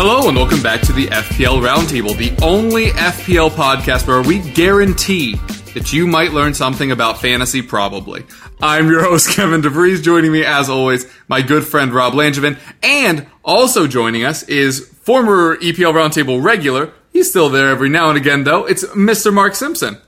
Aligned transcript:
Hello 0.00 0.28
and 0.28 0.36
welcome 0.36 0.62
back 0.62 0.80
to 0.82 0.92
the 0.92 1.08
FPL 1.08 1.60
Roundtable, 1.60 2.16
the 2.16 2.32
only 2.40 2.90
FPL 2.90 3.50
podcast 3.50 4.06
where 4.06 4.22
we 4.22 4.38
guarantee 4.52 5.34
that 5.74 5.92
you 5.92 6.06
might 6.06 6.30
learn 6.30 6.54
something 6.54 6.92
about 6.92 7.20
fantasy 7.20 7.62
probably. 7.62 8.24
I'm 8.62 8.86
your 8.86 9.02
host, 9.02 9.30
Kevin 9.34 9.60
DeVries. 9.60 10.00
Joining 10.00 10.30
me, 10.30 10.44
as 10.44 10.68
always, 10.68 11.12
my 11.26 11.42
good 11.42 11.64
friend 11.66 11.92
Rob 11.92 12.12
Langevin. 12.12 12.60
And 12.80 13.26
also 13.44 13.88
joining 13.88 14.22
us 14.22 14.44
is 14.44 14.86
former 14.88 15.56
EPL 15.56 15.92
Roundtable 15.94 16.44
regular. 16.44 16.92
He's 17.12 17.28
still 17.28 17.48
there 17.48 17.68
every 17.68 17.88
now 17.88 18.08
and 18.08 18.16
again, 18.16 18.44
though. 18.44 18.66
It's 18.66 18.84
Mr. 18.84 19.34
Mark 19.34 19.56
Simpson. 19.56 19.98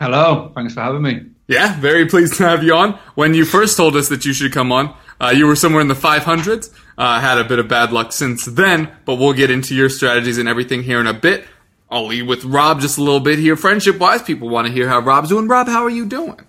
Hello, 0.00 0.50
thanks 0.52 0.74
for 0.74 0.80
having 0.80 1.02
me. 1.02 1.26
Yeah, 1.46 1.78
very 1.78 2.06
pleased 2.06 2.34
to 2.38 2.42
have 2.42 2.64
you 2.64 2.74
on. 2.74 2.94
When 3.14 3.34
you 3.34 3.44
first 3.44 3.76
told 3.76 3.94
us 3.94 4.08
that 4.08 4.24
you 4.24 4.32
should 4.32 4.52
come 4.52 4.72
on, 4.72 4.96
uh, 5.20 5.32
you 5.34 5.46
were 5.46 5.54
somewhere 5.54 5.80
in 5.80 5.86
the 5.86 5.94
500s. 5.94 6.72
Uh, 6.98 7.20
had 7.20 7.38
a 7.38 7.44
bit 7.44 7.58
of 7.58 7.68
bad 7.68 7.92
luck 7.92 8.12
since 8.12 8.44
then, 8.46 8.90
but 9.04 9.16
we'll 9.16 9.34
get 9.34 9.50
into 9.50 9.74
your 9.74 9.88
strategies 9.90 10.38
and 10.38 10.48
everything 10.48 10.82
here 10.82 10.98
in 11.00 11.06
a 11.06 11.12
bit. 11.14 11.44
I'll 11.90 12.06
lead 12.06 12.22
with 12.22 12.44
Rob 12.44 12.80
just 12.80 12.98
a 12.98 13.02
little 13.02 13.20
bit 13.20 13.38
here. 13.38 13.54
Friendship 13.54 13.98
wise, 13.98 14.22
people 14.22 14.48
want 14.48 14.66
to 14.66 14.72
hear 14.72 14.88
how 14.88 15.00
Rob's 15.00 15.28
doing. 15.28 15.46
Rob, 15.46 15.68
how 15.68 15.84
are 15.84 15.90
you 15.90 16.06
doing? 16.06 16.40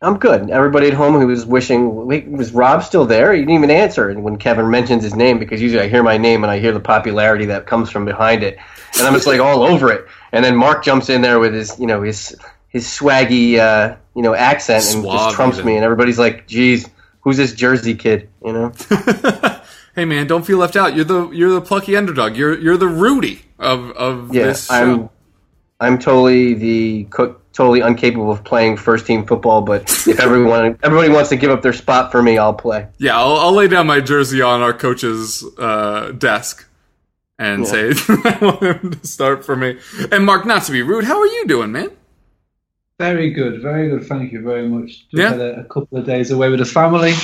I'm 0.00 0.18
good. 0.18 0.50
Everybody 0.50 0.88
at 0.88 0.94
home 0.94 1.14
who 1.14 1.26
was 1.26 1.44
wishing, 1.44 2.06
wait, 2.06 2.28
was 2.28 2.52
Rob 2.52 2.84
still 2.84 3.04
there? 3.04 3.32
He 3.32 3.40
didn't 3.40 3.54
even 3.54 3.70
answer. 3.70 4.08
And 4.08 4.22
when 4.22 4.36
Kevin 4.36 4.70
mentions 4.70 5.02
his 5.02 5.14
name, 5.14 5.40
because 5.40 5.60
usually 5.60 5.82
I 5.82 5.88
hear 5.88 6.04
my 6.04 6.18
name 6.18 6.44
and 6.44 6.50
I 6.50 6.60
hear 6.60 6.72
the 6.72 6.80
popularity 6.80 7.46
that 7.46 7.66
comes 7.66 7.90
from 7.90 8.04
behind 8.04 8.44
it, 8.44 8.58
and 8.98 9.06
I'm 9.08 9.14
just 9.14 9.26
like 9.26 9.40
all 9.40 9.64
over 9.64 9.90
it. 9.90 10.06
And 10.30 10.44
then 10.44 10.54
Mark 10.54 10.84
jumps 10.84 11.08
in 11.08 11.20
there 11.20 11.40
with 11.40 11.52
his, 11.52 11.78
you 11.80 11.86
know, 11.86 12.02
his 12.02 12.36
his 12.68 12.86
swaggy, 12.86 13.58
uh, 13.58 13.96
you 14.14 14.22
know, 14.22 14.34
accent 14.34 14.84
and 14.84 15.02
Suave 15.02 15.18
just 15.18 15.34
trumps 15.34 15.56
even. 15.56 15.66
me. 15.66 15.76
And 15.76 15.84
everybody's 15.84 16.18
like, 16.18 16.46
"Geez, 16.46 16.88
who's 17.22 17.36
this 17.36 17.52
Jersey 17.54 17.94
kid?" 17.96 18.28
You 18.44 18.52
know? 18.52 18.72
Hey 19.98 20.04
man, 20.04 20.28
don't 20.28 20.46
feel 20.46 20.58
left 20.58 20.76
out. 20.76 20.94
You're 20.94 21.04
the 21.04 21.28
you're 21.30 21.50
the 21.50 21.60
plucky 21.60 21.96
underdog. 21.96 22.36
You're 22.36 22.56
you're 22.56 22.76
the 22.76 22.86
Rudy 22.86 23.42
of 23.58 23.90
of 23.96 24.32
Yeah, 24.32 24.44
this 24.44 24.68
show. 24.68 24.74
I'm 24.74 25.10
I'm 25.80 25.98
totally 25.98 26.54
the 26.54 27.04
cook, 27.10 27.50
totally 27.52 27.80
incapable 27.80 28.30
of 28.30 28.44
playing 28.44 28.76
first 28.76 29.06
team 29.06 29.26
football. 29.26 29.60
But 29.62 29.90
if 30.06 30.20
everyone 30.20 30.78
everybody 30.84 31.08
wants 31.08 31.30
to 31.30 31.36
give 31.36 31.50
up 31.50 31.62
their 31.62 31.72
spot 31.72 32.12
for 32.12 32.22
me, 32.22 32.38
I'll 32.38 32.54
play. 32.54 32.86
Yeah, 32.98 33.18
I'll, 33.18 33.38
I'll 33.38 33.52
lay 33.52 33.66
down 33.66 33.88
my 33.88 33.98
jersey 33.98 34.40
on 34.40 34.60
our 34.62 34.72
coach's 34.72 35.42
uh, 35.58 36.12
desk 36.12 36.64
and 37.36 37.66
say 37.66 37.88
I 38.08 38.38
want 38.40 38.62
him 38.62 38.90
to 38.92 39.04
start 39.04 39.44
for 39.44 39.56
me. 39.56 39.80
And 40.12 40.24
Mark, 40.24 40.46
not 40.46 40.62
to 40.66 40.70
be 40.70 40.80
rude, 40.82 41.06
how 41.06 41.18
are 41.18 41.26
you 41.26 41.44
doing, 41.48 41.72
man? 41.72 41.90
Very 43.00 43.30
good, 43.30 43.62
very 43.62 43.88
good. 43.90 44.06
Thank 44.06 44.30
you 44.30 44.42
very 44.42 44.68
much. 44.68 45.08
Just 45.10 45.14
Yeah. 45.14 45.30
had 45.30 45.40
a, 45.40 45.60
a 45.62 45.64
couple 45.64 45.98
of 45.98 46.06
days 46.06 46.30
away 46.30 46.50
with 46.50 46.60
the 46.60 46.66
family. 46.66 47.14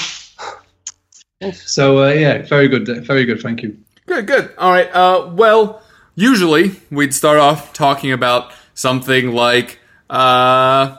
So 1.52 2.04
uh, 2.04 2.10
yeah, 2.10 2.42
very 2.42 2.68
good, 2.68 2.86
very 3.06 3.24
good. 3.24 3.40
Thank 3.40 3.62
you. 3.62 3.78
Good, 4.06 4.26
good. 4.26 4.54
All 4.58 4.70
right. 4.70 4.88
Uh, 4.92 5.30
well, 5.34 5.82
usually 6.14 6.80
we'd 6.90 7.14
start 7.14 7.38
off 7.38 7.72
talking 7.72 8.12
about 8.12 8.52
something 8.74 9.32
like 9.32 9.78
uh, 10.10 10.96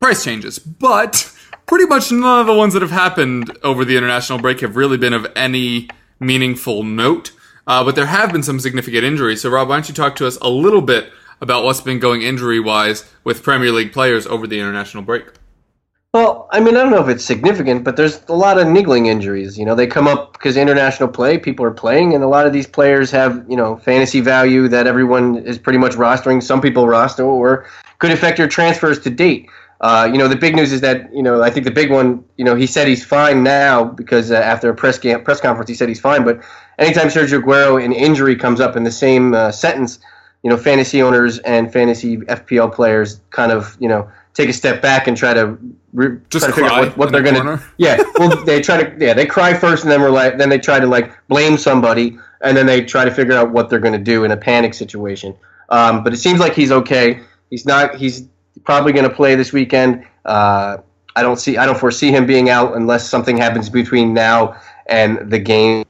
price 0.00 0.24
changes, 0.24 0.58
but 0.58 1.32
pretty 1.66 1.86
much 1.86 2.10
none 2.12 2.40
of 2.40 2.46
the 2.46 2.54
ones 2.54 2.72
that 2.74 2.82
have 2.82 2.90
happened 2.90 3.56
over 3.62 3.84
the 3.84 3.96
international 3.96 4.38
break 4.38 4.60
have 4.60 4.76
really 4.76 4.96
been 4.96 5.12
of 5.12 5.26
any 5.36 5.88
meaningful 6.20 6.82
note. 6.82 7.32
Uh, 7.66 7.84
but 7.84 7.94
there 7.94 8.06
have 8.06 8.32
been 8.32 8.42
some 8.42 8.58
significant 8.58 9.04
injuries. 9.04 9.42
So, 9.42 9.50
Rob, 9.50 9.68
why 9.68 9.76
don't 9.76 9.88
you 9.88 9.94
talk 9.94 10.16
to 10.16 10.26
us 10.26 10.38
a 10.40 10.48
little 10.48 10.80
bit 10.80 11.12
about 11.40 11.64
what's 11.64 11.82
been 11.82 11.98
going 11.98 12.22
injury 12.22 12.60
wise 12.60 13.04
with 13.24 13.42
Premier 13.42 13.70
League 13.70 13.92
players 13.92 14.26
over 14.26 14.46
the 14.46 14.58
international 14.58 15.02
break? 15.02 15.24
Well, 16.14 16.48
I 16.50 16.60
mean, 16.60 16.74
I 16.74 16.80
don't 16.80 16.90
know 16.90 17.02
if 17.02 17.08
it's 17.08 17.22
significant, 17.24 17.84
but 17.84 17.96
there's 17.96 18.22
a 18.28 18.34
lot 18.34 18.58
of 18.58 18.66
niggling 18.66 19.06
injuries. 19.06 19.58
You 19.58 19.66
know, 19.66 19.74
they 19.74 19.86
come 19.86 20.08
up 20.08 20.32
because 20.32 20.56
international 20.56 21.10
play, 21.10 21.36
people 21.36 21.66
are 21.66 21.70
playing, 21.70 22.14
and 22.14 22.24
a 22.24 22.26
lot 22.26 22.46
of 22.46 22.54
these 22.54 22.66
players 22.66 23.10
have, 23.10 23.44
you 23.46 23.56
know, 23.56 23.76
fantasy 23.76 24.20
value 24.20 24.68
that 24.68 24.86
everyone 24.86 25.36
is 25.36 25.58
pretty 25.58 25.78
much 25.78 25.92
rostering. 25.92 26.42
Some 26.42 26.62
people 26.62 26.88
roster 26.88 27.24
or 27.24 27.66
could 27.98 28.10
affect 28.10 28.38
your 28.38 28.48
transfers 28.48 28.98
to 29.00 29.10
date. 29.10 29.50
Uh, 29.82 30.08
you 30.10 30.16
know, 30.16 30.28
the 30.28 30.36
big 30.36 30.56
news 30.56 30.72
is 30.72 30.80
that, 30.80 31.12
you 31.14 31.22
know, 31.22 31.42
I 31.42 31.50
think 31.50 31.64
the 31.64 31.70
big 31.70 31.90
one, 31.90 32.24
you 32.38 32.44
know, 32.44 32.54
he 32.54 32.66
said 32.66 32.88
he's 32.88 33.04
fine 33.04 33.42
now 33.42 33.84
because 33.84 34.30
uh, 34.30 34.36
after 34.36 34.70
a 34.70 34.74
press, 34.74 34.98
camp, 34.98 35.26
press 35.26 35.42
conference, 35.42 35.68
he 35.68 35.74
said 35.76 35.90
he's 35.90 36.00
fine. 36.00 36.24
But 36.24 36.42
anytime 36.78 37.08
Sergio 37.08 37.42
Aguero, 37.42 37.84
an 37.84 37.92
injury 37.92 38.34
comes 38.34 38.60
up 38.60 38.76
in 38.76 38.84
the 38.84 38.90
same 38.90 39.34
uh, 39.34 39.52
sentence, 39.52 39.98
you 40.42 40.48
know, 40.48 40.56
fantasy 40.56 41.02
owners 41.02 41.38
and 41.40 41.70
fantasy 41.70 42.16
FPL 42.16 42.72
players 42.74 43.20
kind 43.28 43.52
of, 43.52 43.76
you 43.78 43.88
know, 43.88 44.10
take 44.32 44.48
a 44.48 44.54
step 44.54 44.80
back 44.80 45.06
and 45.06 45.14
try 45.14 45.34
to 45.34 45.58
re- 45.92 46.18
Just 46.30 46.44
try 46.44 46.50
to 46.50 46.54
figure 46.54 46.70
out 46.70 46.86
what, 46.88 46.96
what 46.96 47.12
they're 47.12 47.22
the 47.22 47.32
to. 47.32 47.62
Yeah, 47.78 48.02
well, 48.16 48.44
they 48.44 48.60
try 48.60 48.82
to. 48.82 49.04
Yeah, 49.04 49.14
they 49.14 49.26
cry 49.26 49.54
first, 49.54 49.84
and 49.84 49.90
then 49.90 50.00
we're 50.00 50.10
like, 50.10 50.38
then 50.38 50.48
they 50.48 50.58
try 50.58 50.80
to 50.80 50.86
like 50.86 51.12
blame 51.28 51.56
somebody, 51.56 52.18
and 52.42 52.56
then 52.56 52.66
they 52.66 52.84
try 52.84 53.04
to 53.04 53.10
figure 53.10 53.34
out 53.34 53.50
what 53.50 53.70
they're 53.70 53.80
going 53.80 53.94
to 53.94 53.98
do 53.98 54.24
in 54.24 54.30
a 54.30 54.36
panic 54.36 54.74
situation. 54.74 55.34
Um, 55.70 56.02
but 56.02 56.12
it 56.12 56.18
seems 56.18 56.40
like 56.40 56.54
he's 56.54 56.72
okay. 56.72 57.20
He's 57.50 57.66
not. 57.66 57.96
He's 57.96 58.28
probably 58.64 58.92
going 58.92 59.08
to 59.08 59.14
play 59.14 59.34
this 59.34 59.52
weekend. 59.52 60.06
Uh, 60.24 60.78
I 61.16 61.22
don't 61.22 61.38
see. 61.38 61.56
I 61.56 61.66
don't 61.66 61.78
foresee 61.78 62.10
him 62.10 62.26
being 62.26 62.50
out 62.50 62.76
unless 62.76 63.08
something 63.08 63.36
happens 63.36 63.68
between 63.68 64.14
now 64.14 64.60
and 64.86 65.30
the 65.30 65.38
game 65.38 65.84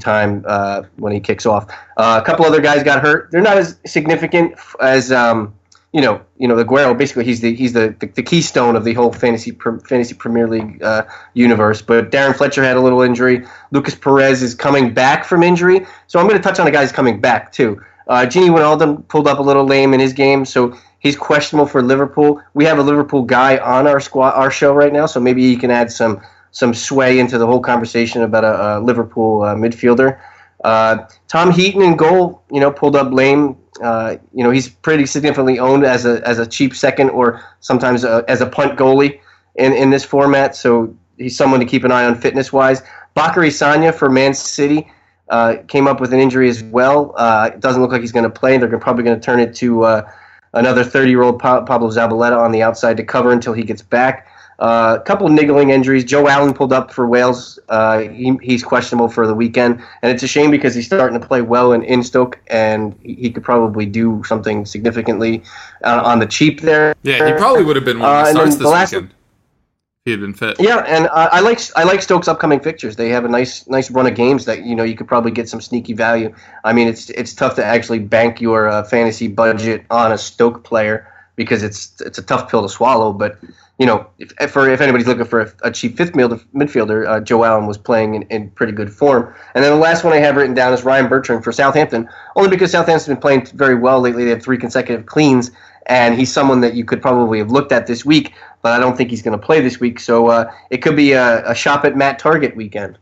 time 0.00 0.44
uh, 0.46 0.82
when 0.96 1.12
he 1.12 1.20
kicks 1.20 1.46
off. 1.46 1.70
Uh, 1.96 2.20
a 2.22 2.24
couple 2.24 2.44
other 2.46 2.60
guys 2.60 2.82
got 2.82 3.02
hurt. 3.02 3.30
They're 3.30 3.42
not 3.42 3.58
as 3.58 3.78
significant 3.84 4.54
as 4.80 5.12
um, 5.12 5.54
you 5.92 6.00
know. 6.00 6.20
You 6.38 6.48
know, 6.48 6.56
the 6.56 6.64
Aguero. 6.64 6.96
Basically, 6.96 7.24
he's 7.24 7.40
the 7.40 7.54
he's 7.54 7.72
the, 7.72 7.94
the, 8.00 8.06
the 8.06 8.22
keystone 8.22 8.74
of 8.74 8.84
the 8.84 8.94
whole 8.94 9.12
fantasy 9.12 9.52
fantasy 9.52 10.14
Premier 10.14 10.48
League 10.48 10.82
uh, 10.82 11.04
universe. 11.34 11.80
But 11.80 12.10
Darren 12.10 12.34
Fletcher 12.34 12.64
had 12.64 12.76
a 12.76 12.80
little 12.80 13.02
injury. 13.02 13.46
Lucas 13.70 13.94
Perez 13.94 14.42
is 14.42 14.54
coming 14.54 14.92
back 14.92 15.24
from 15.24 15.42
injury. 15.42 15.86
So 16.08 16.18
I'm 16.18 16.26
going 16.26 16.40
to 16.40 16.42
touch 16.42 16.58
on 16.58 16.64
the 16.64 16.72
guys 16.72 16.90
coming 16.90 17.20
back 17.20 17.52
too. 17.52 17.80
Uh, 18.08 18.26
Gini 18.26 18.50
Wijnaldum 18.50 19.06
pulled 19.08 19.28
up 19.28 19.38
a 19.38 19.42
little 19.42 19.64
lame 19.64 19.94
in 19.94 20.00
his 20.00 20.12
game, 20.12 20.44
so 20.44 20.76
he's 20.98 21.16
questionable 21.16 21.66
for 21.66 21.82
Liverpool. 21.82 22.42
We 22.54 22.64
have 22.64 22.78
a 22.78 22.82
Liverpool 22.82 23.22
guy 23.22 23.58
on 23.58 23.86
our 23.86 24.00
squad, 24.00 24.32
our 24.32 24.50
show 24.50 24.74
right 24.74 24.92
now, 24.92 25.06
so 25.06 25.20
maybe 25.20 25.42
he 25.42 25.56
can 25.56 25.70
add 25.70 25.90
some 25.90 26.20
some 26.50 26.74
sway 26.74 27.18
into 27.18 27.38
the 27.38 27.46
whole 27.46 27.60
conversation 27.60 28.22
about 28.22 28.44
a, 28.44 28.78
a 28.78 28.80
Liverpool 28.80 29.42
uh, 29.42 29.54
midfielder. 29.54 30.20
Uh, 30.64 31.06
Tom 31.28 31.50
Heaton 31.50 31.82
in 31.82 31.96
goal, 31.96 32.42
you 32.50 32.60
know, 32.60 32.70
pulled 32.70 32.96
up 32.96 33.12
lame. 33.12 33.56
Uh, 33.80 34.16
you 34.34 34.44
know, 34.44 34.50
he's 34.50 34.68
pretty 34.68 35.06
significantly 35.06 35.58
owned 35.58 35.84
as 35.84 36.04
a 36.04 36.26
as 36.28 36.38
a 36.38 36.46
cheap 36.46 36.74
second 36.74 37.10
or 37.10 37.42
sometimes 37.60 38.04
a, 38.04 38.24
as 38.28 38.40
a 38.40 38.46
punt 38.46 38.78
goalie 38.78 39.20
in, 39.54 39.72
in 39.72 39.90
this 39.90 40.04
format. 40.04 40.54
So 40.54 40.94
he's 41.16 41.36
someone 41.36 41.60
to 41.60 41.66
keep 41.66 41.84
an 41.84 41.92
eye 41.92 42.04
on 42.04 42.20
fitness 42.20 42.52
wise. 42.52 42.82
Bacary 43.14 43.48
Sagna 43.48 43.94
for 43.94 44.10
Man 44.10 44.34
City 44.34 44.90
uh, 45.28 45.56
came 45.68 45.86
up 45.86 46.00
with 46.00 46.12
an 46.12 46.20
injury 46.20 46.48
as 46.48 46.62
well. 46.62 47.14
Uh, 47.16 47.50
it 47.54 47.60
doesn't 47.60 47.80
look 47.80 47.90
like 47.90 48.00
he's 48.00 48.12
going 48.12 48.24
to 48.24 48.30
play. 48.30 48.58
They're 48.58 48.78
probably 48.78 49.04
going 49.04 49.18
to 49.18 49.24
turn 49.24 49.40
it 49.40 49.54
to 49.56 49.84
uh, 49.84 50.10
another 50.54 50.84
30 50.84 51.10
year 51.10 51.22
old 51.22 51.38
pa- 51.38 51.62
Pablo 51.62 51.90
Zabaleta 51.90 52.38
on 52.38 52.52
the 52.52 52.62
outside 52.62 52.96
to 52.98 53.04
cover 53.04 53.32
until 53.32 53.52
he 53.52 53.62
gets 53.62 53.82
back. 53.82 54.28
Uh, 54.62 54.96
a 55.00 55.02
couple 55.02 55.26
of 55.26 55.32
niggling 55.32 55.70
injuries. 55.70 56.04
Joe 56.04 56.28
Allen 56.28 56.54
pulled 56.54 56.72
up 56.72 56.92
for 56.92 57.04
Wales. 57.08 57.58
Uh, 57.68 57.98
he, 57.98 58.38
he's 58.42 58.62
questionable 58.62 59.08
for 59.08 59.26
the 59.26 59.34
weekend, 59.34 59.82
and 60.02 60.12
it's 60.12 60.22
a 60.22 60.28
shame 60.28 60.52
because 60.52 60.72
he's 60.72 60.86
starting 60.86 61.18
to 61.20 61.26
play 61.26 61.42
well 61.42 61.72
in, 61.72 62.02
Stoke, 62.04 62.38
and 62.46 62.96
he, 63.02 63.14
he 63.14 63.30
could 63.32 63.42
probably 63.42 63.86
do 63.86 64.22
something 64.24 64.64
significantly 64.64 65.42
uh, 65.82 66.02
on 66.04 66.20
the 66.20 66.26
cheap 66.26 66.60
there. 66.60 66.94
Yeah, 67.02 67.26
he 67.26 67.32
probably 67.32 67.64
would 67.64 67.74
have 67.74 67.84
been 67.84 67.98
one 67.98 68.08
of 68.08 68.16
Uh, 68.16 68.24
the 68.26 68.30
starts 68.30 68.54
the 68.54 68.62
this 68.62 68.70
last- 68.70 68.92
weekend 68.92 69.10
if 69.10 70.04
he 70.04 70.10
had 70.12 70.20
been 70.20 70.34
fit. 70.34 70.56
Yeah, 70.60 70.78
and 70.86 71.06
uh, 71.08 71.28
I 71.32 71.40
like 71.40 71.58
I 71.74 71.82
like 71.82 72.00
Stoke's 72.00 72.28
upcoming 72.28 72.60
fixtures. 72.60 72.94
They 72.94 73.08
have 73.08 73.24
a 73.24 73.28
nice 73.28 73.66
nice 73.66 73.90
run 73.90 74.06
of 74.06 74.14
games 74.14 74.44
that 74.44 74.64
you 74.64 74.76
know 74.76 74.84
you 74.84 74.94
could 74.94 75.08
probably 75.08 75.32
get 75.32 75.48
some 75.48 75.60
sneaky 75.60 75.92
value. 75.92 76.32
I 76.62 76.72
mean, 76.72 76.86
it's 76.86 77.10
it's 77.10 77.34
tough 77.34 77.56
to 77.56 77.64
actually 77.64 77.98
bank 77.98 78.40
your 78.40 78.68
uh, 78.68 78.84
fantasy 78.84 79.26
budget 79.26 79.84
on 79.90 80.12
a 80.12 80.18
Stoke 80.18 80.62
player 80.62 81.08
because 81.34 81.64
it's 81.64 82.00
it's 82.00 82.18
a 82.18 82.22
tough 82.22 82.48
pill 82.48 82.62
to 82.62 82.68
swallow. 82.68 83.12
But 83.12 83.38
you 83.78 83.86
know, 83.86 84.06
if, 84.18 84.50
for 84.50 84.68
if 84.68 84.80
anybody's 84.80 85.06
looking 85.06 85.24
for 85.24 85.40
a, 85.40 85.52
a 85.64 85.70
cheap 85.70 85.96
fifth 85.96 86.12
midfielder, 86.12 87.08
uh, 87.08 87.20
Joe 87.20 87.44
Allen 87.44 87.66
was 87.66 87.78
playing 87.78 88.14
in, 88.14 88.22
in, 88.24 88.50
pretty 88.50 88.72
good 88.72 88.92
form. 88.92 89.34
And 89.54 89.64
then 89.64 89.72
the 89.72 89.78
last 89.78 90.04
one 90.04 90.12
I 90.12 90.18
have 90.18 90.36
written 90.36 90.54
down 90.54 90.72
is 90.72 90.84
Ryan 90.84 91.08
Bertrand 91.08 91.42
for 91.42 91.52
Southampton, 91.52 92.08
only 92.36 92.50
because 92.50 92.70
Southampton's 92.70 93.08
been 93.08 93.16
playing 93.16 93.46
very 93.46 93.74
well 93.74 94.00
lately. 94.00 94.24
They 94.24 94.30
have 94.30 94.42
three 94.42 94.58
consecutive 94.58 95.06
cleans, 95.06 95.50
and 95.86 96.14
he's 96.14 96.32
someone 96.32 96.60
that 96.60 96.74
you 96.74 96.84
could 96.84 97.00
probably 97.00 97.38
have 97.38 97.50
looked 97.50 97.72
at 97.72 97.86
this 97.86 98.04
week, 98.04 98.34
but 98.62 98.72
I 98.72 98.78
don't 98.78 98.96
think 98.96 99.10
he's 99.10 99.22
going 99.22 99.38
to 99.38 99.44
play 99.44 99.60
this 99.60 99.80
week. 99.80 99.98
So 99.98 100.28
uh, 100.28 100.52
it 100.70 100.78
could 100.78 100.96
be 100.96 101.12
a, 101.12 101.48
a, 101.50 101.54
shop 101.54 101.84
at 101.84 101.96
Matt 101.96 102.20
Targett 102.20 102.54
weekend. 102.54 102.98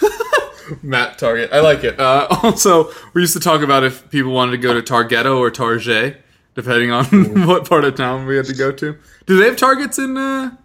Matt 0.82 1.18
Targett, 1.18 1.52
I 1.52 1.60
like 1.60 1.84
it. 1.84 1.98
Uh, 1.98 2.26
also, 2.42 2.90
we 3.14 3.22
used 3.22 3.34
to 3.34 3.40
talk 3.40 3.62
about 3.62 3.84
if 3.84 4.10
people 4.10 4.32
wanted 4.32 4.52
to 4.52 4.58
go 4.58 4.78
to 4.78 4.82
Targetto 4.82 5.38
or 5.38 5.50
Target, 5.50 6.20
depending 6.56 6.90
on 6.90 7.04
what 7.46 7.68
part 7.68 7.84
of 7.84 7.94
town 7.94 8.26
we 8.26 8.36
had 8.36 8.46
to 8.46 8.54
go 8.54 8.72
to. 8.72 8.98
Do 9.26 9.38
they 9.38 9.46
have 9.46 9.56
targets 9.56 9.98
in 9.98 10.16
uh, 10.16 10.56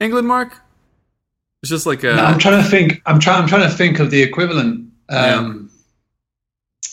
England, 0.00 0.26
Mark? 0.26 0.60
It's 1.62 1.70
just 1.70 1.86
like 1.86 2.02
a. 2.02 2.14
No, 2.14 2.24
I'm 2.24 2.38
trying 2.38 2.62
to 2.62 2.68
think. 2.68 3.00
I'm 3.06 3.20
trying. 3.20 3.42
I'm 3.42 3.48
trying 3.48 3.70
to 3.70 3.74
think 3.74 4.00
of 4.00 4.10
the 4.10 4.20
equivalent. 4.22 4.90
Um, 5.08 5.70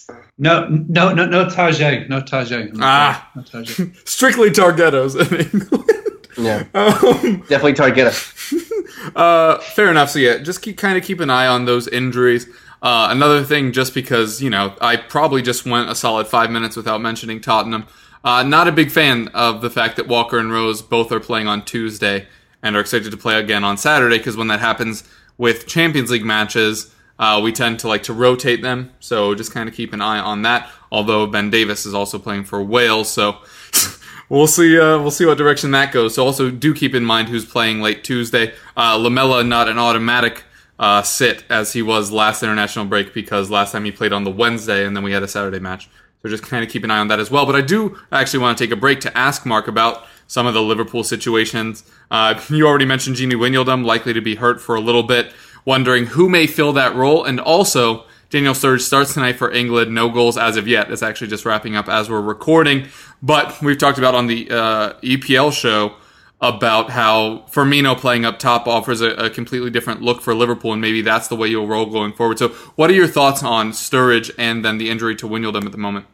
yeah. 0.07 0.15
No, 0.37 0.67
no, 0.67 1.13
no, 1.13 1.25
no 1.25 1.49
Target, 1.49 2.09
no 2.09 2.21
Target. 2.21 2.73
No, 2.73 2.79
ah, 2.83 3.31
no 3.35 3.43
Target. 3.43 3.95
strictly 4.07 4.49
Targetos 4.49 5.15
in 5.15 5.39
England. 5.39 6.27
Yeah, 6.37 6.63
um, 6.73 7.43
definitely 7.47 7.73
Targetto. 7.73 9.15
uh, 9.15 9.59
fair 9.59 9.91
enough. 9.91 10.09
So 10.09 10.19
yeah, 10.19 10.37
just 10.37 10.61
keep 10.61 10.77
kind 10.77 10.97
of 10.97 11.03
keep 11.03 11.19
an 11.19 11.29
eye 11.29 11.47
on 11.47 11.65
those 11.65 11.87
injuries. 11.87 12.47
Uh, 12.81 13.09
another 13.11 13.43
thing, 13.43 13.71
just 13.71 13.93
because 13.93 14.41
you 14.41 14.49
know, 14.49 14.73
I 14.81 14.95
probably 14.95 15.41
just 15.41 15.65
went 15.65 15.89
a 15.89 15.95
solid 15.95 16.27
five 16.27 16.49
minutes 16.49 16.75
without 16.75 17.01
mentioning 17.01 17.41
Tottenham. 17.41 17.85
Uh, 18.23 18.43
not 18.43 18.67
a 18.67 18.71
big 18.71 18.91
fan 18.91 19.27
of 19.29 19.61
the 19.61 19.69
fact 19.69 19.95
that 19.95 20.07
Walker 20.07 20.37
and 20.37 20.51
Rose 20.51 20.81
both 20.81 21.11
are 21.11 21.19
playing 21.19 21.47
on 21.47 21.65
Tuesday 21.65 22.27
and 22.61 22.75
are 22.75 22.79
excited 22.79 23.09
to 23.11 23.17
play 23.17 23.39
again 23.39 23.63
on 23.63 23.77
Saturday 23.77 24.17
because 24.17 24.37
when 24.37 24.47
that 24.47 24.59
happens 24.59 25.03
with 25.37 25.65
Champions 25.65 26.11
League 26.11 26.25
matches, 26.25 26.93
uh, 27.17 27.39
we 27.43 27.51
tend 27.51 27.79
to 27.79 27.87
like 27.87 28.03
to 28.03 28.13
rotate 28.13 28.61
them. 28.61 28.91
So 28.99 29.33
just 29.35 29.51
kind 29.51 29.67
of 29.67 29.75
keep 29.75 29.93
an 29.93 30.01
eye 30.01 30.19
on 30.19 30.43
that. 30.43 30.69
Although 30.91 31.27
Ben 31.27 31.49
Davies 31.49 31.85
is 31.85 31.93
also 31.93 32.19
playing 32.19 32.43
for 32.43 32.61
Wales, 32.63 33.09
so 33.09 33.37
we'll 34.29 34.47
see. 34.47 34.79
Uh, 34.79 34.99
we'll 34.99 35.11
see 35.11 35.25
what 35.25 35.37
direction 35.37 35.71
that 35.71 35.91
goes. 35.91 36.15
So 36.15 36.25
also 36.25 36.51
do 36.51 36.73
keep 36.73 36.93
in 36.93 37.05
mind 37.05 37.29
who's 37.29 37.45
playing 37.45 37.81
late 37.81 38.03
Tuesday. 38.03 38.53
Uh, 38.75 38.97
Lamela 38.97 39.43
not 39.43 39.67
an 39.67 39.77
automatic 39.77 40.43
uh, 40.79 41.03
sit 41.03 41.43
as 41.49 41.73
he 41.73 41.81
was 41.81 42.11
last 42.11 42.41
international 42.41 42.85
break 42.85 43.13
because 43.13 43.51
last 43.51 43.71
time 43.71 43.85
he 43.85 43.91
played 43.91 44.11
on 44.11 44.23
the 44.23 44.31
Wednesday 44.31 44.85
and 44.85 44.95
then 44.95 45.03
we 45.03 45.11
had 45.11 45.23
a 45.23 45.27
Saturday 45.27 45.59
match. 45.59 45.89
So 46.21 46.29
just 46.29 46.43
kind 46.43 46.63
of 46.63 46.69
keep 46.69 46.83
an 46.83 46.91
eye 46.91 46.99
on 46.99 47.07
that 47.07 47.19
as 47.19 47.31
well. 47.31 47.45
But 47.45 47.55
I 47.55 47.61
do 47.61 47.97
actually 48.11 48.39
want 48.39 48.57
to 48.57 48.63
take 48.63 48.71
a 48.71 48.75
break 48.75 48.99
to 49.01 49.17
ask 49.17 49.45
Mark 49.45 49.67
about 49.67 50.05
some 50.27 50.45
of 50.45 50.53
the 50.53 50.61
Liverpool 50.61 51.03
situations. 51.03 51.83
Uh, 52.09 52.39
you 52.49 52.67
already 52.67 52.85
mentioned 52.85 53.17
Gini 53.17 53.33
Wijnaldum, 53.33 53.85
likely 53.85 54.13
to 54.13 54.21
be 54.21 54.35
hurt 54.35 54.61
for 54.61 54.75
a 54.75 54.81
little 54.81 55.03
bit. 55.03 55.33
Wondering 55.65 56.07
who 56.07 56.29
may 56.29 56.47
fill 56.47 56.73
that 56.73 56.95
role. 56.95 57.23
And 57.23 57.39
also, 57.39 58.05
Daniel 58.31 58.53
Sturridge 58.53 58.81
starts 58.81 59.13
tonight 59.13 59.33
for 59.33 59.51
England. 59.51 59.93
No 59.93 60.09
goals 60.09 60.37
as 60.37 60.57
of 60.57 60.67
yet. 60.67 60.89
It's 60.89 61.03
actually 61.03 61.27
just 61.27 61.45
wrapping 61.45 61.75
up 61.75 61.87
as 61.87 62.09
we're 62.09 62.21
recording. 62.21 62.87
But 63.21 63.61
we've 63.61 63.77
talked 63.77 63.97
about 63.97 64.15
on 64.15 64.27
the 64.27 64.49
uh, 64.49 64.93
EPL 65.01 65.51
show 65.53 65.95
about 66.41 66.89
how 66.89 67.45
Firmino 67.51 67.95
playing 67.95 68.25
up 68.25 68.39
top 68.39 68.67
offers 68.67 68.99
a, 69.01 69.11
a, 69.11 69.29
completely 69.29 69.69
different 69.69 70.01
look 70.01 70.21
for 70.21 70.33
Liverpool, 70.33 70.73
and 70.73 70.81
maybe 70.81 71.01
that's 71.01 71.27
the 71.27 71.35
way 71.35 71.47
you'll 71.47 71.67
roll 71.67 71.85
going 71.85 72.13
forward. 72.13 72.39
So, 72.39 72.49
what 72.75 72.89
are 72.89 72.93
your 72.93 73.07
thoughts 73.07 73.43
on 73.43 73.71
Sturridge 73.71 74.31
and 74.39 74.65
then 74.65 74.79
the 74.79 74.89
injury 74.89 75.15
to 75.17 75.27
Wijnaldum 75.27 75.65
at 75.65 75.71
the 75.71 75.77
moment? 75.77 76.07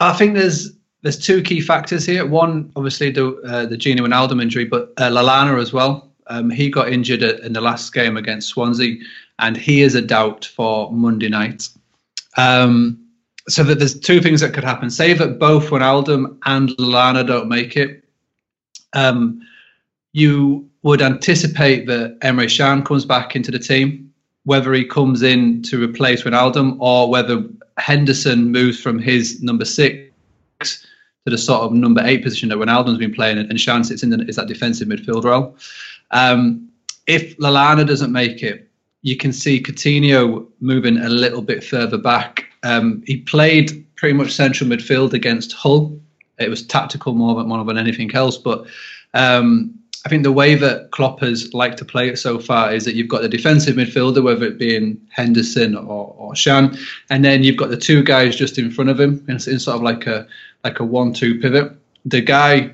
I 0.00 0.12
think 0.12 0.34
there's 0.34 0.72
there's 1.02 1.18
two 1.18 1.42
key 1.42 1.62
factors 1.62 2.04
here. 2.04 2.26
One, 2.26 2.70
obviously 2.76 3.10
the 3.10 3.36
uh, 3.38 3.66
the 3.66 3.76
Gini 3.76 4.00
Wijnaldum 4.00 4.42
injury, 4.42 4.66
but 4.66 4.92
uh, 4.98 5.10
Lallana 5.10 5.60
as 5.60 5.72
well. 5.72 6.06
Um, 6.26 6.50
he 6.50 6.70
got 6.70 6.92
injured 6.92 7.22
in 7.22 7.54
the 7.54 7.60
last 7.60 7.92
game 7.92 8.16
against 8.16 8.48
Swansea, 8.48 8.98
and 9.38 9.56
he 9.56 9.80
is 9.80 9.94
a 9.94 10.02
doubt 10.02 10.44
for 10.44 10.92
Monday 10.92 11.28
night. 11.28 11.68
Um, 12.36 13.02
so 13.48 13.64
that 13.64 13.78
there's 13.78 13.98
two 13.98 14.20
things 14.20 14.42
that 14.42 14.52
could 14.52 14.62
happen. 14.62 14.90
Say 14.90 15.14
that 15.14 15.38
both 15.38 15.70
Wijnaldum 15.70 16.38
and 16.44 16.68
Lallana 16.70 17.26
don't 17.26 17.48
make 17.48 17.76
it 17.76 18.04
um, 18.92 19.40
you 20.12 20.68
would 20.82 21.02
anticipate 21.02 21.86
that 21.86 22.18
Emre 22.20 22.54
Can 22.54 22.82
comes 22.82 23.04
back 23.04 23.36
into 23.36 23.50
the 23.50 23.58
team, 23.58 24.12
whether 24.44 24.72
he 24.72 24.84
comes 24.84 25.22
in 25.22 25.62
to 25.62 25.82
replace 25.82 26.22
Wijnaldum 26.22 26.76
or 26.80 27.10
whether 27.10 27.44
Henderson 27.78 28.50
moves 28.50 28.80
from 28.80 28.98
his 28.98 29.42
number 29.42 29.64
six 29.64 30.10
to 30.60 31.30
the 31.30 31.38
sort 31.38 31.62
of 31.62 31.72
number 31.72 32.02
eight 32.04 32.22
position 32.22 32.48
that 32.48 32.58
Wijnaldum's 32.58 32.98
been 32.98 33.14
playing, 33.14 33.38
and 33.38 33.58
Can 33.58 33.84
sits 33.84 34.02
in 34.02 34.10
the, 34.10 34.22
is 34.26 34.36
that 34.36 34.48
defensive 34.48 34.88
midfield 34.88 35.24
role. 35.24 35.56
Um, 36.10 36.68
if 37.06 37.36
Lallana 37.38 37.86
doesn't 37.86 38.12
make 38.12 38.42
it, 38.42 38.68
you 39.02 39.16
can 39.16 39.32
see 39.32 39.62
Coutinho 39.62 40.46
moving 40.60 40.98
a 40.98 41.08
little 41.08 41.42
bit 41.42 41.64
further 41.64 41.98
back. 41.98 42.44
Um, 42.62 43.02
he 43.06 43.18
played 43.18 43.84
pretty 43.96 44.14
much 44.14 44.32
central 44.32 44.68
midfield 44.68 45.12
against 45.12 45.52
Hull 45.52 45.98
it 46.40 46.48
was 46.48 46.66
tactical 46.66 47.14
more 47.14 47.34
than 47.34 47.48
more 47.48 47.64
than 47.64 47.78
anything 47.78 48.14
else. 48.14 48.36
But 48.36 48.66
um, 49.14 49.78
I 50.04 50.08
think 50.08 50.22
the 50.22 50.32
way 50.32 50.54
that 50.54 50.90
Klopp 50.92 51.20
has 51.20 51.52
liked 51.52 51.78
to 51.78 51.84
play 51.84 52.08
it 52.08 52.18
so 52.18 52.38
far 52.38 52.72
is 52.72 52.84
that 52.86 52.94
you've 52.94 53.08
got 53.08 53.20
the 53.20 53.28
defensive 53.28 53.76
midfielder, 53.76 54.22
whether 54.22 54.46
it 54.46 54.58
be 54.58 54.96
Henderson 55.10 55.76
or, 55.76 56.14
or 56.16 56.32
Can, 56.34 56.76
and 57.10 57.24
then 57.24 57.42
you've 57.42 57.58
got 57.58 57.68
the 57.68 57.76
two 57.76 58.02
guys 58.02 58.34
just 58.34 58.58
in 58.58 58.70
front 58.70 58.88
of 58.88 58.98
him 58.98 59.24
in, 59.28 59.34
in 59.34 59.58
sort 59.58 59.76
of 59.76 59.82
like 59.82 60.06
a 60.06 60.26
like 60.64 60.80
a 60.80 60.84
one-two 60.84 61.40
pivot. 61.40 61.72
The 62.06 62.22
guy 62.22 62.72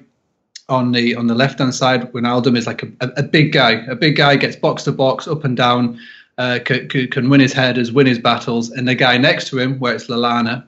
on 0.69 0.93
the 0.93 1.17
on 1.17 1.27
the 1.27 1.35
left 1.35 1.59
hand 1.59 1.75
side, 1.75 2.13
Wijnaldum 2.13 2.57
is 2.57 2.67
like 2.67 2.83
a, 2.85 2.89
a, 3.01 3.09
a, 3.17 3.23
big 3.23 3.53
guy. 3.53 3.85
A 3.89 3.97
big 3.97 4.17
guy 4.17 4.37
gets 4.37 4.57
box 4.57 4.85
to 4.85 4.93
box, 4.93 5.27
up 5.27 5.45
and 5.45 5.57
down, 5.57 5.99
uh, 6.39 6.59
can, 6.65 6.89
can 6.89 7.29
win 7.29 7.41
his 7.41 7.53
headers, 7.53 7.93
win 7.93 8.07
his 8.07 8.19
battles, 8.19 8.71
and 8.71 8.87
the 8.87 8.95
guy 8.95 9.17
next 9.17 9.49
to 9.49 9.59
him, 9.59 9.79
where 9.79 9.95
it's 9.95 10.07
Lallana, 10.07 10.65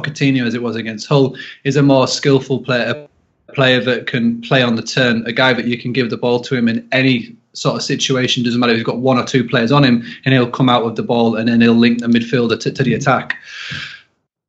Coutinho 0.00 0.46
as 0.46 0.54
it 0.54 0.62
was 0.62 0.76
against 0.76 1.06
Hull, 1.06 1.36
is 1.64 1.76
a 1.76 1.82
more 1.82 2.06
skillful 2.08 2.60
player, 2.60 3.06
a 3.48 3.52
player 3.52 3.80
that 3.80 4.06
can 4.06 4.40
play 4.42 4.62
on 4.62 4.76
the 4.76 4.82
turn, 4.82 5.26
a 5.26 5.32
guy 5.32 5.52
that 5.52 5.66
you 5.66 5.78
can 5.78 5.92
give 5.92 6.10
the 6.10 6.16
ball 6.16 6.40
to 6.40 6.54
him 6.54 6.68
in 6.68 6.86
any 6.92 7.36
sort 7.52 7.76
of 7.76 7.82
situation. 7.82 8.42
Doesn't 8.42 8.60
matter 8.60 8.72
if 8.72 8.78
he's 8.78 8.86
got 8.86 8.98
one 8.98 9.18
or 9.18 9.24
two 9.24 9.46
players 9.46 9.72
on 9.72 9.84
him, 9.84 10.02
and 10.24 10.34
he'll 10.34 10.50
come 10.50 10.68
out 10.68 10.84
with 10.84 10.96
the 10.96 11.02
ball 11.02 11.36
and 11.36 11.48
then 11.48 11.60
he'll 11.60 11.74
link 11.74 12.00
the 12.00 12.06
midfielder 12.06 12.58
to, 12.60 12.72
to 12.72 12.82
the 12.82 12.94
attack. 12.94 13.36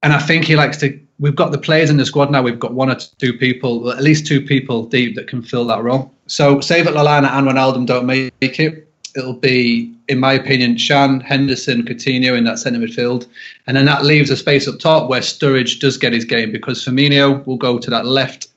And 0.01 0.13
I 0.13 0.19
think 0.19 0.45
he 0.45 0.55
likes 0.55 0.77
to. 0.77 0.99
We've 1.19 1.35
got 1.35 1.51
the 1.51 1.57
players 1.57 1.89
in 1.89 1.97
the 1.97 2.05
squad 2.05 2.31
now. 2.31 2.41
We've 2.41 2.59
got 2.59 2.73
one 2.73 2.89
or 2.89 2.95
two 2.95 3.33
people, 3.37 3.91
at 3.91 4.01
least 4.01 4.27
two 4.27 4.41
people 4.41 4.85
deep 4.85 5.15
that 5.15 5.27
can 5.27 5.41
fill 5.41 5.65
that 5.67 5.81
role. 5.81 6.13
So, 6.27 6.59
save 6.59 6.85
that 6.85 6.95
Lallana 6.95 7.29
and 7.31 7.47
Wijnaldum 7.47 7.85
don't 7.85 8.05
make 8.05 8.33
it, 8.41 8.87
it'll 9.15 9.33
be, 9.33 9.93
in 10.07 10.19
my 10.19 10.33
opinion, 10.33 10.77
Can, 10.77 11.19
Henderson, 11.19 11.83
Coutinho 11.83 12.37
in 12.37 12.43
that 12.45 12.59
centre 12.59 12.79
midfield. 12.79 13.27
And 13.67 13.77
then 13.77 13.85
that 13.85 14.05
leaves 14.05 14.29
a 14.29 14.37
space 14.37 14.67
up 14.67 14.79
top 14.79 15.09
where 15.09 15.21
Sturridge 15.21 15.79
does 15.79 15.97
get 15.97 16.13
his 16.13 16.25
game 16.25 16.51
because 16.51 16.83
Firmino 16.83 17.45
will 17.45 17.57
go 17.57 17.77
to 17.77 17.89
that 17.89 18.05
left 18.05 18.47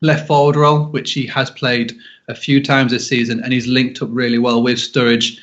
left 0.00 0.26
forward 0.26 0.56
role, 0.56 0.86
which 0.86 1.12
he 1.12 1.26
has 1.26 1.50
played 1.50 1.94
a 2.28 2.34
few 2.34 2.62
times 2.62 2.90
this 2.90 3.06
season, 3.06 3.40
and 3.42 3.52
he's 3.52 3.66
linked 3.66 4.02
up 4.02 4.08
really 4.10 4.38
well 4.38 4.62
with 4.62 4.78
Sturridge 4.78 5.38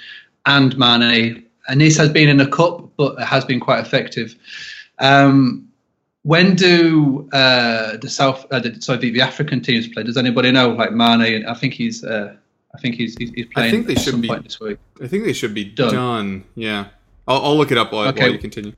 and 0.46 0.78
Mane. 0.78 1.46
And 1.68 1.82
this 1.82 1.98
has 1.98 2.10
been 2.10 2.30
in 2.30 2.42
a 2.42 2.48
cup, 2.48 2.90
but 2.98 3.18
it 3.20 3.26
has 3.26 3.46
been 3.46 3.60
quite 3.60 3.80
effective. 3.80 4.36
Um, 5.00 5.68
when 6.24 6.56
do 6.56 7.30
uh, 7.32 7.98
the 7.98 8.10
South, 8.10 8.46
uh, 8.52 8.60
the, 8.60 8.82
sorry, 8.82 9.12
the, 9.12 9.22
African 9.22 9.62
teams 9.62 9.88
play? 9.88 10.04
Does 10.04 10.18
anybody 10.18 10.52
know? 10.52 10.72
Like 10.72 10.92
Mane, 10.92 11.46
I 11.46 11.54
think 11.54 11.74
he's 11.74 12.04
uh, 12.04 12.36
I 12.76 12.80
think 12.80 12.96
he's 12.96 13.16
he's, 13.18 13.32
he's 13.32 13.46
playing. 13.48 13.68
I 13.68 13.72
think 13.72 13.88
they 13.88 13.96
should 13.96 14.22
be 14.22 14.28
this 14.28 14.60
week. 14.60 14.78
I 15.02 15.08
think 15.08 15.26
they 15.26 15.34
should 15.34 15.54
be 15.54 15.66
done. 15.66 15.94
done. 15.94 16.44
Yeah, 16.56 16.88
I'll, 17.28 17.44
I'll, 17.46 17.58
look 17.58 17.72
it 17.72 17.78
up 17.78 17.92
while, 17.92 18.08
okay. 18.10 18.24
while 18.24 18.32
you 18.32 18.38
continue. 18.38 18.74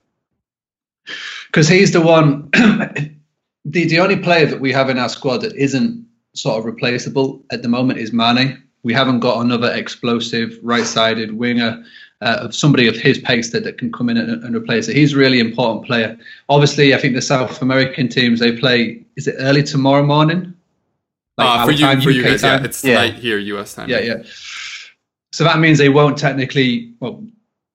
Because 1.48 1.68
he's 1.68 1.92
the 1.92 2.02
one, 2.02 2.50
the 2.54 3.86
the 3.86 4.00
only 4.00 4.18
player 4.18 4.46
that 4.46 4.62
we 4.62 4.72
have 4.72 4.90
in 4.90 4.98
our 4.98 5.10
squad 5.10 5.40
that 5.40 5.56
isn't 5.56 6.06
sort 6.34 6.60
of 6.60 6.66
replaceable 6.66 7.44
at 7.52 7.62
the 7.62 7.68
moment 7.68 8.00
is 8.00 8.14
Mane. 8.14 8.62
We 8.84 8.94
haven't 8.94 9.20
got 9.20 9.42
another 9.42 9.72
explosive 9.72 10.58
right-sided 10.64 11.38
winger 11.38 11.84
uh, 12.22 12.38
of 12.42 12.56
somebody 12.56 12.88
of 12.88 12.96
his 12.96 13.20
pace 13.20 13.52
that, 13.52 13.64
that 13.64 13.78
can 13.78 13.92
come 13.92 14.10
in 14.10 14.18
and, 14.18 14.44
and, 14.44 14.56
replace 14.56 14.88
it. 14.88 14.96
He's 14.96 15.14
a 15.14 15.18
really 15.18 15.40
important 15.40 15.86
player. 15.86 16.18
Obviously, 16.50 16.94
I 16.94 16.98
think 16.98 17.14
the 17.14 17.22
South 17.22 17.62
American 17.62 18.08
teams 18.08 18.40
they 18.40 18.58
play. 18.58 19.04
Is 19.18 19.28
it 19.28 19.36
early 19.40 19.64
tomorrow 19.64 20.04
morning? 20.04 20.54
Like 21.44 21.60
uh, 21.60 21.66
for 21.66 21.72
you, 21.72 21.86
time, 21.86 22.02
for 22.02 22.10
UK 22.10 22.16
you 22.16 22.24
guys, 22.24 22.42
time. 22.42 22.60
yeah, 22.60 22.66
it's 22.66 22.84
yeah. 22.84 23.08
here, 23.08 23.40
US 23.40 23.74
time. 23.76 23.90
Yeah, 23.90 24.00
yeah. 24.00 24.24
So 25.34 25.44
that 25.44 25.60
means 25.60 25.78
they 25.78 25.90
won't 25.90 26.18
technically, 26.18 26.94
well, 27.00 27.24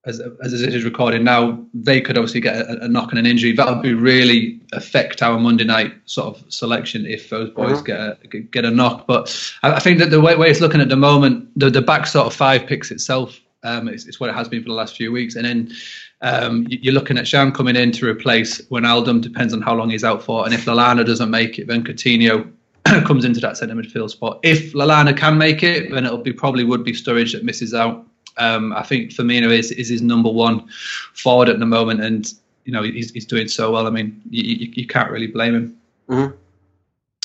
as, 0.07 0.21
as 0.43 0.53
it 0.63 0.75
is 0.75 0.85
recorded 0.85 1.23
now, 1.23 1.59
they 1.75 2.01
could 2.01 2.17
obviously 2.17 2.41
get 2.41 2.57
a, 2.57 2.85
a 2.85 2.89
knock 2.89 3.11
and 3.11 3.19
an 3.19 3.27
injury. 3.27 3.53
That 3.53 3.69
would 3.69 3.83
be 3.83 3.93
really 3.93 4.61
affect 4.73 5.21
our 5.23 5.39
Monday 5.39 5.65
night 5.65 5.95
sort 6.05 6.37
of 6.37 6.53
selection 6.53 7.07
if 7.07 7.29
those 7.29 7.51
boys 7.51 7.73
uh-huh. 7.73 7.83
get 7.83 8.01
a, 8.35 8.39
get 8.39 8.65
a 8.65 8.71
knock. 8.71 9.07
But 9.07 9.35
I, 9.63 9.73
I 9.73 9.79
think 9.81 9.99
that 9.99 10.11
the 10.11 10.21
way, 10.21 10.37
way, 10.37 10.49
it's 10.49 10.61
looking 10.61 10.81
at 10.81 10.89
the 10.89 10.97
moment, 10.97 11.49
the, 11.59 11.71
the 11.71 11.83
back 11.83 12.07
sort 12.07 12.27
of 12.27 12.35
five 12.35 12.67
picks 12.67 12.91
itself, 12.91 13.41
um, 13.65 13.89
it's, 13.89 14.07
it's 14.07 14.21
what 14.21 14.31
it 14.31 14.37
has 14.37 14.49
been 14.49 14.63
for 14.63 14.69
the 14.69 14.75
last 14.75 14.97
few 14.97 15.11
weeks. 15.11 15.35
And 15.35 15.45
then 15.45 15.73
um, 16.21 16.67
you're 16.71 16.95
looking 16.95 17.19
at 17.19 17.27
Can 17.27 17.51
coming 17.51 17.75
in 17.75 17.91
to 17.93 18.07
replace 18.07 18.61
Wijnaldum, 18.69 19.21
depends 19.21 19.53
on 19.53 19.61
how 19.61 19.75
long 19.75 19.91
he's 19.91 20.05
out 20.05 20.23
for. 20.23 20.45
And 20.45 20.55
if 20.55 20.67
Lallana 20.67 21.05
doesn't 21.05 21.31
make 21.31 21.59
it, 21.59 21.67
then 21.67 21.83
Coutinho 21.83 22.53
comes 23.07 23.25
into 23.25 23.41
that 23.41 23.57
centre 23.57 23.75
midfield 23.75 24.11
spot. 24.11 24.41
If 24.43 24.73
Lallana 24.73 25.17
can 25.17 25.39
make 25.39 25.63
it, 25.63 25.91
then 25.91 26.05
it'll 26.07 26.19
be 26.19 26.33
probably 26.33 26.65
would 26.65 26.85
be 26.85 26.93
Sturridge 26.93 27.33
that 27.33 27.45
misses 27.45 27.75
out. 27.75 28.07
Um, 28.39 28.73
I 28.75 28.83
think 28.83 29.11
Firmino 29.13 29.51
is 29.51 29.71
is 29.73 29.89
his 29.89 30.03
number 30.03 30.31
one 30.31 30.69
forward 31.15 31.49
at 31.49 31.59
the 31.59 31.67
moment, 31.67 32.01
and 32.03 32.33
you 32.65 32.73
know 32.73 32.83
he's, 32.83 33.11
he's 33.13 33.25
doing 33.27 33.49
so 33.49 33.73
well. 33.73 33.87
I 33.87 33.91
mean, 33.91 34.21
you, 34.31 34.43
you, 34.43 34.73
you 34.75 34.87
can't 34.87 35.11
really 35.11 35.27
blame 35.27 35.55
him. 35.55 35.77
Mhm. 36.09 36.35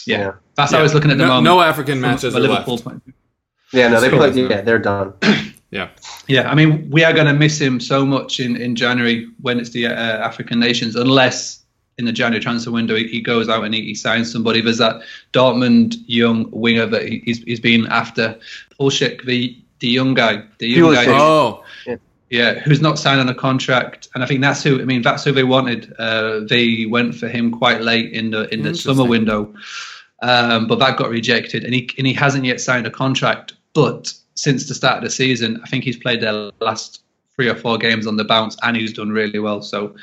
Yeah. 0.06 0.18
Yeah. 0.20 0.32
that's 0.56 0.72
how 0.72 0.80
I 0.80 0.82
was 0.82 0.94
looking 0.94 1.12
at 1.12 1.18
the 1.18 1.24
no, 1.26 1.30
moment. 1.30 1.46
no 1.46 1.62
African 1.62 1.96
from 1.96 2.02
matches 2.02 2.34
a 2.34 2.38
are 2.38 2.42
Liverpool 2.42 2.76
left. 2.76 2.84
point. 2.86 3.04
Yeah, 3.74 3.88
no, 3.90 4.02
they 4.02 4.10
Cool. 4.10 4.20
play. 4.20 4.32
Yeah, 4.32 4.62
they're 4.62 4.80
done. 4.80 5.14
Yeah. 5.72 5.88
Yeah, 6.28 6.52
I 6.52 6.54
mean, 6.56 6.90
we 6.92 7.06
are 7.06 7.14
going 7.14 7.28
to 7.28 7.34
miss 7.34 7.58
him 7.58 7.80
so 7.80 8.06
much 8.06 8.42
in, 8.42 8.58
in 8.58 8.76
January 8.76 9.30
when 9.42 9.58
it's 9.58 9.70
the 9.70 9.88
uh, 9.88 9.92
African 9.94 10.60
nations, 10.60 10.98
unless 10.98 11.61
in 11.98 12.06
the 12.06 12.12
January 12.12 12.42
transfer 12.42 12.72
window 12.72 12.96
he, 12.96 13.08
he 13.08 13.22
goes 13.22 13.48
out 13.50 13.64
and 13.64 13.74
he, 13.74 13.82
he 13.82 13.96
signs 13.96 14.32
somebody. 14.32 14.62
There's 14.62 14.78
that 14.80 15.02
Dortmund 15.34 15.96
young 16.08 16.50
winger 16.52 16.86
that 16.88 17.04
he, 17.08 17.22
he's, 17.26 17.44
he's 17.44 17.60
been 17.60 17.86
after, 17.88 18.38
Pulisic, 18.80 19.24
the 19.26 19.58
the 19.80 19.88
young 19.88 20.14
guy, 20.14 20.44
the 20.60 20.68
young 20.68 20.94
guy, 20.94 21.06
Pulisic. 21.06 21.08
who- 21.08 21.22
Oh, 21.22 21.64
yeah, 22.30 22.60
who's 22.60 22.82
not 22.82 22.98
signed 22.98 23.20
on 23.20 23.28
a 23.28 23.36
contract, 23.36 24.08
and 24.16 24.24
I 24.24 24.28
think 24.28 24.40
that's 24.42 24.64
who. 24.64 24.80
I 24.82 24.86
mean, 24.86 25.02
that's 25.02 25.24
who 25.26 25.32
they 25.34 25.44
wanted. 25.44 25.94
Uh, 26.00 26.42
they 26.48 26.86
went 26.90 27.14
for 27.16 27.28
him 27.28 27.52
quite 27.52 27.82
late 27.82 28.14
in 28.14 28.32
the 28.32 28.48
in 28.54 28.62
the 28.64 28.70
summer 28.76 29.04
window, 29.10 29.54
um, 30.22 30.68
but 30.68 30.80
that 30.80 30.98
got 30.98 31.10
rejected, 31.10 31.64
and 31.66 31.74
he 31.74 31.90
and 31.98 32.08
he 32.08 32.14
hasn't 32.14 32.46
yet 32.46 32.62
signed 32.62 32.88
a 32.88 32.92
contract. 32.92 33.54
But 33.74 34.14
since 34.36 34.68
the 34.68 34.76
start 34.76 34.98
of 35.00 35.04
the 35.04 35.10
season, 35.10 35.60
I 35.64 35.68
think 35.68 35.84
he's 35.84 35.98
played 35.98 36.22
their 36.22 36.52
last 36.62 37.02
three 37.36 37.50
or 37.50 37.56
four 37.56 37.78
games 37.78 38.08
on 38.08 38.16
the 38.18 38.24
bounce, 38.24 38.56
and 38.64 38.78
he's 38.78 38.94
done 38.94 39.10
really 39.12 39.40
well. 39.40 39.62
So 39.62 39.96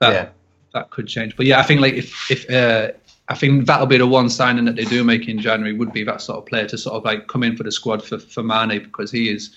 that 0.00 0.12
Yeah. 0.12 0.28
That 0.76 0.90
could 0.90 1.08
change. 1.08 1.36
But 1.36 1.46
yeah, 1.46 1.58
I 1.58 1.62
think 1.62 1.80
like 1.80 1.94
if 1.94 2.30
if 2.30 2.48
uh, 2.50 2.92
I 3.28 3.34
think 3.34 3.66
that'll 3.66 3.86
be 3.86 3.98
the 3.98 4.06
one 4.06 4.28
signing 4.28 4.66
that 4.66 4.76
they 4.76 4.84
do 4.84 5.02
make 5.02 5.26
in 5.26 5.40
January 5.40 5.72
would 5.72 5.92
be 5.92 6.04
that 6.04 6.20
sort 6.20 6.38
of 6.38 6.46
player 6.46 6.66
to 6.68 6.78
sort 6.78 6.94
of 6.94 7.04
like 7.04 7.26
come 7.26 7.42
in 7.42 7.56
for 7.56 7.64
the 7.64 7.72
squad 7.72 8.04
for 8.04 8.18
for 8.18 8.42
Mane 8.42 8.82
because 8.82 9.10
he 9.10 9.28
is 9.30 9.54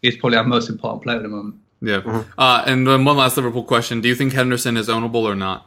he's 0.00 0.16
probably 0.16 0.38
our 0.38 0.44
most 0.44 0.70
important 0.70 1.02
player 1.02 1.16
at 1.16 1.22
the 1.22 1.28
moment. 1.28 1.56
yeah. 1.80 2.00
Mm-hmm. 2.00 2.30
Uh, 2.38 2.62
and 2.66 2.86
then 2.86 3.04
one 3.04 3.16
last 3.16 3.36
Liverpool 3.36 3.64
question: 3.64 4.00
Do 4.00 4.08
you 4.08 4.14
think 4.14 4.32
Henderson 4.32 4.76
is 4.76 4.88
ownable 4.88 5.24
or 5.24 5.34
not? 5.34 5.66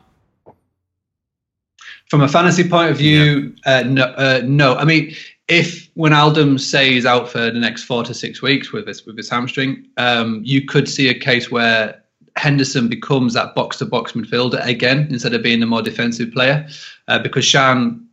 From 2.09 2.21
a 2.21 2.27
fantasy 2.27 2.67
point 2.67 2.91
of 2.91 2.97
view, 2.97 3.55
uh, 3.65 3.83
no, 3.83 4.03
uh, 4.03 4.41
no. 4.45 4.75
I 4.75 4.85
mean, 4.85 5.15
if 5.47 5.93
Wijnaldum 5.95 6.59
say 6.59 6.91
he's 6.93 7.05
out 7.05 7.29
for 7.29 7.51
the 7.51 7.59
next 7.59 7.83
four 7.83 8.03
to 8.03 8.13
six 8.13 8.41
weeks 8.41 8.71
with 8.71 8.87
his 8.87 9.05
with 9.05 9.17
his 9.17 9.29
hamstring, 9.29 9.87
um, 9.97 10.41
you 10.43 10.65
could 10.65 10.87
see 10.87 11.09
a 11.09 11.19
case 11.19 11.51
where 11.51 12.01
Henderson 12.37 12.89
becomes 12.89 13.33
that 13.33 13.55
box 13.55 13.77
to 13.77 13.85
box 13.85 14.11
midfielder 14.13 14.65
again 14.65 15.07
instead 15.09 15.33
of 15.33 15.41
being 15.41 15.63
a 15.63 15.65
more 15.65 15.81
defensive 15.81 16.31
player, 16.31 16.67
uh, 17.07 17.19
because 17.19 17.49
Can 17.51 18.07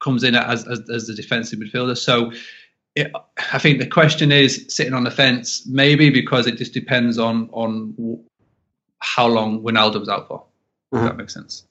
comes 0.00 0.22
in 0.22 0.34
as, 0.34 0.66
as 0.68 0.88
as 0.90 1.06
the 1.06 1.14
defensive 1.14 1.58
midfielder. 1.58 1.96
So. 1.96 2.32
It, 2.96 3.10
I 3.52 3.58
think 3.58 3.80
the 3.80 3.88
question 3.88 4.30
is 4.30 4.66
sitting 4.68 4.94
on 4.94 5.02
the 5.02 5.10
fence, 5.10 5.66
maybe 5.66 6.10
because 6.10 6.46
it 6.46 6.56
just 6.56 6.72
depends 6.72 7.18
on 7.18 7.50
on 7.50 7.92
how 9.00 9.26
long 9.26 9.64
Wijnaldum's 9.64 10.08
out 10.08 10.28
for. 10.28 10.44
If 10.92 11.00
Mhm. 11.00 11.04
that 11.06 11.16
makes 11.16 11.34
sense. 11.34 11.64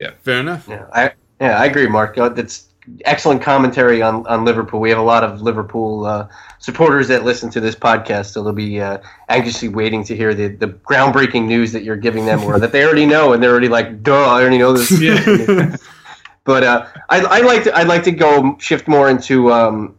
Yeah. 0.00 0.10
Fair 0.20 0.40
enough. 0.40 0.66
Yeah, 0.68 0.86
I 0.92 1.12
yeah 1.40 1.60
I 1.60 1.66
agree, 1.66 1.86
Mark. 1.86 2.16
That's 2.16 2.74
excellent 3.04 3.42
commentary 3.42 4.02
on, 4.02 4.26
on 4.26 4.44
Liverpool. 4.44 4.80
We 4.80 4.90
have 4.90 4.98
a 4.98 5.02
lot 5.02 5.24
of 5.24 5.40
Liverpool 5.40 6.06
uh, 6.06 6.28
supporters 6.58 7.08
that 7.08 7.24
listen 7.24 7.50
to 7.50 7.60
this 7.60 7.74
podcast, 7.74 8.26
so 8.26 8.42
they'll 8.42 8.52
be 8.52 8.80
uh, 8.80 8.98
anxiously 9.28 9.68
waiting 9.68 10.04
to 10.04 10.16
hear 10.16 10.34
the, 10.34 10.48
the 10.48 10.68
groundbreaking 10.68 11.46
news 11.46 11.72
that 11.72 11.82
you're 11.82 11.96
giving 11.96 12.26
them, 12.26 12.42
or 12.44 12.58
that 12.58 12.72
they 12.72 12.84
already 12.84 13.06
know, 13.06 13.32
and 13.32 13.42
they're 13.42 13.52
already 13.52 13.68
like, 13.68 14.02
"Duh, 14.02 14.14
I 14.14 14.40
already 14.40 14.58
know 14.58 14.72
this." 14.72 15.00
Yeah. 15.00 15.76
But 16.48 16.64
uh, 16.64 16.86
I 17.10 17.20
I 17.20 17.40
like 17.42 17.64
to 17.64 17.76
I'd 17.76 17.88
like 17.88 18.02
to 18.04 18.10
go 18.10 18.56
shift 18.58 18.88
more 18.88 19.10
into 19.10 19.52
um, 19.52 19.94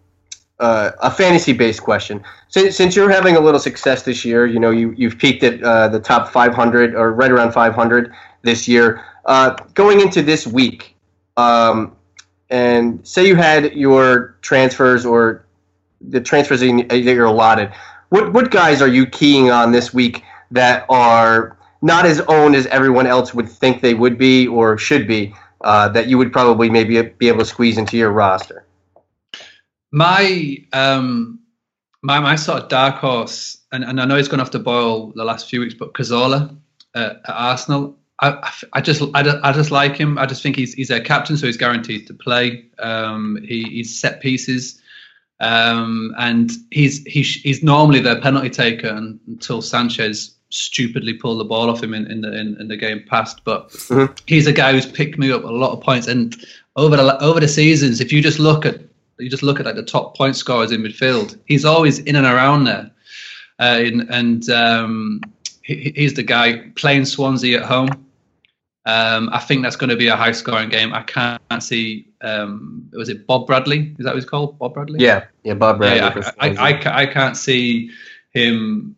uh, 0.59 0.89
a 0.99 1.11
fantasy 1.11 1.53
based 1.53 1.83
question. 1.83 2.23
Since, 2.47 2.75
since 2.75 2.95
you're 2.95 3.11
having 3.11 3.35
a 3.35 3.39
little 3.39 3.59
success 3.59 4.01
this 4.01 4.25
year, 4.25 4.47
you 4.47 4.59
know 4.59 4.71
you 4.71 4.95
you've 4.97 5.19
peaked 5.19 5.43
at 5.43 5.61
uh, 5.61 5.89
the 5.89 5.99
top 5.99 6.29
500 6.29 6.95
or 6.95 7.13
right 7.13 7.29
around 7.29 7.51
500 7.51 8.11
this 8.41 8.67
year. 8.67 9.05
Uh, 9.25 9.55
going 9.75 10.01
into 10.01 10.23
this 10.23 10.47
week, 10.47 10.95
um, 11.37 11.95
and 12.49 13.05
say 13.07 13.27
you 13.27 13.35
had 13.35 13.73
your 13.73 14.35
transfers 14.41 15.05
or 15.05 15.45
the 16.01 16.21
transfers 16.21 16.61
that 16.61 16.67
you- 16.67 16.83
that 16.87 16.99
you're 17.01 17.25
allotted. 17.25 17.71
What 18.09 18.33
what 18.33 18.51
guys 18.51 18.81
are 18.81 18.87
you 18.87 19.05
keying 19.05 19.51
on 19.51 19.71
this 19.71 19.93
week 19.93 20.23
that 20.51 20.85
are 20.89 21.57
not 21.81 22.05
as 22.05 22.21
owned 22.21 22.55
as 22.55 22.65
everyone 22.67 23.07
else 23.07 23.33
would 23.33 23.49
think 23.49 23.81
they 23.81 23.93
would 23.93 24.17
be 24.17 24.47
or 24.47 24.77
should 24.77 25.07
be? 25.07 25.33
Uh, 25.61 25.89
that 25.89 26.07
you 26.07 26.17
would 26.17 26.31
probably 26.31 26.69
maybe 26.69 27.01
be 27.01 27.27
able 27.27 27.39
to 27.39 27.45
squeeze 27.45 27.77
into 27.77 27.97
your 27.97 28.11
roster. 28.11 28.65
My 29.91 30.57
um 30.73 31.39
my 32.01 32.19
my 32.19 32.35
sort 32.35 32.63
of 32.63 32.69
dark 32.69 32.95
horse, 32.95 33.57
and, 33.71 33.83
and 33.83 33.99
I 33.99 34.05
know 34.05 34.15
he's 34.15 34.27
gone 34.27 34.39
off 34.39 34.51
the 34.51 34.59
boil 34.59 35.11
the 35.15 35.25
last 35.25 35.49
few 35.49 35.59
weeks, 35.59 35.73
but 35.73 35.93
Cazorla 35.93 36.55
uh, 36.95 36.99
at 36.99 37.21
Arsenal, 37.27 37.97
I, 38.21 38.51
I, 38.73 38.81
just 38.81 39.01
I, 39.13 39.23
just- 39.23 39.37
I 39.43 39.51
just 39.53 39.71
like 39.71 39.95
him. 39.95 40.17
I 40.17 40.25
just 40.25 40.43
think 40.43 40.55
he's 40.57 40.73
he's 40.73 40.89
a 40.91 40.99
captain, 40.99 41.37
so 41.37 41.45
he's 41.45 41.57
guaranteed 41.57 42.07
to 42.07 42.13
play. 42.13 42.65
Um, 42.79 43.37
he, 43.43 43.63
he's 43.63 43.97
set 43.99 44.19
pieces, 44.21 44.81
um, 45.39 46.13
and 46.17 46.51
he's 46.71 47.03
he's 47.05 47.35
he's 47.35 47.63
normally 47.63 47.99
their 48.01 48.19
penalty 48.19 48.49
taker 48.49 48.89
until 48.89 49.61
Sanchez 49.61 50.35
stupidly 50.49 51.13
pulled 51.13 51.39
the 51.39 51.45
ball 51.45 51.69
off 51.69 51.81
him 51.83 51.93
in, 51.93 52.09
in 52.11 52.21
the 52.21 52.37
in, 52.37 52.57
in 52.59 52.67
the 52.67 52.75
game 52.77 53.03
past. 53.07 53.41
But 53.45 53.69
Mhm. 53.69 54.19
he's 54.25 54.47
a 54.47 54.51
guy 54.53 54.73
who's 54.73 54.85
picked 54.85 55.17
me 55.17 55.31
up 55.31 55.43
a 55.43 55.47
lot 55.47 55.71
of 55.71 55.81
points, 55.81 56.07
and 56.07 56.35
over 56.75 56.97
the 56.97 57.23
over 57.23 57.39
the 57.39 57.47
seasons, 57.47 58.01
if 58.01 58.11
you 58.11 58.21
just 58.21 58.39
look 58.39 58.65
at 58.65 58.81
you 59.17 59.29
just 59.29 59.43
look 59.43 59.59
at 59.59 59.65
like 59.65 59.75
the 59.75 59.83
top 59.83 60.17
point 60.17 60.35
scorers 60.35 60.71
in 60.71 60.81
midfield, 60.81 61.37
he's 61.45 61.65
always 61.65 61.99
in 61.99 62.15
and 62.15 62.25
around 62.25 62.65
there. 62.65 62.91
Uh, 63.59 63.79
and 63.81 64.01
and 64.09 64.49
um, 64.49 65.21
he, 65.61 65.91
he's 65.95 66.13
the 66.15 66.23
guy 66.23 66.69
playing 66.75 67.05
Swansea 67.05 67.59
at 67.61 67.65
home. 67.65 67.89
Um, 68.85 69.29
I 69.31 69.39
think 69.39 69.61
that's 69.61 69.75
going 69.75 69.89
to 69.89 69.95
be 69.97 70.07
a 70.07 70.15
high 70.15 70.31
scoring 70.31 70.69
game. 70.69 70.93
I 70.93 71.03
can't 71.03 71.41
see. 71.59 72.07
Um, 72.21 72.89
was 72.93 73.09
it 73.09 73.27
Bob 73.27 73.45
Bradley? 73.45 73.95
Is 73.99 74.05
that 74.05 74.11
what 74.11 74.15
he's 74.15 74.25
called? 74.25 74.57
Bob 74.57 74.73
Bradley? 74.73 74.99
Yeah, 74.99 75.25
yeah, 75.43 75.53
Bob 75.53 75.77
Bradley. 75.77 75.97
Yeah, 76.21 76.31
I, 76.39 76.49
I, 76.49 76.71
I, 76.71 77.01
I 77.01 77.05
can't 77.05 77.37
see 77.37 77.91
him. 78.31 78.95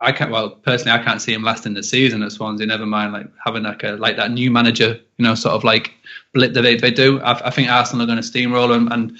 I 0.00 0.12
can't. 0.12 0.30
Well, 0.30 0.50
personally, 0.50 0.92
I 0.98 1.02
can't 1.04 1.20
see 1.20 1.32
him 1.32 1.42
lasting 1.42 1.74
the 1.74 1.82
season 1.82 2.22
at 2.22 2.32
Swansea. 2.32 2.66
Never 2.66 2.86
mind, 2.86 3.12
like 3.12 3.26
having 3.44 3.64
like 3.64 3.82
a 3.84 3.92
like 3.92 4.16
that 4.16 4.30
new 4.30 4.50
manager, 4.50 4.98
you 5.18 5.24
know, 5.24 5.34
sort 5.34 5.54
of 5.54 5.64
like 5.64 5.92
blip 6.34 6.54
that 6.54 6.62
they, 6.62 6.76
they 6.76 6.90
do. 6.90 7.20
I, 7.20 7.48
I 7.48 7.50
think 7.50 7.68
Arsenal 7.68 8.04
are 8.04 8.06
going 8.06 8.22
to 8.22 8.28
steamroll 8.28 8.74
him, 8.74 8.88
and 8.92 9.18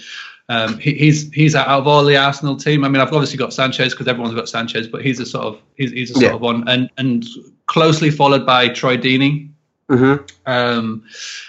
um, 0.48 0.78
he, 0.78 0.94
he's 0.94 1.30
he's 1.32 1.54
out 1.54 1.66
of 1.68 1.86
all 1.86 2.04
the 2.04 2.16
Arsenal 2.16 2.56
team. 2.56 2.84
I 2.84 2.88
mean, 2.88 3.00
I've 3.00 3.12
obviously 3.12 3.36
got 3.38 3.52
Sanchez 3.52 3.92
because 3.92 4.06
everyone's 4.08 4.34
got 4.34 4.48
Sanchez, 4.48 4.86
but 4.88 5.02
he's 5.04 5.18
a 5.20 5.26
sort 5.26 5.46
of 5.46 5.60
he's, 5.76 5.90
he's 5.90 6.10
a 6.10 6.14
sort 6.14 6.24
Yeah. 6.26 6.34
of 6.34 6.40
one, 6.40 6.66
and 6.68 6.88
and 6.96 7.26
closely 7.66 8.10
followed 8.10 8.46
by 8.46 8.68
Troy 8.68 8.96
Deeney. 8.96 9.50
Mhm. 9.90 10.30
Um, 10.44 11.04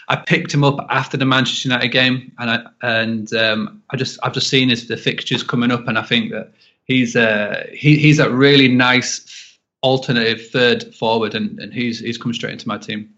I 0.08 0.16
picked 0.16 0.54
him 0.54 0.64
up 0.64 0.86
after 0.90 1.18
the 1.18 1.26
Manchester 1.26 1.68
United 1.68 1.90
game, 1.90 2.32
and 2.40 2.50
I 2.50 2.64
and 2.82 3.34
um, 3.34 3.84
I 3.90 3.98
just 3.98 4.18
I've 4.24 4.34
just 4.34 4.50
seen 4.50 4.70
his 4.70 4.88
the 4.88 4.96
fixtures 4.96 5.44
coming 5.44 5.72
up, 5.72 5.88
and 5.88 5.98
I 5.98 6.04
think 6.04 6.32
that 6.32 6.54
he's 6.86 7.16
uh, 7.16 7.68
he, 7.74 7.98
he's 7.98 8.20
a 8.20 8.30
really 8.30 8.70
nice 8.70 9.58
alternative 9.84 10.50
third 10.52 10.96
forward, 10.96 11.36
and, 11.36 11.60
and 11.60 11.74
he's 11.74 12.00
he's 12.00 12.18
come 12.18 12.34
straight 12.34 12.54
into 12.54 12.68
my 12.68 12.78
team. 12.78 13.14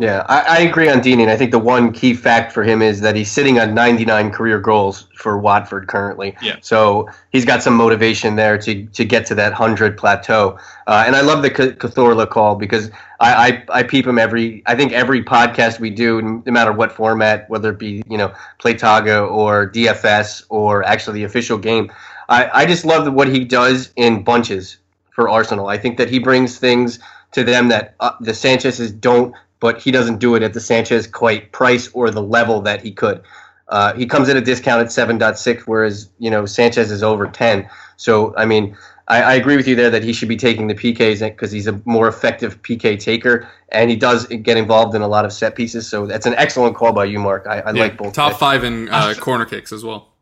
Yeah, 0.00 0.26
I, 0.28 0.40
I 0.40 0.58
agree 0.62 0.88
on 0.88 1.00
Dean, 1.00 1.20
and 1.20 1.30
I 1.30 1.36
think 1.36 1.52
the 1.52 1.58
one 1.60 1.92
key 1.92 2.14
fact 2.14 2.50
for 2.50 2.64
him 2.64 2.82
is 2.82 3.00
that 3.02 3.14
he's 3.14 3.30
sitting 3.30 3.60
on 3.60 3.74
99 3.74 4.32
career 4.32 4.58
goals 4.58 5.06
for 5.14 5.38
Watford 5.38 5.86
currently. 5.86 6.36
Yeah. 6.42 6.56
So 6.62 7.08
he's 7.30 7.44
got 7.44 7.62
some 7.62 7.74
motivation 7.74 8.34
there 8.34 8.58
to, 8.58 8.86
to 8.86 9.04
get 9.04 9.24
to 9.26 9.36
that 9.36 9.52
100 9.52 9.96
plateau. 9.96 10.58
Uh, 10.88 11.04
and 11.06 11.14
I 11.14 11.20
love 11.20 11.42
the 11.42 11.50
Cazorla 11.50 12.28
call 12.28 12.56
because 12.56 12.90
I, 13.20 13.64
I, 13.70 13.78
I 13.78 13.82
peep 13.84 14.04
him 14.04 14.18
every, 14.18 14.64
I 14.66 14.74
think 14.74 14.90
every 14.90 15.22
podcast 15.22 15.78
we 15.78 15.90
do, 15.90 16.20
no 16.20 16.52
matter 16.52 16.72
what 16.72 16.90
format, 16.90 17.48
whether 17.48 17.70
it 17.70 17.78
be, 17.78 18.02
you 18.10 18.18
know, 18.18 18.34
Playtaga 18.58 19.30
or 19.30 19.70
DFS 19.70 20.44
or 20.48 20.82
actually 20.82 21.20
the 21.20 21.24
official 21.24 21.56
game. 21.56 21.92
I, 22.28 22.50
I 22.52 22.66
just 22.66 22.84
love 22.84 23.12
what 23.12 23.28
he 23.28 23.44
does 23.44 23.92
in 23.94 24.24
bunches 24.24 24.78
for 25.10 25.28
Arsenal. 25.28 25.68
I 25.68 25.78
think 25.78 25.98
that 25.98 26.10
he 26.10 26.18
brings 26.18 26.58
things 26.58 26.98
to 27.30 27.44
them 27.44 27.68
that 27.68 27.94
uh, 28.00 28.12
the 28.20 28.34
Sanchez's 28.34 28.90
don't 28.90 29.34
but 29.64 29.80
he 29.80 29.90
doesn't 29.90 30.18
do 30.18 30.34
it 30.34 30.42
at 30.42 30.52
the 30.52 30.60
Sanchez 30.60 31.06
quite 31.06 31.50
price 31.52 31.88
or 31.94 32.10
the 32.10 32.20
level 32.20 32.60
that 32.60 32.82
he 32.82 32.92
could. 32.92 33.22
Uh, 33.68 33.94
he 33.94 34.04
comes 34.04 34.28
in 34.28 34.36
a 34.36 34.40
discount 34.42 34.82
at 34.82 34.88
7.6, 34.88 35.60
whereas 35.60 36.10
you 36.18 36.28
know 36.28 36.44
Sanchez 36.44 36.90
is 36.90 37.02
over 37.02 37.26
10. 37.26 37.66
So 37.96 38.36
I 38.36 38.44
mean, 38.44 38.76
I, 39.08 39.22
I 39.22 39.34
agree 39.36 39.56
with 39.56 39.66
you 39.66 39.74
there 39.74 39.88
that 39.88 40.04
he 40.04 40.12
should 40.12 40.28
be 40.28 40.36
taking 40.36 40.66
the 40.66 40.74
PKs 40.74 41.20
because 41.20 41.50
he's 41.50 41.66
a 41.66 41.80
more 41.86 42.08
effective 42.08 42.60
PK 42.60 43.00
taker, 43.00 43.48
and 43.70 43.88
he 43.88 43.96
does 43.96 44.26
get 44.26 44.58
involved 44.58 44.94
in 44.94 45.00
a 45.00 45.08
lot 45.08 45.24
of 45.24 45.32
set 45.32 45.56
pieces. 45.56 45.88
So 45.88 46.04
that's 46.04 46.26
an 46.26 46.34
excellent 46.34 46.76
call 46.76 46.92
by 46.92 47.06
you, 47.06 47.18
Mark. 47.18 47.46
I, 47.48 47.60
I 47.60 47.72
Yeah, 47.72 47.84
like 47.84 47.96
both. 47.96 48.12
top 48.12 48.32
guys. 48.32 48.38
five 48.38 48.64
in 48.64 48.90
uh, 48.90 49.14
corner 49.18 49.46
kicks 49.46 49.72
as 49.72 49.82
well. 49.82 50.12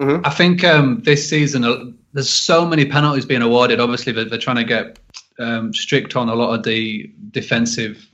I 0.00 0.30
think 0.30 0.64
um, 0.64 1.02
this 1.04 1.28
season 1.28 1.62
uh, 1.62 1.76
there's 2.14 2.30
so 2.30 2.64
many 2.64 2.86
penalties 2.86 3.26
being 3.26 3.42
awarded. 3.42 3.80
Obviously, 3.80 4.14
they're, 4.14 4.24
they're 4.24 4.38
trying 4.38 4.56
to 4.56 4.64
get 4.64 4.98
um, 5.38 5.74
strict 5.74 6.16
on 6.16 6.30
a 6.30 6.34
lot 6.34 6.54
of 6.54 6.62
the 6.62 7.12
defensive 7.32 8.08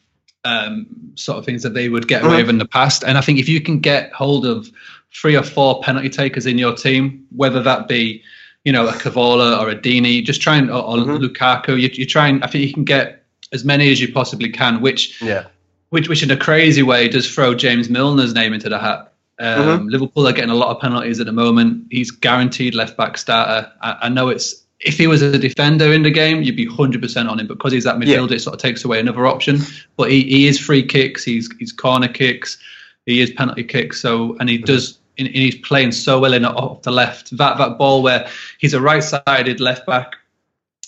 um, 0.45 0.87
sort 1.15 1.39
of 1.39 1.45
things 1.45 1.63
that 1.63 1.75
they 1.75 1.89
would 1.89 2.09
get 2.09 2.25
away 2.25 2.37
with 2.43 2.51
in 2.51 2.59
the 2.59 2.67
past. 2.67 3.03
And 3.05 3.17
I 3.19 3.21
think 3.21 3.39
if 3.39 3.49
you 3.49 3.61
can 3.61 3.81
get 3.81 4.13
hold 4.13 4.45
of 4.47 4.71
three 5.13 5.37
or 5.37 5.43
four 5.43 5.81
penalty 5.83 6.11
takers 6.11 6.47
in 6.47 6.59
your 6.59 6.75
team, 6.75 7.27
whether 7.35 7.63
that 7.63 7.89
be 7.89 8.23
you 8.65 8.73
know 8.73 8.87
a 8.89 8.93
Cazorla 8.93 9.61
or 9.61 9.69
a 9.69 9.77
Deeney, 9.77 10.25
just 10.25 10.41
try 10.41 10.57
and 10.57 10.71
or, 10.71 10.83
or 10.83 10.97
Lukaku, 10.97 11.81
you, 11.81 11.89
you 11.93 12.07
try 12.07 12.29
and 12.29 12.43
I 12.43 12.47
think 12.47 12.67
you 12.67 12.73
can 12.73 12.85
get 12.85 13.25
as 13.53 13.65
many 13.65 13.91
as 13.93 14.01
you 14.01 14.13
possibly 14.13 14.49
can, 14.51 14.81
which 14.81 15.21
Yeah. 15.23 15.45
which, 15.91 16.09
which 16.09 16.23
in 16.23 16.31
a 16.31 16.37
crazy 16.37 16.83
way 16.83 17.09
does 17.09 17.33
throw 17.33 17.55
James 17.55 17.89
Milner's 17.89 18.35
name 18.35 18.53
into 18.53 18.69
the 18.69 18.79
hat. 18.79 19.13
Um, 19.39 19.89
Liverpool 19.89 20.27
are 20.27 20.33
getting 20.33 20.51
a 20.51 20.55
lot 20.55 20.75
of 20.75 20.81
penalties 20.81 21.21
at 21.21 21.27
the 21.27 21.33
moment. 21.33 21.87
He's 21.91 22.11
guaranteed 22.11 22.75
left 22.75 22.97
back 22.97 23.17
starter. 23.19 23.71
I, 23.81 23.99
I 24.03 24.09
know 24.09 24.29
it's 24.29 24.64
if 24.85 24.99
he 24.99 25.07
was 25.07 25.23
a 25.23 25.39
defender 25.39 25.93
in 25.93 26.03
the 26.03 26.11
game, 26.11 26.43
you'd 26.43 26.57
be 26.57 26.67
hundred 26.67 27.03
percent 27.03 27.29
on 27.29 27.41
him. 27.41 27.47
But 27.47 27.59
because 27.59 27.73
he's 27.73 27.85
that 27.85 27.97
midfielder, 27.97 28.33
it 28.33 28.41
sort 28.41 28.55
of 28.55 28.61
takes 28.61 28.85
away 28.85 29.01
another 29.01 29.27
option. 29.27 29.59
But 29.97 30.11
he, 30.11 30.23
he 30.23 30.47
is 30.47 30.59
free 30.59 30.83
kicks, 30.83 31.25
he's 31.25 31.49
he's 31.59 31.73
corner 31.73 32.09
kicks, 32.09 32.59
he 33.07 33.21
is 33.21 33.31
penalty 33.31 33.65
kicks. 33.65 34.01
So 34.01 34.37
and 34.39 34.49
he 34.49 34.59
does. 34.59 34.99
And 35.17 35.29
he's 35.29 35.55
playing 35.55 35.93
so 35.93 36.19
well 36.19 36.33
in 36.35 36.45
off 36.45 36.83
the 36.83 36.91
left. 36.91 37.37
That 37.37 37.57
that 37.59 37.79
ball 37.79 38.03
where 38.03 38.29
he's 38.59 38.75
a 38.75 38.81
right-sided 38.81 39.61
left 39.61 39.87
back, 39.87 40.17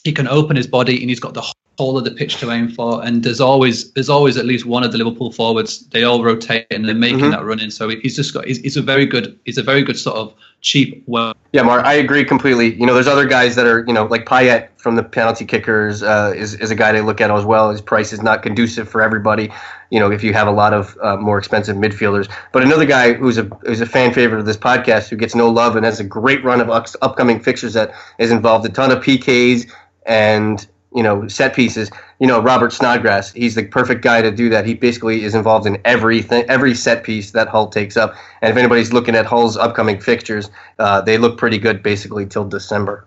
he 0.02 0.10
can 0.12 0.26
open 0.26 0.56
his 0.56 0.66
body 0.66 1.00
and 1.00 1.08
he's 1.08 1.20
got 1.20 1.34
the 1.34 1.46
whole 1.78 1.96
of 1.96 2.02
the 2.02 2.10
pitch 2.10 2.38
to 2.38 2.50
aim 2.50 2.68
for. 2.68 3.04
And 3.04 3.22
there's 3.22 3.40
always 3.40 3.92
there's 3.92 4.08
always 4.08 4.36
at 4.36 4.44
least 4.44 4.66
one 4.66 4.82
of 4.82 4.90
the 4.90 4.98
Liverpool 4.98 5.30
forwards. 5.30 5.86
They 5.90 6.02
all 6.02 6.24
rotate 6.24 6.66
and 6.72 6.88
they're 6.88 6.94
making 6.96 7.20
mm-hmm. 7.20 7.30
that 7.30 7.44
run 7.44 7.60
in. 7.60 7.70
So 7.70 7.88
he's 7.88 8.16
just 8.16 8.34
got 8.34 8.46
he's, 8.46 8.58
he's 8.58 8.76
a 8.76 8.82
very 8.82 9.06
good 9.06 9.38
he's 9.44 9.58
a 9.58 9.62
very 9.62 9.84
good 9.84 9.96
sort 9.96 10.16
of 10.16 10.34
cheap 10.66 11.02
well 11.06 11.32
Yeah, 11.52 11.62
Mark, 11.62 11.86
I 11.86 11.94
agree 11.94 12.22
completely. 12.22 12.74
You 12.74 12.84
know, 12.84 12.92
there's 12.92 13.06
other 13.06 13.24
guys 13.24 13.54
that 13.54 13.66
are, 13.66 13.82
you 13.86 13.92
know, 13.94 14.04
like 14.04 14.26
Payet 14.26 14.68
from 14.76 14.96
the 14.96 15.02
penalty 15.02 15.46
kickers 15.46 16.02
uh, 16.02 16.34
is, 16.36 16.52
is 16.54 16.70
a 16.70 16.74
guy 16.74 16.92
they 16.92 17.00
look 17.00 17.18
at 17.18 17.30
as 17.30 17.46
well. 17.46 17.70
His 17.70 17.80
price 17.80 18.12
is 18.12 18.20
not 18.20 18.42
conducive 18.42 18.86
for 18.86 19.00
everybody, 19.00 19.50
you 19.90 19.98
know, 19.98 20.10
if 20.10 20.22
you 20.22 20.34
have 20.34 20.48
a 20.48 20.50
lot 20.50 20.74
of 20.74 20.98
uh, 21.02 21.16
more 21.16 21.38
expensive 21.38 21.76
midfielders. 21.76 22.30
But 22.52 22.62
another 22.62 22.84
guy 22.84 23.14
who's 23.14 23.38
a 23.38 23.44
who's 23.62 23.80
a 23.80 23.86
fan 23.86 24.12
favorite 24.12 24.40
of 24.40 24.44
this 24.44 24.58
podcast 24.58 25.08
who 25.08 25.16
gets 25.16 25.34
no 25.34 25.48
love 25.48 25.76
and 25.76 25.86
has 25.86 25.98
a 25.98 26.04
great 26.04 26.44
run 26.44 26.60
of 26.60 26.68
upcoming 27.00 27.40
fixtures 27.40 27.72
that 27.72 27.94
is 28.18 28.30
involved 28.30 28.66
a 28.66 28.68
ton 28.68 28.90
of 28.90 28.98
PKs 29.02 29.70
and, 30.04 30.66
you 30.94 31.02
know, 31.02 31.26
set 31.26 31.54
pieces. 31.54 31.90
You 32.18 32.26
know, 32.26 32.40
Robert 32.40 32.72
Snodgrass, 32.72 33.32
he's 33.32 33.54
the 33.54 33.64
perfect 33.64 34.02
guy 34.02 34.22
to 34.22 34.30
do 34.30 34.48
that. 34.48 34.64
He 34.64 34.74
basically 34.74 35.24
is 35.24 35.34
involved 35.34 35.66
in 35.66 35.78
everything, 35.84 36.44
every 36.48 36.74
set 36.74 37.04
piece 37.04 37.32
that 37.32 37.48
Hull 37.48 37.68
takes 37.68 37.96
up. 37.96 38.14
And 38.40 38.50
if 38.50 38.56
anybody's 38.56 38.92
looking 38.92 39.14
at 39.14 39.26
Hull's 39.26 39.56
upcoming 39.56 40.00
fixtures, 40.00 40.50
uh, 40.78 41.02
they 41.02 41.18
look 41.18 41.36
pretty 41.36 41.58
good 41.58 41.82
basically 41.82 42.24
till 42.24 42.44
December. 42.48 43.06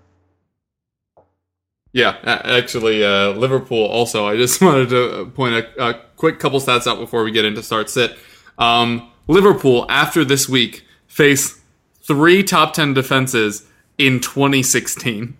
Yeah, 1.92 2.18
actually, 2.24 3.04
uh, 3.04 3.32
Liverpool 3.32 3.84
also. 3.86 4.28
I 4.28 4.38
just 4.38 4.62
wanted 4.62 4.90
to 4.90 5.32
point 5.34 5.56
a, 5.56 5.90
a 5.90 5.94
quick 6.16 6.40
couple 6.40 6.60
stats 6.60 6.86
out 6.86 7.00
before 7.00 7.24
we 7.24 7.32
get 7.32 7.46
into 7.46 7.64
start 7.64 7.90
sit. 7.90 8.16
Um, 8.58 9.10
Liverpool, 9.28 9.86
after 9.90 10.24
this 10.24 10.48
week, 10.48 10.86
face 11.08 11.60
three 12.02 12.44
top 12.44 12.74
10 12.74 12.94
defenses 12.94 13.68
in 13.98 14.20
2016. 14.20 15.38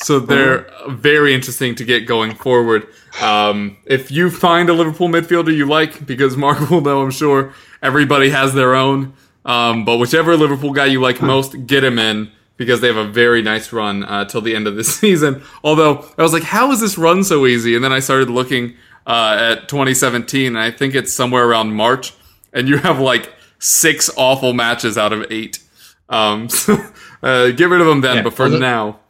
So 0.00 0.20
they're 0.20 0.70
very 0.88 1.34
interesting 1.34 1.74
to 1.74 1.84
get 1.84 2.06
going 2.06 2.34
forward. 2.34 2.86
Um, 3.20 3.76
if 3.84 4.12
you 4.12 4.30
find 4.30 4.68
a 4.68 4.72
Liverpool 4.72 5.08
midfielder 5.08 5.54
you 5.54 5.66
like, 5.66 6.06
because 6.06 6.36
Mark 6.36 6.70
will 6.70 6.80
know, 6.80 7.02
I'm 7.02 7.10
sure 7.10 7.52
everybody 7.82 8.30
has 8.30 8.54
their 8.54 8.74
own. 8.76 9.12
Um, 9.44 9.84
but 9.84 9.96
whichever 9.98 10.36
Liverpool 10.36 10.72
guy 10.72 10.86
you 10.86 11.00
like 11.00 11.20
most, 11.20 11.66
get 11.66 11.82
him 11.82 11.98
in 11.98 12.30
because 12.56 12.80
they 12.80 12.86
have 12.86 12.96
a 12.96 13.08
very 13.08 13.42
nice 13.42 13.72
run 13.72 14.04
uh, 14.04 14.24
till 14.24 14.40
the 14.40 14.54
end 14.54 14.68
of 14.68 14.76
this 14.76 14.94
season. 15.00 15.42
Although 15.64 16.04
I 16.16 16.22
was 16.22 16.32
like, 16.32 16.44
how 16.44 16.70
is 16.70 16.80
this 16.80 16.96
run 16.96 17.24
so 17.24 17.44
easy? 17.46 17.74
And 17.74 17.82
then 17.82 17.92
I 17.92 17.98
started 17.98 18.30
looking 18.30 18.74
uh, 19.06 19.56
at 19.58 19.68
2017, 19.68 20.46
and 20.48 20.58
I 20.58 20.70
think 20.70 20.94
it's 20.94 21.12
somewhere 21.12 21.44
around 21.48 21.74
March, 21.74 22.12
and 22.52 22.68
you 22.68 22.76
have 22.78 23.00
like 23.00 23.32
six 23.58 24.10
awful 24.16 24.52
matches 24.52 24.96
out 24.96 25.12
of 25.12 25.26
eight. 25.32 25.58
Um, 26.08 26.48
so 26.50 26.76
uh, 27.22 27.50
get 27.50 27.68
rid 27.68 27.80
of 27.80 27.86
them 27.88 28.00
then. 28.00 28.16
Yeah, 28.18 28.22
but 28.22 28.34
for 28.34 28.44
well, 28.44 28.52
the- 28.52 28.58
now, 28.60 29.00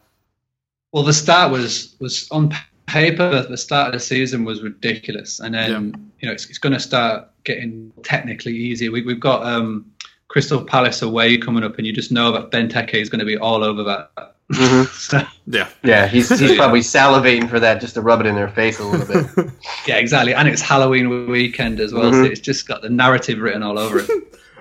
Well, 0.91 1.03
the 1.03 1.13
start 1.13 1.51
was 1.51 1.95
was 1.99 2.27
on 2.31 2.53
paper. 2.87 3.43
The 3.43 3.57
start 3.57 3.87
of 3.87 3.93
the 3.93 3.99
season 3.99 4.43
was 4.43 4.61
ridiculous, 4.61 5.39
and 5.39 5.53
then 5.53 6.11
you 6.19 6.27
know 6.27 6.33
it's, 6.33 6.49
it's 6.49 6.57
going 6.57 6.73
to 6.73 6.79
start 6.79 7.29
getting 7.43 7.91
technically 8.03 8.55
easier. 8.55 8.91
We, 8.91 9.03
we've 9.03 9.19
got 9.19 9.45
um, 9.45 9.85
Crystal 10.27 10.63
Palace 10.63 11.01
away 11.01 11.37
coming 11.37 11.63
up, 11.63 11.77
and 11.77 11.85
you 11.85 11.93
just 11.93 12.11
know 12.11 12.31
that 12.31 12.51
Benteke 12.51 12.95
is 12.95 13.09
going 13.09 13.19
to 13.19 13.25
be 13.25 13.37
all 13.37 13.63
over 13.63 13.83
that. 13.83 14.35
So, 14.91 15.21
yeah. 15.45 15.69
Yeah, 15.83 16.07
he's, 16.07 16.27
he's 16.39 16.55
probably 16.57 16.79
salivating 16.79 17.47
for 17.47 17.59
that 17.59 17.79
just 17.79 17.93
to 17.93 18.01
rub 18.01 18.19
it 18.19 18.25
in 18.25 18.33
their 18.33 18.49
face 18.49 18.79
a 18.79 18.83
little 18.83 19.05
bit. 19.05 19.51
yeah, 19.87 19.97
exactly, 19.97 20.33
and 20.33 20.47
it's 20.47 20.59
Halloween 20.59 21.29
weekend 21.29 21.79
as 21.79 21.93
well, 21.93 22.11
so 22.11 22.23
it's 22.23 22.39
just 22.39 22.67
got 22.67 22.81
the 22.81 22.89
narrative 22.89 23.37
written 23.37 23.61
all 23.61 23.77
over 23.77 23.99
it. 23.99 24.09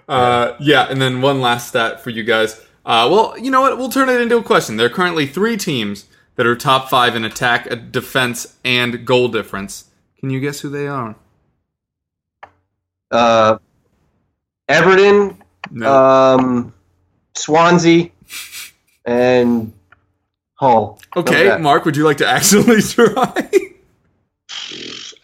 Uh, 0.06 0.54
yeah, 0.60 0.86
and 0.90 1.00
then 1.00 1.22
one 1.22 1.40
last 1.40 1.68
stat 1.68 2.02
for 2.02 2.10
you 2.10 2.22
guys. 2.22 2.60
Uh, 2.84 3.08
well, 3.10 3.38
you 3.38 3.50
know 3.50 3.62
what? 3.62 3.78
We'll 3.78 3.88
turn 3.88 4.10
it 4.10 4.20
into 4.20 4.36
a 4.36 4.42
question. 4.42 4.76
There 4.76 4.86
are 4.86 4.90
currently 4.90 5.26
three 5.26 5.56
teams 5.56 6.04
that 6.38 6.46
are 6.46 6.54
top 6.56 6.88
five 6.88 7.14
in 7.16 7.24
attack, 7.24 7.66
uh, 7.70 7.74
defense, 7.74 8.56
and 8.64 9.04
goal 9.04 9.26
difference. 9.28 9.90
Can 10.20 10.30
you 10.30 10.38
guess 10.40 10.60
who 10.60 10.68
they 10.70 10.86
are? 10.86 11.16
Uh, 13.10 13.58
Everton, 14.68 15.36
No. 15.72 15.92
um, 15.92 16.74
Swansea, 17.36 18.10
and 19.04 19.72
Hull. 20.54 21.00
okay. 21.16 21.56
Mark, 21.58 21.84
would 21.84 21.96
you 21.96 22.04
like 22.04 22.18
to 22.18 22.26
actually 22.28 22.82
try? 22.82 23.50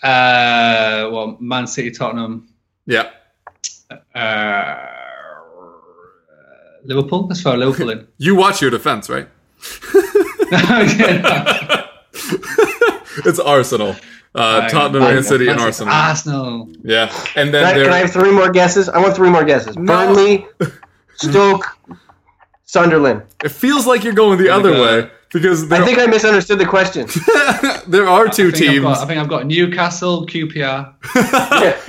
Uh, 0.02 1.08
well, 1.12 1.36
Man 1.40 1.66
City, 1.68 1.90
Tottenham, 1.92 2.48
yeah. 2.86 3.10
uh, 4.14 4.76
Liverpool. 6.84 7.26
Let's 7.28 7.40
throw 7.42 7.54
Liverpool 7.54 7.90
in. 7.90 8.08
You 8.18 8.34
watch 8.34 8.60
your 8.60 8.70
defense, 8.72 9.08
right? 9.08 9.28
Yeah, 10.50 11.86
It's 13.26 13.38
Arsenal. 13.38 13.96
Uh, 14.34 14.68
Tottenham, 14.68 15.02
Man 15.02 15.14
Man 15.14 15.22
City, 15.22 15.46
and 15.48 15.60
Arsenal. 15.60 15.94
Arsenal. 15.94 16.68
Yeah, 16.82 17.04
and 17.36 17.52
Can 17.52 17.52
then 17.52 17.64
I, 17.64 17.72
can 17.74 17.92
I 17.92 17.98
have 17.98 18.10
three 18.12 18.32
more 18.32 18.50
guesses? 18.50 18.88
I 18.88 18.98
want 18.98 19.14
three 19.14 19.30
more 19.30 19.44
guesses. 19.44 19.76
Burnley, 19.76 20.44
Stoke, 21.16 21.64
Sunderland. 22.64 23.22
it 23.44 23.50
feels 23.50 23.86
like 23.86 24.02
you're 24.02 24.12
going 24.12 24.38
the 24.38 24.48
other 24.48 24.72
God. 24.72 24.80
way 25.04 25.10
because 25.32 25.68
there, 25.68 25.80
I 25.82 25.84
think 25.86 25.98
I 26.00 26.06
misunderstood 26.06 26.58
the 26.58 26.66
question. 26.66 27.06
there 27.86 28.08
are 28.08 28.26
two 28.28 28.48
I 28.48 28.58
teams. 28.58 28.80
got, 28.82 28.98
I 28.98 29.06
think 29.06 29.20
I've 29.20 29.28
got 29.28 29.46
Newcastle, 29.46 30.26
QPR. 30.26 30.94
Yeah. 31.14 31.80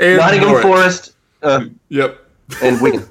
and 0.00 0.16
Nottingham 0.18 0.48
Norwich. 0.50 0.62
Forest 0.62 1.12
uh, 1.42 1.64
Yep. 1.88 2.18
and 2.62 2.80
Wigan. 2.82 3.08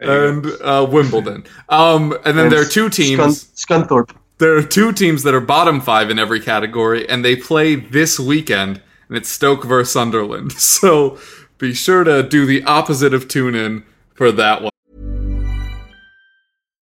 And 0.00 0.46
uh, 0.62 0.86
Wimbledon. 0.90 1.44
Um, 1.68 2.16
and 2.24 2.38
then 2.38 2.48
there 2.48 2.62
are 2.62 2.68
two 2.68 2.88
teams. 2.88 3.44
Scun- 3.54 3.86
Scunthorpe. 3.86 4.16
There 4.38 4.56
are 4.56 4.62
two 4.62 4.92
teams 4.92 5.22
that 5.24 5.34
are 5.34 5.40
bottom 5.40 5.80
five 5.80 6.08
in 6.08 6.18
every 6.18 6.40
category, 6.40 7.06
and 7.08 7.22
they 7.22 7.36
play 7.36 7.74
this 7.74 8.18
weekend, 8.18 8.80
and 9.08 9.16
it's 9.18 9.28
Stoke 9.28 9.64
versus 9.64 9.92
Sunderland. 9.92 10.52
So 10.58 11.18
be 11.58 11.74
sure 11.74 12.04
to 12.04 12.22
do 12.22 12.46
the 12.46 12.62
opposite 12.64 13.12
of 13.12 13.28
tune 13.28 13.54
in 13.54 13.84
for 14.14 14.32
that 14.32 14.62
one. 14.62 14.70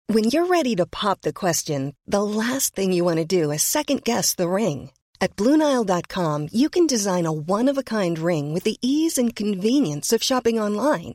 When 0.06 0.24
you're 0.24 0.46
ready 0.46 0.76
to 0.76 0.86
pop 0.86 1.22
the 1.22 1.32
question, 1.32 1.96
the 2.06 2.22
last 2.22 2.74
thing 2.76 2.92
you 2.92 3.02
want 3.02 3.16
to 3.16 3.24
do 3.24 3.50
is 3.50 3.62
second 3.62 4.04
guess 4.04 4.34
the 4.34 4.48
ring. 4.48 4.90
At 5.20 5.36
Bluenile.com, 5.36 6.48
you 6.52 6.68
can 6.68 6.86
design 6.86 7.26
a 7.26 7.32
one 7.32 7.68
of 7.68 7.78
a 7.78 7.82
kind 7.82 8.18
ring 8.18 8.52
with 8.52 8.64
the 8.64 8.76
ease 8.82 9.18
and 9.18 9.34
convenience 9.34 10.12
of 10.12 10.22
shopping 10.22 10.60
online. 10.60 11.14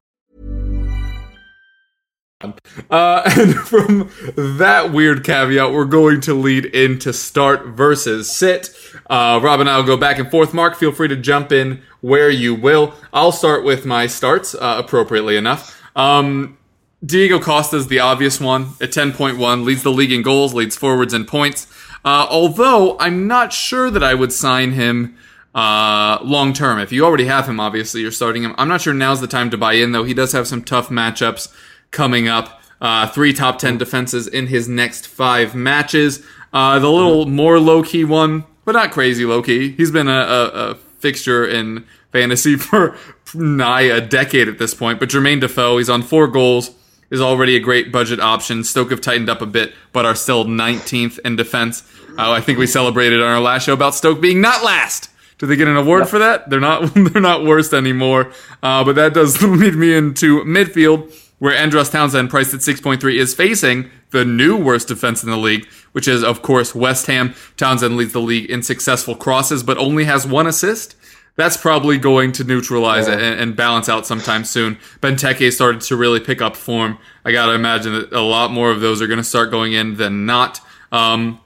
Uh, 2.89 3.23
and 3.37 3.55
from 3.55 4.11
that 4.35 4.91
weird 4.91 5.23
caveat, 5.23 5.71
we're 5.71 5.85
going 5.85 6.21
to 6.21 6.33
lead 6.33 6.65
into 6.65 7.13
start 7.13 7.67
versus 7.67 8.31
sit. 8.31 8.69
Uh, 9.09 9.39
Rob 9.41 9.59
and 9.59 9.69
I 9.69 9.77
will 9.77 9.85
go 9.85 9.97
back 9.97 10.19
and 10.19 10.29
forth. 10.29 10.53
Mark, 10.53 10.75
feel 10.75 10.91
free 10.91 11.07
to 11.07 11.15
jump 11.15 11.51
in 11.51 11.81
where 12.01 12.29
you 12.29 12.55
will. 12.55 12.93
I'll 13.13 13.31
start 13.31 13.63
with 13.63 13.85
my 13.85 14.07
starts, 14.07 14.55
uh, 14.55 14.75
appropriately 14.77 15.37
enough. 15.37 15.81
Um, 15.95 16.57
Diego 17.03 17.39
Costa 17.39 17.77
is 17.77 17.87
the 17.87 17.99
obvious 17.99 18.39
one 18.39 18.73
at 18.79 18.91
10.1, 18.91 19.63
leads 19.63 19.83
the 19.83 19.91
league 19.91 20.11
in 20.11 20.21
goals, 20.21 20.53
leads 20.53 20.75
forwards 20.75 21.13
in 21.13 21.25
points. 21.25 21.67
Uh, 22.05 22.27
although 22.29 22.97
I'm 22.99 23.27
not 23.27 23.53
sure 23.53 23.89
that 23.89 24.03
I 24.03 24.13
would 24.13 24.31
sign 24.31 24.71
him 24.73 25.17
uh, 25.53 26.19
long 26.23 26.53
term. 26.53 26.79
If 26.79 26.91
you 26.91 27.05
already 27.05 27.25
have 27.25 27.47
him, 27.47 27.59
obviously 27.59 28.01
you're 28.01 28.11
starting 28.11 28.43
him. 28.43 28.55
I'm 28.57 28.67
not 28.67 28.81
sure 28.81 28.93
now's 28.93 29.21
the 29.21 29.27
time 29.27 29.49
to 29.49 29.57
buy 29.57 29.73
in, 29.73 29.91
though. 29.91 30.03
He 30.03 30.13
does 30.13 30.31
have 30.31 30.47
some 30.47 30.63
tough 30.63 30.89
matchups 30.89 31.53
coming 31.91 32.27
up. 32.27 32.61
Uh, 32.79 33.07
three 33.07 33.31
top 33.31 33.59
10 33.59 33.77
defenses 33.77 34.27
in 34.27 34.47
his 34.47 34.67
next 34.67 35.07
five 35.07 35.53
matches. 35.53 36.25
Uh, 36.51 36.79
the 36.79 36.89
little 36.89 37.27
more 37.27 37.59
low 37.59 37.83
key 37.83 38.03
one, 38.03 38.43
but 38.65 38.71
not 38.71 38.91
crazy 38.91 39.23
low 39.25 39.41
key. 39.43 39.71
He's 39.71 39.91
been 39.91 40.07
a, 40.07 40.11
a, 40.11 40.45
a 40.47 40.75
fixture 40.75 41.45
in 41.45 41.85
fantasy 42.11 42.55
for 42.57 42.97
nigh 43.33 43.81
a 43.81 44.01
decade 44.01 44.47
at 44.47 44.57
this 44.57 44.73
point. 44.73 44.99
But 44.99 45.09
Jermaine 45.09 45.39
Defoe, 45.39 45.77
he's 45.77 45.89
on 45.89 46.01
four 46.01 46.27
goals, 46.27 46.71
is 47.09 47.21
already 47.21 47.55
a 47.55 47.59
great 47.59 47.91
budget 47.91 48.19
option. 48.19 48.63
Stoke 48.63 48.89
have 48.89 49.01
tightened 49.01 49.29
up 49.29 49.41
a 49.41 49.45
bit, 49.45 49.73
but 49.91 50.05
are 50.05 50.15
still 50.15 50.45
19th 50.45 51.19
in 51.19 51.35
defense. 51.35 51.83
Uh, 52.17 52.31
I 52.31 52.41
think 52.41 52.57
we 52.57 52.67
celebrated 52.67 53.21
on 53.21 53.27
our 53.27 53.41
last 53.41 53.65
show 53.65 53.73
about 53.73 53.95
Stoke 53.95 54.21
being 54.21 54.41
not 54.41 54.63
last. 54.63 55.09
Do 55.37 55.47
they 55.47 55.55
get 55.55 55.67
an 55.67 55.75
award 55.75 56.07
for 56.07 56.19
that? 56.19 56.49
They're 56.49 56.59
not. 56.59 56.93
They're 56.95 57.21
not 57.21 57.43
worst 57.43 57.73
anymore. 57.73 58.31
Uh, 58.61 58.83
but 58.83 58.95
that 58.95 59.13
does 59.13 59.41
lead 59.43 59.75
me 59.75 59.93
into 59.93 60.41
midfield, 60.43 61.11
where 61.41 61.55
Andros 61.55 61.89
Townsend, 61.89 62.29
priced 62.29 62.53
at 62.53 62.59
6.3, 62.59 63.15
is 63.17 63.33
facing 63.33 63.89
the 64.11 64.23
new 64.23 64.55
worst 64.55 64.87
defense 64.87 65.23
in 65.23 65.29
the 65.31 65.37
league, 65.37 65.65
which 65.91 66.07
is 66.07 66.23
of 66.23 66.43
course 66.43 66.75
West 66.75 67.07
Ham. 67.07 67.33
Townsend 67.57 67.97
leads 67.97 68.13
the 68.13 68.21
league 68.21 68.47
in 68.47 68.61
successful 68.61 69.15
crosses, 69.15 69.63
but 69.63 69.77
only 69.79 70.03
has 70.05 70.27
one 70.27 70.45
assist 70.45 70.95
that's 71.37 71.55
probably 71.57 71.97
going 71.97 72.31
to 72.33 72.43
neutralize 72.43 73.07
Yeah. 73.07 73.13
it 73.15 73.21
and, 73.21 73.39
and 73.39 73.55
balance 73.55 73.87
out 73.87 74.05
sometime 74.05 74.43
soon. 74.43 74.77
Benteke 75.01 75.51
started 75.51 75.81
to 75.81 75.95
really 75.95 76.19
pick 76.19 76.41
up 76.41 76.55
form. 76.57 76.97
I 77.25 77.31
gotta 77.31 77.53
imagine 77.53 77.93
that 77.93 78.11
a 78.11 78.21
lot 78.21 78.51
more 78.51 78.69
of 78.69 78.81
those 78.81 79.01
are 79.01 79.07
going 79.07 79.17
to 79.17 79.23
start 79.23 79.49
going 79.49 79.71
in 79.73 79.95
than 79.95 80.25
not. 80.25 80.59
Um, 80.91 81.39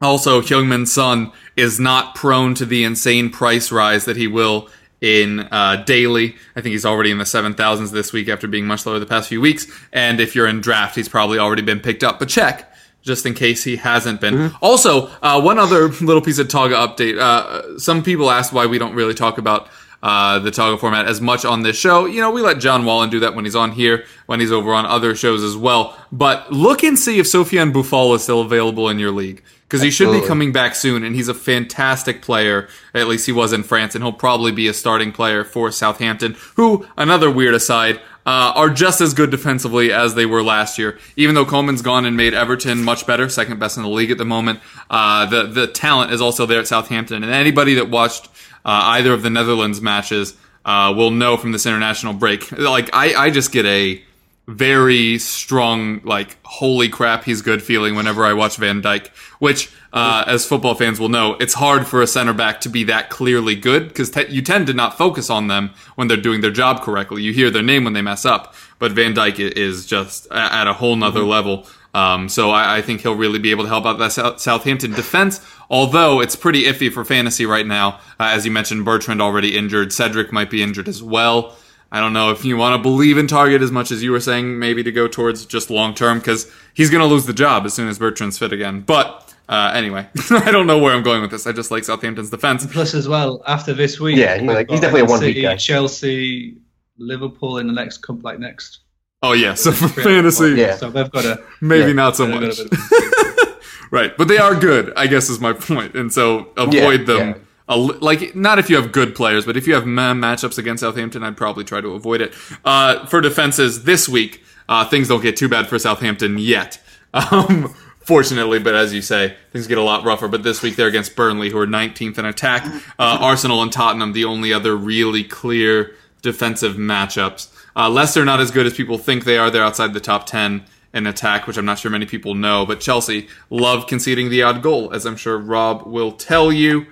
also, 0.00 0.40
Heung-min 0.40 0.86
Son 0.86 1.32
is 1.56 1.78
not 1.78 2.14
prone 2.14 2.54
to 2.54 2.64
the 2.66 2.82
insane 2.82 3.30
price 3.30 3.70
rise 3.70 4.04
that 4.06 4.16
he 4.16 4.26
will 4.26 4.68
in 5.00 5.40
uh, 5.50 5.82
daily. 5.86 6.36
I 6.54 6.60
think 6.60 6.72
he's 6.72 6.86
already 6.86 7.10
in 7.10 7.18
the 7.18 7.24
7,000s 7.24 7.90
this 7.90 8.12
week 8.12 8.28
after 8.28 8.48
being 8.48 8.66
much 8.66 8.86
lower 8.86 8.98
the 8.98 9.06
past 9.06 9.28
few 9.28 9.40
weeks. 9.40 9.66
And 9.92 10.20
if 10.20 10.34
you're 10.34 10.46
in 10.46 10.60
draft, 10.60 10.96
he's 10.96 11.08
probably 11.08 11.38
already 11.38 11.62
been 11.62 11.80
picked 11.80 12.02
up. 12.02 12.18
But 12.18 12.28
check 12.28 12.72
just 13.02 13.24
in 13.24 13.34
case 13.34 13.62
he 13.62 13.76
hasn't 13.76 14.20
been. 14.20 14.52
Also, 14.60 15.06
uh, 15.22 15.40
one 15.40 15.58
other 15.58 15.88
little 16.00 16.20
piece 16.20 16.38
of 16.38 16.48
Togga 16.48 16.74
update. 16.74 17.18
Uh, 17.18 17.78
some 17.78 18.02
people 18.02 18.30
asked 18.30 18.52
why 18.52 18.66
we 18.66 18.78
don't 18.78 18.94
really 18.94 19.14
talk 19.14 19.38
about 19.38 19.68
uh, 20.02 20.40
the 20.40 20.50
Togga 20.50 20.78
format 20.78 21.06
as 21.06 21.20
much 21.20 21.44
on 21.44 21.62
this 21.62 21.76
show. 21.76 22.06
You 22.06 22.20
know, 22.20 22.30
we 22.32 22.42
let 22.42 22.58
John 22.58 22.84
Wallen 22.84 23.08
do 23.08 23.20
that 23.20 23.34
when 23.34 23.44
he's 23.44 23.54
on 23.56 23.72
here, 23.72 24.04
when 24.26 24.40
he's 24.40 24.52
over 24.52 24.72
on 24.74 24.86
other 24.86 25.14
shows 25.14 25.44
as 25.44 25.56
well. 25.56 25.96
But 26.10 26.52
look 26.52 26.82
and 26.82 26.98
see 26.98 27.18
if 27.18 27.26
Sofiane 27.26 27.72
Boufal 27.72 28.14
is 28.16 28.22
still 28.24 28.40
available 28.40 28.88
in 28.88 28.98
your 28.98 29.12
league. 29.12 29.42
Because 29.68 29.82
he 29.82 29.90
should 29.90 30.12
be 30.12 30.24
coming 30.24 30.52
back 30.52 30.76
soon, 30.76 31.02
and 31.02 31.16
he's 31.16 31.26
a 31.26 31.34
fantastic 31.34 32.22
player. 32.22 32.68
At 32.94 33.08
least 33.08 33.26
he 33.26 33.32
was 33.32 33.52
in 33.52 33.64
France, 33.64 33.96
and 33.96 34.04
he'll 34.04 34.12
probably 34.12 34.52
be 34.52 34.68
a 34.68 34.72
starting 34.72 35.10
player 35.10 35.42
for 35.42 35.72
Southampton, 35.72 36.36
who, 36.54 36.86
another 36.96 37.28
weird 37.28 37.52
aside, 37.52 38.00
uh, 38.24 38.52
are 38.54 38.70
just 38.70 39.00
as 39.00 39.12
good 39.12 39.30
defensively 39.30 39.92
as 39.92 40.14
they 40.14 40.24
were 40.24 40.42
last 40.42 40.78
year. 40.78 40.98
Even 41.16 41.34
though 41.34 41.44
Koeman's 41.44 41.82
gone 41.82 42.04
and 42.04 42.16
made 42.16 42.32
Everton 42.32 42.84
much 42.84 43.08
better, 43.08 43.28
second 43.28 43.58
best 43.58 43.76
in 43.76 43.82
the 43.82 43.88
league 43.88 44.12
at 44.12 44.18
the 44.18 44.24
moment, 44.24 44.60
uh, 44.88 45.26
the, 45.26 45.46
the 45.46 45.66
talent 45.66 46.12
is 46.12 46.20
also 46.20 46.46
there 46.46 46.60
at 46.60 46.68
Southampton. 46.68 47.24
And 47.24 47.32
anybody 47.32 47.74
that 47.74 47.90
watched 47.90 48.26
uh, 48.64 48.94
either 48.94 49.12
of 49.12 49.22
the 49.22 49.30
Netherlands 49.30 49.80
matches 49.80 50.36
uh, 50.64 50.94
will 50.96 51.10
know 51.10 51.36
from 51.36 51.50
this 51.50 51.66
international 51.66 52.14
break. 52.14 52.52
Like, 52.52 52.90
I, 52.92 53.14
I 53.14 53.30
just 53.30 53.50
get 53.50 53.66
a 53.66 54.02
very 54.46 55.18
strong, 55.18 56.00
like, 56.04 56.36
holy 56.44 56.88
crap, 56.88 57.24
he's 57.24 57.42
good 57.42 57.62
feeling 57.62 57.96
whenever 57.96 58.24
I 58.24 58.32
watch 58.32 58.56
Van 58.56 58.80
Dijk, 58.80 59.08
which, 59.38 59.70
uh, 59.92 60.22
as 60.26 60.46
football 60.46 60.74
fans 60.74 61.00
will 61.00 61.08
know, 61.08 61.34
it's 61.40 61.54
hard 61.54 61.86
for 61.86 62.00
a 62.00 62.06
center 62.06 62.32
back 62.32 62.60
to 62.60 62.68
be 62.68 62.84
that 62.84 63.10
clearly 63.10 63.56
good 63.56 63.88
because 63.88 64.10
te- 64.10 64.28
you 64.28 64.42
tend 64.42 64.68
to 64.68 64.72
not 64.72 64.96
focus 64.96 65.30
on 65.30 65.48
them 65.48 65.70
when 65.96 66.06
they're 66.06 66.16
doing 66.16 66.42
their 66.42 66.50
job 66.52 66.80
correctly. 66.82 67.22
You 67.22 67.32
hear 67.32 67.50
their 67.50 67.62
name 67.62 67.82
when 67.84 67.92
they 67.92 68.02
mess 68.02 68.24
up, 68.24 68.54
but 68.78 68.92
Van 68.92 69.14
Dijk 69.14 69.38
is 69.38 69.84
just 69.84 70.30
at 70.30 70.68
a 70.68 70.74
whole 70.74 70.94
nother 70.94 71.22
level. 71.22 71.66
Um, 71.92 72.28
so 72.28 72.50
I, 72.50 72.76
I 72.76 72.82
think 72.82 73.00
he'll 73.00 73.16
really 73.16 73.38
be 73.38 73.50
able 73.50 73.64
to 73.64 73.70
help 73.70 73.86
out 73.86 73.98
that 73.98 74.12
South- 74.12 74.38
Southampton 74.38 74.92
defense. 74.92 75.40
Although 75.70 76.20
it's 76.20 76.36
pretty 76.36 76.64
iffy 76.64 76.92
for 76.92 77.04
fantasy 77.04 77.46
right 77.46 77.66
now, 77.66 77.94
uh, 78.20 78.30
as 78.34 78.44
you 78.44 78.52
mentioned, 78.52 78.84
Bertrand 78.84 79.22
already 79.22 79.56
injured. 79.56 79.92
Cedric 79.92 80.30
might 80.30 80.50
be 80.50 80.62
injured 80.62 80.88
as 80.88 81.02
well. 81.02 81.56
I 81.92 82.00
don't 82.00 82.12
know 82.12 82.30
if 82.32 82.44
you 82.44 82.56
want 82.56 82.76
to 82.78 82.82
believe 82.82 83.16
in 83.16 83.26
Targett 83.26 83.62
as 83.62 83.70
much 83.70 83.90
as 83.90 84.02
you 84.02 84.10
were 84.10 84.20
saying, 84.20 84.58
maybe 84.58 84.82
to 84.82 84.92
go 84.92 85.06
towards 85.08 85.46
just 85.46 85.70
long 85.70 85.94
term, 85.94 86.18
because 86.18 86.50
he's 86.74 86.90
going 86.90 87.00
to 87.00 87.06
lose 87.06 87.26
the 87.26 87.32
job 87.32 87.64
as 87.64 87.74
soon 87.74 87.88
as 87.88 87.98
Bertrand's 87.98 88.38
fit 88.38 88.52
again. 88.52 88.80
But 88.80 89.32
uh, 89.48 89.70
anyway, 89.74 90.08
I 90.30 90.50
don't 90.50 90.66
know 90.66 90.78
where 90.78 90.94
I'm 90.94 91.02
going 91.04 91.22
with 91.22 91.30
this. 91.30 91.46
I 91.46 91.52
just 91.52 91.70
like 91.70 91.84
Southampton's 91.84 92.30
defense. 92.30 92.66
Plus, 92.66 92.92
as 92.94 93.06
well, 93.08 93.42
after 93.46 93.72
this 93.72 94.00
week, 94.00 94.16
Yeah, 94.16 94.36
he's 94.38 94.46
like- 94.48 94.68
he's 94.68 94.80
definitely 94.80 95.02
a 95.02 95.04
Man 95.04 95.10
one-week 95.12 95.42
guy. 95.42 95.56
Chelsea, 95.56 96.56
Liverpool 96.98 97.58
in 97.58 97.66
the 97.68 97.72
next 97.72 97.98
come 97.98 98.20
like 98.22 98.38
next. 98.40 98.80
Oh 99.22 99.32
yeah, 99.32 99.54
so 99.54 99.70
for 99.72 99.88
fantasy, 99.88 100.50
Yeah. 100.60 100.76
So 100.76 100.90
they've 100.90 101.10
got 101.10 101.24
a 101.24 101.42
maybe 101.60 101.88
Yeah. 101.88 101.92
not 101.94 102.16
so 102.16 102.26
much. 102.26 102.58
a 102.58 102.64
bit 102.64 102.72
of- 102.72 103.58
Right, 103.92 104.16
but 104.16 104.26
they 104.26 104.38
are 104.38 104.54
good. 104.54 104.92
I 104.96 105.06
guess 105.06 105.30
is 105.30 105.38
my 105.40 105.52
point, 105.54 105.94
and 105.94 106.12
so 106.12 106.48
avoid 106.56 107.00
Yeah, 107.00 107.06
them. 107.06 107.45
A 107.68 107.76
like 107.76 108.36
not 108.36 108.58
if 108.58 108.70
you 108.70 108.76
have 108.76 108.92
good 108.92 109.14
players, 109.14 109.44
but 109.44 109.56
if 109.56 109.66
you 109.66 109.74
have 109.74 109.86
ma- 109.86 110.12
matchups 110.14 110.56
against 110.56 110.82
Southampton, 110.82 111.22
I'd 111.24 111.36
probably 111.36 111.64
try 111.64 111.80
to 111.80 111.94
avoid 111.94 112.20
it. 112.20 112.32
Uh, 112.64 113.06
for 113.06 113.20
defenses 113.20 113.84
this 113.84 114.08
week, 114.08 114.42
uh, 114.68 114.88
things 114.88 115.08
don't 115.08 115.22
get 115.22 115.36
too 115.36 115.48
bad 115.48 115.66
for 115.68 115.78
Southampton 115.78 116.38
yet. 116.38 116.80
Um, 117.14 117.74
fortunately, 118.00 118.58
but 118.58 118.74
as 118.74 118.92
you 118.92 119.00
say, 119.00 119.36
things 119.50 119.66
get 119.66 119.78
a 119.78 119.82
lot 119.82 120.04
rougher. 120.04 120.28
But 120.28 120.42
this 120.42 120.60
week 120.62 120.76
they're 120.76 120.88
against 120.88 121.16
Burnley, 121.16 121.48
who 121.48 121.56
are 121.56 121.66
19th 121.66 122.18
in 122.18 122.26
attack. 122.26 122.64
Uh, 122.98 123.18
Arsenal 123.20 123.62
and 123.62 123.72
Tottenham, 123.72 124.12
the 124.12 124.24
only 124.26 124.52
other 124.52 124.76
really 124.76 125.24
clear 125.24 125.94
defensive 126.20 126.76
matchups. 126.76 127.48
Uh, 127.74 127.88
Leicester 127.88 128.24
not 128.24 128.40
as 128.40 128.50
good 128.50 128.66
as 128.66 128.74
people 128.74 128.98
think 128.98 129.24
they 129.24 129.38
are. 129.38 129.50
They're 129.50 129.64
outside 129.64 129.94
the 129.94 130.00
top 130.00 130.26
10 130.26 130.64
in 130.92 131.06
attack, 131.06 131.46
which 131.46 131.56
I'm 131.56 131.64
not 131.64 131.78
sure 131.78 131.90
many 131.90 132.06
people 132.06 132.34
know. 132.34 132.66
But 132.66 132.80
Chelsea 132.80 133.28
love 133.50 133.86
conceding 133.86 134.28
the 134.30 134.42
odd 134.42 134.62
goal, 134.62 134.92
as 134.92 135.06
I'm 135.06 135.16
sure 135.16 135.38
Rob 135.38 135.86
will 135.86 136.12
tell 136.12 136.52
you. 136.52 136.86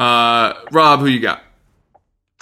Uh, 0.00 0.54
Rob, 0.72 1.00
who 1.00 1.08
you 1.08 1.20
got? 1.20 1.42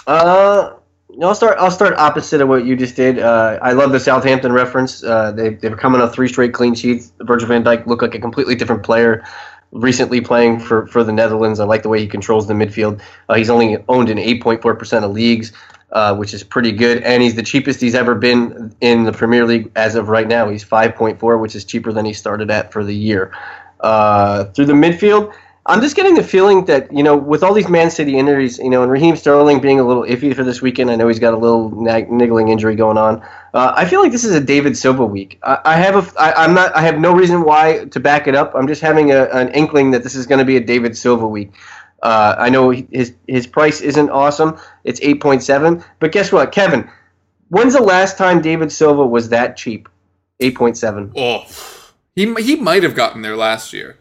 Uh, 0.07 0.75
I'll 1.21 1.35
start. 1.35 1.57
I'll 1.59 1.69
start 1.69 1.93
opposite 1.97 2.39
of 2.39 2.47
what 2.47 2.63
you 2.63 2.77
just 2.77 2.95
did. 2.95 3.19
Uh, 3.19 3.59
I 3.61 3.73
love 3.73 3.91
the 3.91 3.99
Southampton 3.99 4.53
reference. 4.53 5.03
Uh, 5.03 5.33
they 5.33 5.55
they're 5.55 5.75
coming 5.75 5.99
off 5.99 6.13
three 6.13 6.29
straight 6.29 6.53
clean 6.53 6.73
sheets. 6.73 7.11
Virgil 7.19 7.49
van 7.49 7.65
Dijk 7.65 7.85
looked 7.85 8.01
like 8.01 8.15
a 8.15 8.19
completely 8.19 8.55
different 8.55 8.83
player. 8.83 9.25
Recently 9.71 10.21
playing 10.21 10.61
for, 10.61 10.87
for 10.87 11.03
the 11.03 11.11
Netherlands, 11.11 11.59
I 11.59 11.65
like 11.65 11.83
the 11.83 11.89
way 11.89 11.99
he 11.99 12.07
controls 12.07 12.47
the 12.47 12.53
midfield. 12.53 13.01
Uh, 13.27 13.35
he's 13.35 13.49
only 13.49 13.77
owned 13.89 14.09
in 14.09 14.17
8.4 14.17 14.79
percent 14.79 15.03
of 15.03 15.11
leagues, 15.11 15.51
uh, 15.91 16.15
which 16.15 16.33
is 16.33 16.43
pretty 16.43 16.71
good, 16.71 17.03
and 17.03 17.21
he's 17.21 17.35
the 17.35 17.43
cheapest 17.43 17.81
he's 17.81 17.93
ever 17.93 18.15
been 18.15 18.73
in 18.79 19.03
the 19.03 19.11
Premier 19.11 19.45
League 19.45 19.69
as 19.75 19.95
of 19.95 20.07
right 20.07 20.27
now. 20.27 20.47
He's 20.49 20.63
5.4, 20.63 21.39
which 21.39 21.55
is 21.55 21.65
cheaper 21.65 21.91
than 21.91 22.05
he 22.05 22.13
started 22.13 22.49
at 22.49 22.71
for 22.71 22.85
the 22.85 22.95
year. 22.95 23.33
Uh, 23.81 24.45
through 24.45 24.65
the 24.65 24.73
midfield, 24.73 25.33
I'm 25.65 25.81
just 25.81 25.95
getting 25.95 26.15
the 26.15 26.23
feeling 26.23 26.65
that 26.65 26.91
you 26.91 27.03
know, 27.03 27.15
with 27.15 27.43
all 27.43 27.53
these 27.53 27.67
Man 27.67 27.91
City 27.91 28.17
injuries, 28.17 28.57
you 28.57 28.69
know, 28.69 28.81
and 28.81 28.91
Raheem 28.91 29.15
Sterling 29.15 29.59
being 29.59 29.79
a 29.79 29.83
little 29.83 30.03
iffy 30.03 30.35
for 30.35 30.43
this 30.43 30.61
weekend. 30.61 30.89
I 30.89 30.95
know 30.95 31.07
he's 31.07 31.19
got 31.19 31.33
a 31.33 31.37
little 31.37 31.69
nag- 31.69 32.11
niggling 32.11 32.49
injury 32.49 32.75
going 32.75 32.97
on. 32.97 33.21
Uh, 33.53 33.73
I 33.75 33.85
feel 33.85 34.01
like 34.01 34.11
this 34.11 34.23
is 34.23 34.33
a 34.33 34.39
David 34.39 34.75
Silva 34.77 35.05
week. 35.05 35.39
I, 35.43 35.59
I 35.65 35.75
have 35.77 35.95
a, 35.95 36.19
I, 36.21 36.43
I'm 36.43 36.53
not, 36.53 36.75
I 36.75 36.81
have 36.81 36.99
no 36.99 37.13
reason 37.13 37.43
why 37.43 37.85
to 37.85 37.99
back 37.99 38.27
it 38.27 38.35
up. 38.35 38.55
I'm 38.55 38.67
just 38.67 38.81
having 38.81 39.11
a, 39.11 39.25
an 39.25 39.49
inkling 39.49 39.91
that 39.91 40.01
this 40.01 40.15
is 40.15 40.25
going 40.25 40.39
to 40.39 40.45
be 40.45 40.57
a 40.57 40.61
David 40.61 40.97
Silva 40.97 41.27
week. 41.27 41.51
Uh, 42.01 42.35
I 42.37 42.49
know 42.49 42.71
his 42.71 43.13
his 43.27 43.45
price 43.45 43.81
isn't 43.81 44.09
awesome. 44.09 44.57
It's 44.85 45.01
8.7, 45.01 45.83
but 45.99 46.11
guess 46.11 46.31
what, 46.31 46.51
Kevin? 46.51 46.89
When's 47.49 47.73
the 47.73 47.83
last 47.83 48.17
time 48.17 48.41
David 48.41 48.71
Silva 48.71 49.05
was 49.05 49.29
that 49.29 49.57
cheap? 49.57 49.89
8.7. 50.39 51.11
Oh, 51.15 51.93
he 52.15 52.33
he 52.41 52.55
might 52.55 52.83
have 52.83 52.95
gotten 52.95 53.21
there 53.21 53.35
last 53.35 53.73
year 53.73 53.98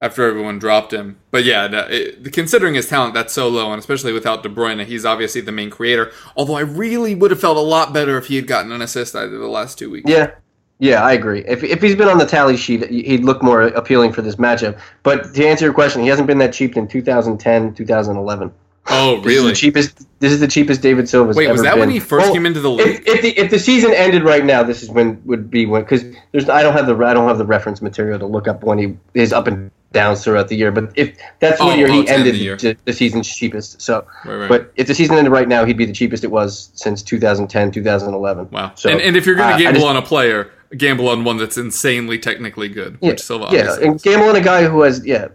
after 0.00 0.28
everyone 0.28 0.58
dropped 0.58 0.92
him. 0.92 1.18
But 1.30 1.44
yeah, 1.44 1.68
it, 1.88 2.32
considering 2.32 2.74
his 2.74 2.88
talent, 2.88 3.14
that's 3.14 3.32
so 3.32 3.48
low, 3.48 3.72
and 3.72 3.78
especially 3.78 4.12
without 4.12 4.42
De 4.42 4.48
Bruyne, 4.48 4.84
he's 4.84 5.04
obviously 5.04 5.40
the 5.40 5.52
main 5.52 5.70
creator. 5.70 6.12
Although 6.36 6.54
I 6.54 6.60
really 6.60 7.14
would 7.14 7.30
have 7.30 7.40
felt 7.40 7.56
a 7.56 7.60
lot 7.60 7.92
better 7.92 8.16
if 8.16 8.26
he 8.26 8.36
had 8.36 8.46
gotten 8.46 8.70
an 8.72 8.82
assist 8.82 9.16
either 9.16 9.38
the 9.38 9.48
last 9.48 9.78
two 9.78 9.90
weeks. 9.90 10.08
Yeah, 10.08 10.30
yeah, 10.78 11.02
I 11.02 11.12
agree. 11.14 11.44
If, 11.46 11.64
if 11.64 11.82
he's 11.82 11.96
been 11.96 12.08
on 12.08 12.18
the 12.18 12.26
tally 12.26 12.56
sheet, 12.56 12.88
he'd 12.88 13.24
look 13.24 13.42
more 13.42 13.62
appealing 13.62 14.12
for 14.12 14.22
this 14.22 14.36
matchup. 14.36 14.78
But 15.02 15.34
to 15.34 15.46
answer 15.46 15.64
your 15.64 15.74
question, 15.74 16.02
he 16.02 16.08
hasn't 16.08 16.28
been 16.28 16.38
that 16.38 16.52
cheap 16.52 16.76
in 16.76 16.86
2010, 16.86 17.74
2011. 17.74 18.52
Oh, 18.90 19.16
This 19.20 19.20
is 19.20 19.26
really? 19.26 19.48
the 19.50 19.54
cheapest. 19.56 20.06
This 20.20 20.32
is 20.32 20.40
the 20.40 20.48
cheapest 20.48 20.80
David 20.80 21.08
Silva's 21.08 21.36
Wait, 21.36 21.44
ever 21.44 21.52
was 21.54 21.62
that 21.62 21.72
been. 21.72 21.80
when 21.80 21.90
he 21.90 22.00
first 22.00 22.26
Well, 22.26 22.32
came 22.34 22.46
into 22.46 22.60
the 22.60 22.70
league? 22.70 23.02
If, 23.04 23.06
if 23.06 23.22
the 23.22 23.38
if 23.38 23.50
the 23.50 23.58
season 23.58 23.92
ended 23.92 24.22
right 24.22 24.44
now, 24.44 24.62
this 24.62 24.82
is 24.82 24.88
when 24.88 25.20
would 25.26 25.50
be 25.50 25.66
when 25.66 25.82
because 25.82 26.04
there's 26.32 26.48
I 26.48 26.62
don't 26.62 26.72
have 26.72 26.86
the 26.86 26.96
I 27.04 27.12
don't 27.12 27.28
have 27.28 27.36
the 27.36 27.44
reference 27.44 27.82
material 27.82 28.18
to 28.18 28.24
look 28.26 28.48
up 28.48 28.62
when 28.62 28.78
he 28.78 28.96
is 29.12 29.32
up 29.34 29.46
and 29.46 29.70
downs 29.92 30.22
throughout 30.24 30.48
the 30.48 30.56
year. 30.56 30.70
But 30.70 30.92
if 30.96 31.16
that's 31.40 31.60
Oh, 31.60 31.66
what 31.66 31.78
year 31.78 31.88
oh, 31.88 31.92
he 31.92 32.00
it's 32.00 32.08
the 32.10 32.14
end 32.14 32.22
of 32.28 32.34
ended 32.34 32.58
the 32.60 32.74
the, 32.74 32.78
the 32.84 32.92
season's 32.92 33.28
cheapest. 33.34 33.80
So, 33.80 34.06
Right, 34.24 34.36
right. 34.36 34.48
but 34.48 34.72
if 34.76 34.86
the 34.86 34.94
season 34.94 35.16
ended 35.16 35.32
right 35.32 35.48
now, 35.48 35.64
he'd 35.64 35.76
be 35.78 35.86
the 35.86 35.92
cheapest 35.92 36.24
it 36.24 36.30
was 36.30 36.70
since 36.74 37.02
2010, 37.02 37.70
2011. 37.72 38.48
Wow. 38.50 38.72
So, 38.74 38.90
and, 38.90 39.00
and 39.00 39.16
if 39.16 39.24
you're 39.26 39.34
going 39.36 39.48
uh, 39.48 39.56
to 39.56 39.56
I 39.56 39.58
gamble 39.62 39.80
just- 39.80 39.86
on 39.90 39.96
a 39.96 40.02
player, 40.02 40.50
gamble 40.76 41.08
on 41.08 41.24
one 41.24 41.38
that's 41.38 41.56
insanely 41.56 42.18
technically 42.18 42.68
good, 42.68 42.98
yeah, 43.00 43.10
which 43.10 43.20
Silva 43.22 43.48
yeah, 43.50 43.76
and 43.80 43.94
is. 43.96 44.02
gamble 44.02 44.28
on 44.28 44.36
a 44.36 44.40
guy 44.42 44.64
who 44.64 44.82
has 44.82 45.04
yeah 45.06 45.28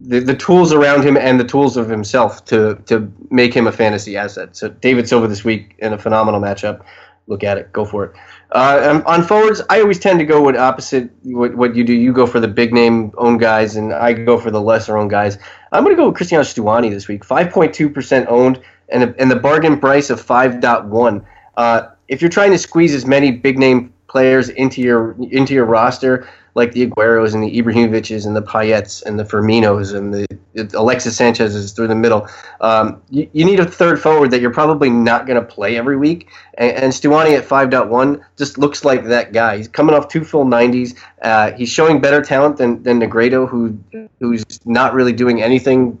the, 0.00 0.20
the 0.20 0.34
tools 0.34 0.72
around 0.72 1.04
him 1.04 1.16
and 1.18 1.38
the 1.38 1.44
tools 1.44 1.76
of 1.76 1.90
himself 1.90 2.44
to 2.46 2.76
to 2.86 3.12
make 3.30 3.52
him 3.52 3.66
a 3.66 3.72
fantasy 3.72 4.16
asset. 4.16 4.56
So 4.56 4.70
David 4.70 5.06
Silva 5.06 5.28
this 5.28 5.44
week 5.44 5.74
in 5.80 5.92
a 5.92 5.98
phenomenal 5.98 6.40
matchup. 6.40 6.82
Look 7.28 7.44
at 7.44 7.58
it, 7.58 7.72
go 7.74 7.84
for 7.84 8.06
it. 8.06 8.12
Uh, 8.52 9.02
on 9.04 9.22
forwards, 9.22 9.60
I 9.68 9.82
always 9.82 9.98
tend 9.98 10.18
to 10.18 10.24
go 10.24 10.42
with 10.42 10.56
opposite 10.56 11.10
what, 11.22 11.54
what 11.54 11.76
you 11.76 11.84
do. 11.84 11.92
You 11.92 12.14
go 12.14 12.26
for 12.26 12.40
the 12.40 12.48
big 12.48 12.72
name 12.72 13.12
owned 13.18 13.38
guys, 13.38 13.76
and 13.76 13.92
I 13.92 14.14
go 14.14 14.38
for 14.38 14.50
the 14.50 14.60
lesser 14.62 14.96
owned 14.96 15.10
guys. 15.10 15.36
I'm 15.70 15.84
going 15.84 15.94
to 15.94 16.00
go 16.00 16.08
with 16.08 16.16
Cristiano 16.16 16.42
Stuani 16.42 16.90
this 16.90 17.06
week, 17.06 17.26
5.2% 17.26 18.26
owned, 18.28 18.60
and 18.88 19.02
a, 19.04 19.14
and 19.18 19.30
the 19.30 19.36
bargain 19.36 19.78
price 19.78 20.08
of 20.08 20.24
5.1. 20.24 21.24
Uh, 21.58 21.88
if 22.08 22.22
you're 22.22 22.30
trying 22.30 22.50
to 22.52 22.58
squeeze 22.58 22.94
as 22.94 23.04
many 23.04 23.30
big 23.30 23.58
name 23.58 23.92
players 24.08 24.48
into 24.48 24.80
your 24.80 25.14
into 25.30 25.52
your 25.52 25.66
roster, 25.66 26.26
like 26.58 26.72
the 26.72 26.86
Agueros 26.86 27.32
and 27.32 27.42
the 27.42 27.62
Ibrahimoviches 27.62 28.26
and 28.26 28.36
the 28.36 28.42
Payets 28.42 29.02
and 29.04 29.18
the 29.18 29.24
Firminos 29.24 29.94
and 29.94 30.12
the, 30.12 30.26
Alexis 30.74 31.16
Sanchez 31.16 31.54
is 31.54 31.72
through 31.72 31.86
the 31.86 31.94
middle. 31.94 32.28
Um, 32.60 33.00
you, 33.10 33.30
you 33.32 33.44
need 33.44 33.60
a 33.60 33.64
third 33.64 34.00
forward 34.00 34.32
that 34.32 34.40
you're 34.40 34.52
probably 34.52 34.90
not 34.90 35.26
going 35.26 35.40
to 35.40 35.46
play 35.46 35.76
every 35.76 35.96
week. 35.96 36.28
And, 36.54 36.72
and 36.72 36.92
Stuani 36.92 37.38
at 37.38 37.44
5.1 37.44 38.20
just 38.36 38.58
looks 38.58 38.84
like 38.84 39.04
that 39.04 39.32
guy. 39.32 39.56
He's 39.56 39.68
coming 39.68 39.94
off 39.94 40.08
two 40.08 40.24
full 40.24 40.44
90s. 40.44 40.98
Uh, 41.22 41.52
he's 41.52 41.70
showing 41.70 42.00
better 42.00 42.20
talent 42.20 42.56
than, 42.56 42.82
than 42.82 43.00
Negredo, 43.00 43.48
who 43.48 43.78
who's 44.18 44.44
not 44.66 44.94
really 44.94 45.12
doing 45.12 45.40
anything 45.40 45.98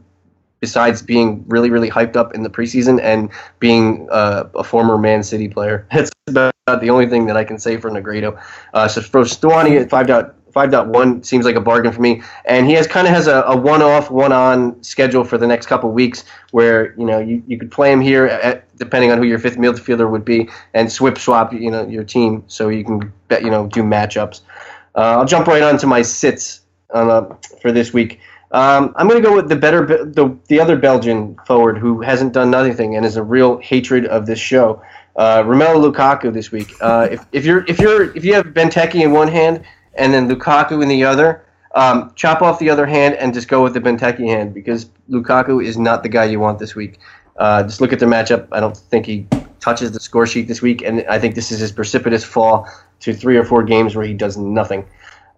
besides 0.60 1.02
being 1.02 1.44
really, 1.48 1.70
really 1.70 1.90
hyped 1.90 2.16
up 2.16 2.34
in 2.34 2.42
the 2.42 2.50
preseason 2.50 3.00
and 3.00 3.30
being 3.60 4.08
uh, 4.10 4.48
a 4.56 4.64
former 4.64 4.98
Man 4.98 5.22
City 5.22 5.48
player. 5.48 5.86
That's 5.92 6.10
about 6.26 6.52
the 6.80 6.90
only 6.90 7.06
thing 7.06 7.26
that 7.26 7.36
I 7.36 7.44
can 7.44 7.58
say 7.58 7.76
for 7.76 7.90
Negredo. 7.90 8.40
Uh, 8.74 8.88
so 8.88 9.00
for 9.00 9.22
Stuani 9.22 9.80
at 9.80 9.90
5. 9.90 10.34
5.1 10.52 11.24
seems 11.24 11.44
like 11.44 11.56
a 11.56 11.60
bargain 11.60 11.92
for 11.92 12.00
me, 12.00 12.22
and 12.44 12.66
he 12.66 12.72
has 12.72 12.86
kind 12.86 13.06
of 13.06 13.12
has 13.12 13.26
a, 13.26 13.42
a 13.42 13.56
one-off, 13.56 14.10
one-on 14.10 14.82
schedule 14.82 15.24
for 15.24 15.38
the 15.38 15.46
next 15.46 15.66
couple 15.66 15.90
weeks, 15.90 16.24
where 16.50 16.94
you 16.98 17.04
know 17.04 17.18
you, 17.18 17.42
you 17.46 17.58
could 17.58 17.70
play 17.70 17.92
him 17.92 18.00
here, 18.00 18.26
at, 18.26 18.64
depending 18.76 19.10
on 19.10 19.18
who 19.18 19.24
your 19.24 19.38
fifth 19.38 19.56
midfielder 19.56 20.10
would 20.10 20.24
be, 20.24 20.48
and 20.74 20.90
swip 20.90 21.18
swap 21.18 21.52
you 21.52 21.70
know 21.70 21.86
your 21.86 22.04
team, 22.04 22.42
so 22.46 22.68
you 22.68 22.84
can 22.84 23.12
bet 23.28 23.42
you 23.42 23.50
know 23.50 23.66
do 23.66 23.82
matchups. 23.82 24.40
Uh, 24.94 25.18
I'll 25.18 25.26
jump 25.26 25.46
right 25.46 25.62
on 25.62 25.78
to 25.78 25.86
my 25.86 26.02
sits 26.02 26.62
uh, 26.90 27.24
for 27.60 27.72
this 27.72 27.92
week. 27.92 28.20
Um, 28.50 28.94
I'm 28.96 29.06
going 29.08 29.22
to 29.22 29.28
go 29.28 29.34
with 29.34 29.48
the 29.48 29.56
better, 29.56 29.84
the 29.86 30.36
the 30.48 30.60
other 30.60 30.76
Belgian 30.76 31.36
forward 31.46 31.76
who 31.78 32.00
hasn't 32.00 32.32
done 32.32 32.50
nothing 32.50 32.96
and 32.96 33.04
is 33.04 33.16
a 33.16 33.22
real 33.22 33.58
hatred 33.58 34.06
of 34.06 34.26
this 34.26 34.38
show. 34.38 34.82
Uh, 35.16 35.42
Romelu 35.42 35.92
Lukaku 35.92 36.32
this 36.32 36.50
week. 36.50 36.72
Uh, 36.80 37.08
if, 37.10 37.26
if 37.32 37.44
you're 37.44 37.64
if 37.66 37.78
you're 37.78 38.16
if 38.16 38.24
you 38.24 38.32
have 38.34 38.46
Benteke 38.46 38.94
in 38.94 39.12
one 39.12 39.28
hand 39.28 39.64
and 39.98 40.14
then 40.14 40.28
Lukaku 40.28 40.82
in 40.82 40.88
the 40.88 41.04
other, 41.04 41.44
um, 41.74 42.12
chop 42.14 42.40
off 42.40 42.58
the 42.58 42.70
other 42.70 42.86
hand 42.86 43.14
and 43.16 43.34
just 43.34 43.48
go 43.48 43.62
with 43.62 43.74
the 43.74 43.80
Benteke 43.80 44.18
hand 44.18 44.54
because 44.54 44.86
Lukaku 45.10 45.64
is 45.64 45.76
not 45.76 46.02
the 46.02 46.08
guy 46.08 46.24
you 46.24 46.40
want 46.40 46.58
this 46.58 46.74
week. 46.74 46.98
Uh, 47.36 47.62
just 47.62 47.80
look 47.80 47.92
at 47.92 47.98
the 47.98 48.06
matchup. 48.06 48.48
I 48.52 48.60
don't 48.60 48.76
think 48.76 49.06
he 49.06 49.26
touches 49.60 49.92
the 49.92 50.00
score 50.00 50.26
sheet 50.26 50.48
this 50.48 50.62
week, 50.62 50.82
and 50.82 51.04
I 51.08 51.18
think 51.18 51.34
this 51.34 51.52
is 51.52 51.60
his 51.60 51.72
precipitous 51.72 52.24
fall 52.24 52.68
to 53.00 53.12
three 53.12 53.36
or 53.36 53.44
four 53.44 53.62
games 53.62 53.94
where 53.94 54.04
he 54.04 54.14
does 54.14 54.36
nothing. 54.36 54.84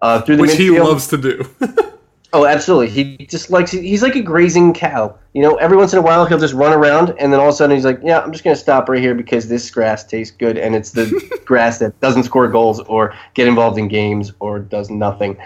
Uh, 0.01 0.21
through 0.21 0.37
the 0.37 0.41
which 0.41 0.55
he 0.55 0.79
loves 0.79 1.07
to 1.07 1.17
do. 1.17 1.47
Oh, 2.33 2.45
absolutely. 2.45 2.89
He 2.89 3.17
just 3.25 3.49
likes. 3.49 3.71
He's 3.71 4.01
like 4.01 4.15
a 4.15 4.21
grazing 4.21 4.73
cow. 4.73 5.17
You 5.33 5.41
know, 5.41 5.55
every 5.55 5.75
once 5.75 5.91
in 5.91 5.99
a 5.99 6.01
while 6.01 6.25
he'll 6.25 6.39
just 6.39 6.53
run 6.53 6.71
around, 6.71 7.13
and 7.19 7.33
then 7.33 7.39
all 7.41 7.49
of 7.49 7.53
a 7.53 7.57
sudden 7.57 7.75
he's 7.75 7.83
like, 7.83 7.99
"Yeah, 8.03 8.19
I'm 8.19 8.31
just 8.31 8.43
going 8.43 8.55
to 8.55 8.61
stop 8.61 8.87
right 8.87 9.01
here 9.01 9.13
because 9.13 9.49
this 9.49 9.69
grass 9.69 10.05
tastes 10.05 10.35
good, 10.35 10.57
and 10.57 10.73
it's 10.73 10.91
the 10.91 11.39
grass 11.45 11.79
that 11.79 11.99
doesn't 11.99 12.23
score 12.23 12.47
goals 12.47 12.79
or 12.81 13.13
get 13.33 13.47
involved 13.47 13.77
in 13.77 13.89
games 13.89 14.31
or 14.39 14.59
does 14.59 14.89
nothing." 14.89 15.37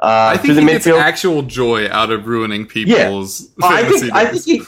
Uh, 0.00 0.32
I 0.34 0.36
think 0.36 0.58
he 0.58 0.66
gets 0.66 0.86
actual 0.86 1.42
joy 1.42 1.88
out 1.88 2.10
of 2.10 2.26
ruining 2.26 2.62
yeah. 2.74 3.04
people's 3.04 3.50
I 3.62 3.88
think 3.88 4.12
I 4.12 4.26
think 4.26 4.44
he. 4.44 4.62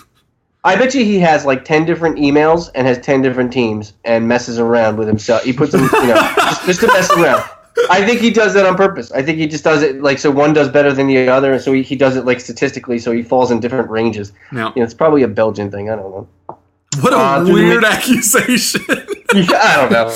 I 0.65 0.77
bet 0.77 0.95
you 0.95 1.05
he 1.05 1.19
has 1.21 1.45
like 1.45 1.67
ten 1.67 1.85
different 1.85 2.17
emails 2.17 2.71
and 2.75 2.87
has 2.87 2.99
ten 2.99 3.21
different 3.21 3.53
teams 3.53 3.93
and 4.05 4.27
messes 4.27 4.59
around 4.59 4.97
with 4.97 5.09
himself. 5.09 5.43
He 5.43 5.53
puts 5.53 5.73
them, 5.73 5.83
you 5.83 6.07
know, 6.07 6.33
just, 6.37 6.65
just 6.65 6.81
to 6.81 6.87
mess 6.87 7.11
around. 7.11 7.45
I 7.91 8.05
think 8.07 8.21
he 8.21 8.31
does 8.31 8.55
that 8.55 8.65
on 8.67 8.75
purpose. 8.77 9.13
I 9.13 9.23
think 9.23 9.39
he 9.39 9.47
just 9.47 9.65
does 9.65 9.83
it 9.83 10.03
like 10.03 10.19
so 10.19 10.31
one 10.31 10.53
does 10.53 10.69
better 10.69 10.93
than 10.93 11.07
the 11.07 11.29
other, 11.29 11.53
and 11.53 11.61
so 11.63 11.73
he, 11.73 11.83
he 11.83 11.95
does 11.97 12.17
it 12.17 12.25
like 12.25 12.41
statistically, 12.41 12.99
so 12.99 13.13
he 13.13 13.23
falls 13.23 13.51
in 13.51 13.61
different 13.61 13.91
ranges. 13.91 14.33
Now, 14.53 14.73
You 14.75 14.81
know, 14.81 14.85
it's 14.85 14.95
probably 14.95 15.23
a 15.23 15.29
Belgian 15.29 15.71
thing. 15.71 15.91
I 15.91 15.97
don't 15.97 16.11
know. 16.11 16.29
what 17.01 17.13
a 17.13 17.17
uh, 17.17 17.45
weird 17.45 17.85
accusation. 17.85 18.83
Yeah, 19.35 19.59
I 19.61 19.77
don't 19.77 19.93
know. 19.93 20.09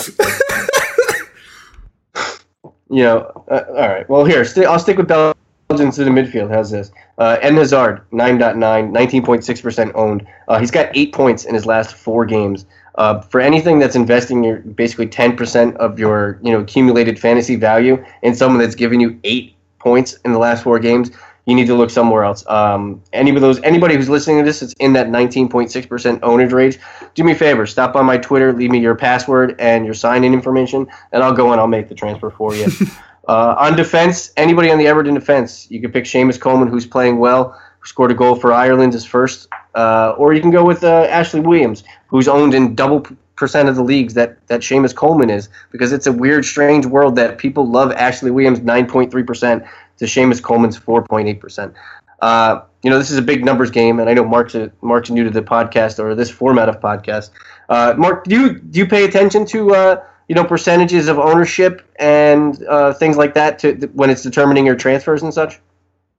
you 2.90 3.02
know, 3.02 3.44
uh, 3.50 3.64
all 3.68 3.88
right. 3.88 4.08
Well, 4.08 4.24
here, 4.24 4.44
st- 4.44 4.66
I'll 4.66 4.78
stick 4.78 4.96
with 4.98 5.08
Belgians 5.08 5.96
to 5.96 6.04
the 6.04 6.10
midfield. 6.10 6.48
How's 6.50 6.70
this? 6.70 6.92
Uh, 7.18 7.36
Eden 7.42 7.56
Hazard, 7.56 8.02
9.9, 8.12 8.56
19.6% 8.92 9.92
owned. 9.94 10.26
Uh, 10.48 10.58
he's 10.60 10.70
got 10.70 10.96
eight 10.96 11.12
points 11.12 11.44
in 11.44 11.54
his 11.54 11.66
last 11.66 11.94
four 11.96 12.24
games. 12.24 12.66
Uh, 12.96 13.20
for 13.20 13.40
anything 13.40 13.78
that's 13.78 13.96
investing 13.96 14.44
your 14.44 14.58
basically 14.58 15.06
10% 15.06 15.76
of 15.76 15.98
your 15.98 16.38
you 16.42 16.52
know 16.52 16.60
accumulated 16.60 17.18
fantasy 17.18 17.56
value 17.56 18.04
in 18.22 18.34
someone 18.34 18.60
that's 18.60 18.74
given 18.74 19.00
you 19.00 19.18
eight 19.24 19.54
points 19.78 20.14
in 20.24 20.32
the 20.32 20.38
last 20.38 20.62
four 20.62 20.78
games, 20.78 21.10
you 21.46 21.54
need 21.54 21.66
to 21.66 21.74
look 21.74 21.90
somewhere 21.90 22.24
else. 22.24 22.46
Um, 22.48 23.02
any 23.12 23.34
of 23.34 23.40
those, 23.40 23.60
anybody 23.62 23.96
who's 23.96 24.08
listening 24.08 24.38
to 24.38 24.44
this, 24.44 24.62
it's 24.62 24.74
in 24.74 24.92
that 24.92 25.08
19.6% 25.08 26.20
ownage 26.20 26.52
range. 26.52 26.78
Do 27.14 27.24
me 27.24 27.32
a 27.32 27.34
favor, 27.34 27.66
stop 27.66 27.96
on 27.96 28.04
my 28.06 28.18
Twitter, 28.18 28.52
leave 28.52 28.70
me 28.70 28.78
your 28.78 28.94
password 28.94 29.56
and 29.58 29.84
your 29.84 29.94
sign-in 29.94 30.32
information, 30.32 30.86
and 31.12 31.22
I'll 31.22 31.32
go 31.32 31.52
and 31.52 31.60
I'll 31.60 31.66
make 31.66 31.88
the 31.88 31.94
transfer 31.94 32.30
for 32.30 32.54
you. 32.54 32.66
uh, 33.28 33.56
on 33.58 33.76
defense, 33.76 34.32
anybody 34.36 34.70
on 34.70 34.78
the 34.78 34.86
Everton 34.86 35.14
defense, 35.14 35.68
you 35.70 35.80
can 35.80 35.90
pick 35.90 36.04
Seamus 36.04 36.38
Coleman, 36.38 36.68
who's 36.68 36.86
playing 36.86 37.18
well, 37.18 37.58
who 37.78 37.86
scored 37.86 38.10
a 38.10 38.14
goal 38.14 38.36
for 38.36 38.52
Ireland 38.52 38.92
his 38.92 39.04
first, 39.04 39.48
uh, 39.74 40.14
or 40.16 40.32
you 40.32 40.40
can 40.40 40.50
go 40.50 40.64
with 40.64 40.84
uh, 40.84 41.06
Ashley 41.10 41.40
Williams, 41.40 41.84
who's 42.08 42.28
owned 42.28 42.54
in 42.54 42.74
double 42.74 43.06
percent 43.36 43.68
of 43.68 43.76
the 43.76 43.82
leagues 43.82 44.14
that 44.14 44.46
that 44.48 44.60
Seamus 44.60 44.94
Coleman 44.94 45.30
is, 45.30 45.48
because 45.70 45.92
it's 45.92 46.06
a 46.06 46.12
weird, 46.12 46.44
strange 46.44 46.86
world 46.86 47.16
that 47.16 47.38
people 47.38 47.66
love 47.68 47.92
Ashley 47.92 48.30
Williams 48.30 48.60
9.3 48.60 49.26
percent 49.26 49.64
to 49.98 50.04
Seamus 50.04 50.42
Coleman's 50.42 50.78
4.8 50.78 51.40
percent. 51.40 51.74
Uh, 52.20 52.60
you 52.82 52.90
know, 52.90 52.98
this 52.98 53.10
is 53.10 53.18
a 53.18 53.22
big 53.22 53.44
numbers 53.44 53.70
game, 53.70 54.00
and 54.00 54.08
I 54.08 54.14
know 54.14 54.24
Mark's 54.24 54.54
a, 54.54 54.70
Mark's 54.82 55.10
new 55.10 55.24
to 55.24 55.30
the 55.30 55.42
podcast 55.42 55.98
or 55.98 56.14
this 56.14 56.30
format 56.30 56.68
of 56.68 56.80
podcast. 56.80 57.30
Uh, 57.68 57.94
Mark, 57.96 58.24
do 58.24 58.34
you 58.38 58.58
do 58.58 58.78
you 58.78 58.86
pay 58.86 59.04
attention 59.04 59.46
to 59.46 59.74
uh, 59.74 60.04
you 60.28 60.34
know 60.34 60.44
percentages 60.44 61.08
of 61.08 61.18
ownership 61.18 61.82
and 61.96 62.62
uh, 62.66 62.92
things 62.94 63.16
like 63.16 63.34
that 63.34 63.58
to 63.60 63.74
when 63.94 64.10
it's 64.10 64.22
determining 64.22 64.66
your 64.66 64.76
transfers 64.76 65.22
and 65.22 65.32
such? 65.32 65.60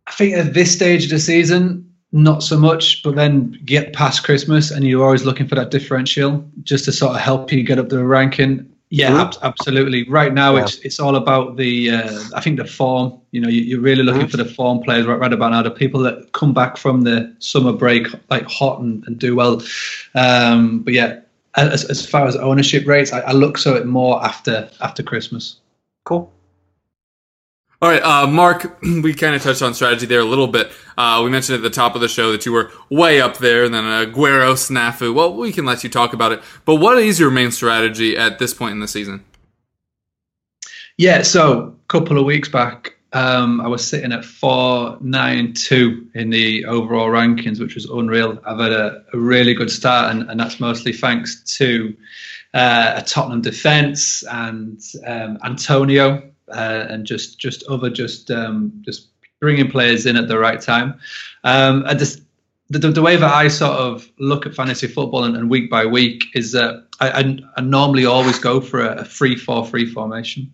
I 0.07 0.11
think 0.11 0.35
at 0.35 0.53
this 0.53 0.71
stage 0.71 1.05
of 1.05 1.11
the 1.11 1.19
season, 1.19 1.90
not 2.11 2.43
so 2.43 2.57
much, 2.57 3.01
but 3.03 3.15
then 3.15 3.57
get 3.65 3.93
past 3.93 4.23
Christmas 4.23 4.69
and 4.71 4.85
you're 4.85 5.03
always 5.05 5.23
looking 5.25 5.47
for 5.47 5.55
that 5.55 5.71
differential 5.71 6.43
just 6.63 6.85
to 6.85 6.91
sort 6.91 7.15
of 7.15 7.21
help 7.21 7.51
you 7.51 7.63
get 7.63 7.79
up 7.79 7.89
the 7.89 8.03
ranking. 8.03 8.67
Yeah, 8.93 9.11
Mhm. 9.11 9.19
ab- 9.21 9.37
absolutely. 9.43 10.03
Right 10.09 10.33
now, 10.33 10.57
Yeah. 10.57 10.63
it's 10.63 10.75
it's 10.79 10.99
all 10.99 11.15
about 11.15 11.55
the. 11.55 11.91
Uh, 11.91 12.19
I 12.35 12.41
think 12.41 12.57
the 12.57 12.65
form. 12.65 13.13
You 13.31 13.39
know, 13.39 13.47
you, 13.47 13.61
you're 13.61 13.79
really 13.79 14.03
looking 14.03 14.23
Mm-hmm. 14.23 14.31
for 14.31 14.35
the 14.43 14.43
form 14.45 14.81
players 14.83 15.05
right, 15.05 15.17
right 15.17 15.31
about 15.31 15.51
now. 15.51 15.61
The 15.63 15.71
people 15.71 16.01
that 16.01 16.33
come 16.33 16.53
back 16.53 16.75
from 16.75 17.03
the 17.03 17.33
summer 17.39 17.71
break 17.71 18.07
like 18.29 18.45
hot 18.49 18.81
and, 18.81 19.01
and 19.07 19.17
do 19.17 19.33
well. 19.33 19.61
Um, 20.13 20.79
but 20.79 20.93
yeah, 20.93 21.19
as, 21.55 21.85
as 21.85 22.05
far 22.05 22.25
as 22.27 22.35
ownership 22.35 22.85
rates, 22.85 23.13
I, 23.13 23.21
I 23.21 23.31
look 23.31 23.57
so 23.57 23.75
it 23.75 23.85
more 23.85 24.21
after 24.25 24.69
after 24.81 25.01
Christmas. 25.03 25.55
Cool. 26.03 26.29
All 27.83 27.89
right, 27.89 28.03
uh, 28.03 28.27
Mark, 28.27 28.77
we 28.83 29.11
kind 29.15 29.33
of 29.33 29.41
touched 29.41 29.63
on 29.63 29.73
strategy 29.73 30.05
there 30.05 30.19
a 30.19 30.25
little 30.25 30.47
bit. 30.47 30.71
Uh, 30.97 31.21
we 31.23 31.31
mentioned 31.31 31.55
at 31.55 31.63
the 31.63 31.69
top 31.71 31.95
of 31.95 32.01
the 32.01 32.07
show 32.07 32.31
that 32.31 32.45
you 32.45 32.51
were 32.51 32.71
way 32.91 33.19
up 33.19 33.37
there, 33.37 33.63
and 33.63 33.73
then 33.73 33.83
Aguero, 33.83 34.53
Snafu. 34.53 35.15
Well, 35.15 35.33
we 35.33 35.51
can 35.51 35.65
let 35.65 35.83
you 35.83 35.89
talk 35.89 36.13
about 36.13 36.31
it. 36.31 36.43
But 36.63 36.75
what 36.75 36.99
is 36.99 37.19
your 37.19 37.31
main 37.31 37.49
strategy 37.49 38.15
at 38.15 38.37
this 38.37 38.53
point 38.53 38.73
in 38.73 38.81
the 38.81 38.87
season? 38.87 39.25
Yeah, 40.97 41.23
so 41.23 41.59
a 41.59 41.87
couple 41.87 42.19
of 42.19 42.25
weeks 42.25 42.49
back, 42.49 42.97
um, 43.13 43.59
I 43.59 43.67
was 43.67 43.85
sitting 43.87 44.11
at 44.11 44.23
four 44.23 44.99
nine 45.01 45.53
two 45.53 46.07
in 46.13 46.29
the 46.29 46.65
overall 46.65 47.07
rankings, 47.07 47.59
which 47.59 47.73
was 47.73 47.85
unreal. 47.85 48.39
I've 48.45 48.59
had 48.59 48.73
a, 48.73 49.03
a 49.11 49.17
really 49.17 49.55
good 49.55 49.71
start, 49.71 50.13
and, 50.13 50.29
and 50.29 50.39
that's 50.39 50.59
mostly 50.59 50.93
thanks 50.93 51.41
to 51.57 51.97
uh, 52.53 52.93
a 52.97 53.01
Tottenham 53.01 53.41
defence 53.41 54.23
and 54.29 54.79
um, 55.07 55.39
Antonio, 55.43 56.30
uh, 56.53 56.87
and 56.89 57.05
just 57.05 57.39
just 57.39 57.63
other 57.67 57.89
just 57.89 58.31
um, 58.31 58.71
just 58.85 59.09
bringing 59.39 59.69
players 59.69 60.05
in 60.05 60.15
at 60.17 60.27
the 60.27 60.39
right 60.39 60.61
time. 60.61 60.99
Um, 61.43 61.85
at 61.87 61.99
this, 61.99 62.21
the, 62.69 62.79
the, 62.79 63.01
way 63.01 63.17
that 63.17 63.33
I 63.33 63.47
sort 63.47 63.73
of 63.73 64.09
look 64.19 64.45
at 64.45 64.55
fantasy 64.55 64.87
football 64.87 65.23
and, 65.23 65.35
and 65.35 65.49
week 65.49 65.69
by 65.69 65.85
week 65.85 66.25
is 66.35 66.51
that 66.51 66.87
I, 66.99 67.09
I, 67.09 67.39
I 67.57 67.61
normally 67.61 68.05
always 68.05 68.37
go 68.39 68.61
for 68.61 68.85
a, 68.85 69.01
a 69.01 69.05
three 69.05 69.35
four 69.35 69.65
three 69.65 69.85
formation, 69.85 70.51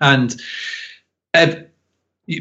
and 0.00 0.34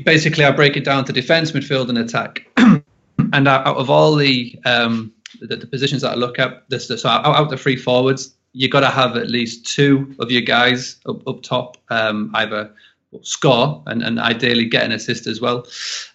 basically 0.03 0.45
I 0.45 0.51
break 0.51 0.77
it 0.77 0.84
down 0.84 1.06
to 1.06 1.13
defense, 1.13 1.51
midfield, 1.51 1.89
and 1.89 1.97
attack. 1.97 2.47
and 2.58 3.47
out, 3.47 3.65
of 3.65 3.89
all 3.89 4.15
the, 4.15 4.60
um, 4.65 5.13
the, 5.39 5.56
the 5.56 5.67
positions 5.67 6.01
that 6.01 6.12
I 6.12 6.15
look 6.15 6.39
at, 6.39 6.69
this 6.69 6.88
so 6.88 7.10
out, 7.10 7.25
out 7.25 7.49
the 7.49 7.58
three 7.58 7.77
forwards, 7.77 8.36
you 8.58 8.67
got 8.67 8.80
to 8.80 8.89
have 8.89 9.15
at 9.15 9.30
least 9.30 9.67
two 9.67 10.15
of 10.20 10.32
your 10.32 10.41
guys 10.41 11.00
up, 11.08 11.26
up 11.28 11.43
top, 11.43 11.78
um, 11.89 12.32
either 12.34 12.74
score 13.22 13.84
and, 13.86 14.02
and 14.02 14.20
ideally 14.20 14.65
get 14.65 14.84
an 14.84 14.91
assist 14.91 15.28
as 15.28 15.39
well. 15.39 15.60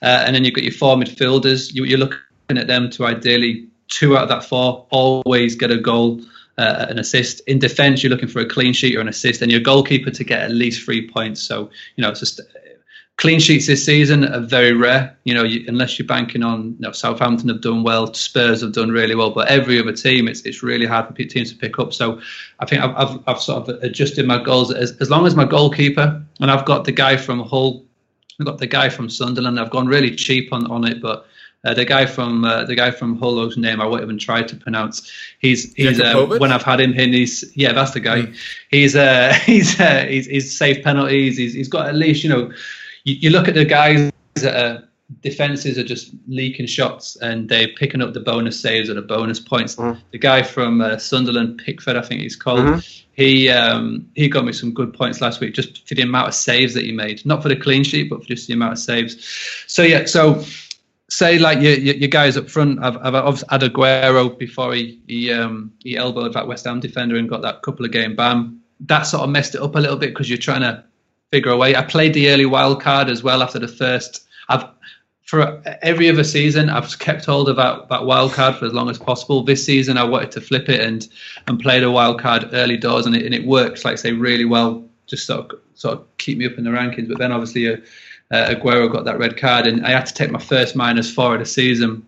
Uh, 0.03 0.25
and 0.27 0.35
then 0.35 0.45
you've 0.45 0.55
got 0.55 0.65
your 0.65 0.73
four 0.73 0.97
midfielders. 0.97 1.73
You, 1.73 1.85
you're 1.85 2.01
looking 2.01 2.19
at 2.51 2.67
them 2.67 2.91
to 2.91 3.07
ideally 3.07 3.69
two 3.87 4.17
out 4.17 4.25
of 4.25 4.29
that 4.29 4.45
four 4.45 4.87
always 4.91 5.55
get 5.55 5.71
a 5.71 5.79
goal, 5.79 6.21
uh, 6.59 6.87
an 6.89 6.99
assist. 6.99 7.41
In 7.47 7.61
defence, 7.61 8.03
you're 8.03 8.11
looking 8.11 8.29
for 8.29 8.41
a 8.41 8.47
clean 8.47 8.73
sheet 8.73 8.97
or 8.97 9.01
an 9.01 9.09
assist, 9.09 9.41
and 9.41 9.53
your 9.53 9.61
goalkeeper 9.61 10.11
to 10.11 10.25
get 10.25 10.41
at 10.41 10.51
least 10.51 10.85
three 10.85 11.09
points. 11.09 11.41
So 11.41 11.71
you 11.95 12.03
know, 12.03 12.11
it's 12.11 12.21
just 12.21 12.41
clean 13.23 13.39
sheets 13.39 13.69
this 13.69 13.87
season 13.87 14.25
are 14.25 14.41
very 14.41 14.73
rare. 14.73 15.17
You 15.23 15.33
know, 15.33 15.45
you, 15.45 15.65
unless 15.69 15.97
you're 15.97 16.09
banking 16.09 16.43
on 16.43 16.73
you 16.73 16.81
know, 16.81 16.91
Southampton 16.91 17.49
have 17.51 17.61
done 17.61 17.85
well, 17.85 18.13
Spurs 18.15 18.63
have 18.63 18.73
done 18.73 18.91
really 18.91 19.15
well, 19.15 19.31
but 19.31 19.47
every 19.47 19.79
other 19.79 19.93
team, 19.93 20.27
it's 20.27 20.43
it's 20.43 20.61
really 20.61 20.87
hard 20.87 21.07
for 21.07 21.15
teams 21.15 21.53
to 21.53 21.57
pick 21.57 21.79
up. 21.79 21.93
So 21.93 22.21
I 22.59 22.67
think 22.67 22.83
I've 22.83 22.97
I've, 22.97 23.21
I've 23.29 23.41
sort 23.41 23.69
of 23.69 23.81
adjusted 23.85 24.27
my 24.27 24.43
goals 24.43 24.75
as 24.75 24.97
as 25.01 25.09
long 25.09 25.25
as 25.25 25.37
my 25.37 25.45
goalkeeper 25.45 26.21
and 26.41 26.51
I've 26.51 26.65
got 26.65 26.85
the 26.85 26.91
guy 26.91 27.17
from 27.17 27.39
Hull, 27.45 27.85
I've 28.41 28.47
got 28.47 28.59
the 28.59 28.67
guy 28.67 28.89
from 28.89 29.09
Sunderland. 29.09 29.61
I've 29.61 29.71
gone 29.71 29.87
really 29.87 30.15
cheap 30.17 30.53
on 30.53 30.69
on 30.71 30.85
it, 30.85 31.01
but. 31.01 31.27
Uh, 31.65 31.73
the 31.73 31.85
guy 31.85 32.05
from 32.05 32.45
uh, 32.45 32.65
the 32.65 32.75
guy 32.75 32.91
from 32.91 33.17
Hull, 33.21 33.37
whose 33.37 33.57
name 33.57 33.81
I 33.81 33.87
won't 33.87 34.03
even 34.03 34.19
try 34.19 34.43
to 34.43 34.57
pronounce. 34.57 35.09
He's 35.39 35.73
he's 35.75 36.01
uh, 36.01 36.27
when 36.41 36.51
I've 36.51 36.65
had 36.65 36.81
him 36.81 36.93
in, 36.95 37.13
he's 37.13 37.57
yeah, 37.57 37.73
that's 37.73 37.93
the 37.93 38.01
guy. 38.01 38.23
Mm. 38.23 38.37
He's 38.73 38.97
uh 38.97 39.33
he's 39.47 39.79
uh, 39.79 40.05
he's 40.09 40.27
he's 40.27 40.59
saved 40.59 40.83
penalties. 40.83 41.37
He's 41.37 41.55
he's 41.55 41.69
got 41.69 41.87
at 41.87 41.95
least 41.95 42.25
you 42.25 42.31
know 42.31 42.51
you, 43.05 43.15
you 43.21 43.31
look 43.31 43.49
at 43.49 43.55
the 43.55 43.65
guys 43.65 44.12
that 44.35 44.57
are 44.57 44.88
defenses 45.21 45.79
are 45.79 45.85
just 45.85 46.12
leaking 46.27 46.67
shots 46.67 47.17
and 47.17 47.49
they're 47.49 47.69
picking 47.69 48.01
up 48.01 48.15
the 48.15 48.21
bonus 48.21 48.61
saves 48.61 48.88
or 48.88 48.95
the 48.95 49.03
bonus 49.03 49.38
points. 49.41 49.77
Mm. 49.77 50.01
The 50.11 50.19
guy 50.19 50.43
from 50.43 50.81
uh, 50.81 50.99
Sunderland, 50.99 51.61
Pickford, 51.65 51.97
I 51.97 52.03
think 52.03 52.23
he's 52.23 52.37
called. 52.37 52.61
Mm-hmm. 52.61 52.79
He 53.12 53.51
um, 53.51 54.11
he 54.15 54.29
got 54.29 54.45
me 54.45 54.53
some 54.53 54.73
good 54.73 54.95
points 54.95 55.21
last 55.21 55.41
week 55.41 55.55
just 55.55 55.87
for 55.87 55.95
the 55.95 56.03
amount 56.03 56.29
of 56.29 56.35
saves 56.35 56.73
that 56.75 56.85
he 56.85 56.93
made, 56.93 57.25
not 57.27 57.43
for 57.43 57.51
the 57.51 57.57
clean 57.57 57.85
sheet, 57.85 58.09
but 58.09 58.23
for 58.23 58.29
just 58.29 58.47
the 58.47 58.55
amount 58.55 58.73
of 58.73 58.79
saves. 58.79 59.23
So 59.67 59.83
yeah, 59.83 60.07
so 60.07 60.43
say 61.11 61.38
like 61.38 61.61
your 61.61 61.75
your, 61.75 61.95
your 61.97 62.09
guys 62.09 62.38
up 62.38 62.49
front. 62.49 62.83
I've 62.83 62.97
I've 62.97 63.45
had 63.51 63.61
Aguero 63.61 64.38
before 64.38 64.73
he 64.73 64.99
he 65.07 65.31
um, 65.31 65.75
he 65.81 65.97
elbowed 65.97 66.33
that 66.33 66.49
West 66.49 66.65
Ham 66.65 66.81
defender 66.81 67.17
and 67.17 67.29
got 67.29 67.43
that 67.43 67.61
couple 67.61 67.85
of 67.85 67.93
game 67.93 68.17
ban. 68.17 68.61
That 68.81 69.03
sort 69.03 69.25
of 69.25 69.29
messed 69.31 69.55
it 69.55 69.61
up 69.61 69.77
a 69.77 69.79
little 69.79 69.99
bit 69.99 70.11
because 70.11 70.31
you're 70.31 70.38
trying 70.38 70.62
to 70.62 70.83
figure 71.33 71.51
a 71.51 71.57
way. 71.57 71.75
I 71.75 71.83
played 71.83 72.14
the 72.14 72.31
early 72.31 72.47
wild 72.47 72.81
card 72.81 73.09
as 73.09 73.23
well 73.23 73.42
after 73.42 73.59
the 73.59 73.66
first. 73.66 74.25
I've 74.49 74.66
for 75.25 75.62
every 75.81 76.11
other 76.11 76.25
season 76.25 76.68
I've 76.68 76.99
kept 76.99 77.25
hold 77.25 77.49
of 77.49 77.57
that, 77.57 77.88
that 77.88 78.05
wild 78.05 78.35
card 78.35 78.57
for 78.57 78.66
as 78.66 78.75
long 78.75 78.90
as 78.90 78.99
possible. 78.99 79.42
This 79.42 79.64
season 79.64 79.97
I 79.97 80.05
wanted 80.05 80.31
to 80.33 80.42
flip 80.42 80.68
it 80.68 80.81
and 80.81 81.09
and 81.49 81.59
play 81.59 81.81
the 81.81 81.90
wild 81.90 82.21
card 82.21 82.51
early 82.53 82.77
doors, 82.77 83.07
and 83.07 83.16
it 83.16 83.25
and 83.25 83.35
it 83.35 83.47
works 83.47 83.85
like 83.85 83.97
say 83.99 84.12
really 84.12 84.45
well. 84.45 84.85
Just 85.07 85.27
sort 85.27 85.51
of 85.51 85.59
sort 85.75 85.95
of 85.99 86.16
keep 86.18 86.37
me 86.37 86.47
up 86.47 86.59
in 86.59 86.64
the 86.64 86.71
rankings. 86.71 87.09
But 87.09 87.18
then 87.18 87.33
obviously 87.33 87.66
uh, 87.66 87.79
uh, 88.31 88.55
Aguero 88.55 88.92
got 88.92 89.07
that 89.07 89.18
red 89.18 89.38
card, 89.38 89.66
and 89.66 89.87
I 89.87 89.90
had 89.90 90.07
to 90.07 90.14
take 90.14 90.31
my 90.31 90.38
first 90.38 90.77
minus 90.77 91.12
four 91.12 91.33
of 91.33 91.40
the 91.40 91.47
season 91.47 92.07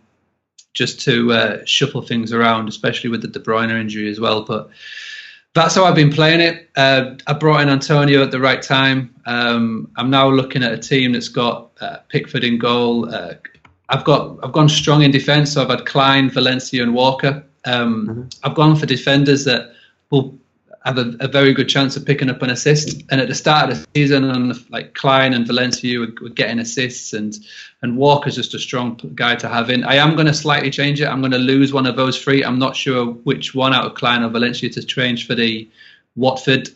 just 0.74 1.00
to 1.02 1.32
uh, 1.32 1.64
shuffle 1.64 2.02
things 2.02 2.30
around, 2.30 2.68
especially 2.68 3.08
with 3.08 3.22
the 3.22 3.28
De 3.28 3.38
Bruyne 3.38 3.70
injury 3.70 4.10
as 4.10 4.20
well. 4.20 4.42
But 4.42 4.68
that's 5.54 5.76
how 5.76 5.84
I've 5.84 5.94
been 5.94 6.12
playing 6.12 6.40
it. 6.40 6.68
Uh, 6.76 7.14
I 7.26 7.32
brought 7.32 7.60
in 7.60 7.68
Antonio 7.68 8.22
at 8.22 8.32
the 8.32 8.40
right 8.40 8.60
time. 8.60 9.14
Um, 9.26 9.90
I'm 9.96 10.10
now 10.10 10.28
looking 10.28 10.62
at 10.64 10.72
a 10.72 10.78
team 10.78 11.12
that's 11.12 11.28
got 11.28 11.70
uh, 11.80 11.98
Pickford 12.08 12.44
in 12.44 12.58
goal. 12.58 13.12
Uh, 13.12 13.34
I've 13.88 14.04
got 14.04 14.38
I've 14.42 14.52
gone 14.52 14.68
strong 14.68 15.02
in 15.02 15.10
defence, 15.10 15.52
so 15.52 15.62
I've 15.62 15.70
had 15.70 15.86
Clyne, 15.86 16.28
Valencia, 16.30 16.82
and 16.82 16.92
Walker. 16.92 17.44
Um, 17.66 18.08
mm-hmm. 18.08 18.22
I've 18.42 18.54
gone 18.54 18.76
for 18.76 18.86
defenders 18.86 19.44
that 19.44 19.72
will 20.10 20.36
have 20.85 20.99
a, 20.99 21.16
a, 21.20 21.29
very 21.29 21.55
good 21.55 21.68
chance 21.68 21.97
of 21.97 22.05
picking 22.05 22.29
up 22.29 22.42
an 22.42 22.51
assist. 22.51 23.03
And 23.11 23.20
at 23.20 23.29
the 23.29 23.35
start 23.35 23.70
of 23.70 23.79
the 23.81 23.87
season, 23.94 24.25
and 24.25 24.70
like 24.70 24.94
Clyne 24.94 25.33
and 25.33 25.47
Valencia 25.47 25.99
were, 25.99 26.12
were, 26.20 26.29
getting 26.29 26.59
assists, 26.59 27.14
and 27.14 27.37
and 27.83 27.97
Walker's 27.97 28.37
just 28.37 28.55
a 28.55 28.59
strong 28.59 29.01
guy 29.14 29.35
to 29.37 29.49
have 29.49 29.70
in. 29.70 29.85
I 29.85 29.97
am 29.97 30.14
going 30.14 30.27
to 30.27 30.35
slightly 30.35 30.70
change 30.70 31.01
it. 31.01 31.07
I'm 31.07 31.20
going 31.20 31.33
to 31.33 31.38
lose 31.38 31.73
one 31.73 31.87
of 31.87 31.97
those 31.97 32.23
three. 32.23 32.44
I'm 32.44 32.59
not 32.59 32.77
sure 32.77 33.07
which 33.07 33.55
one 33.55 33.73
out 33.73 33.87
of 33.87 33.94
Clyne 33.94 34.23
or 34.23 34.29
Valencia 34.29 34.68
to 34.70 34.83
change 34.83 35.27
for 35.27 35.35
the 35.35 35.68
Watford 36.16 36.68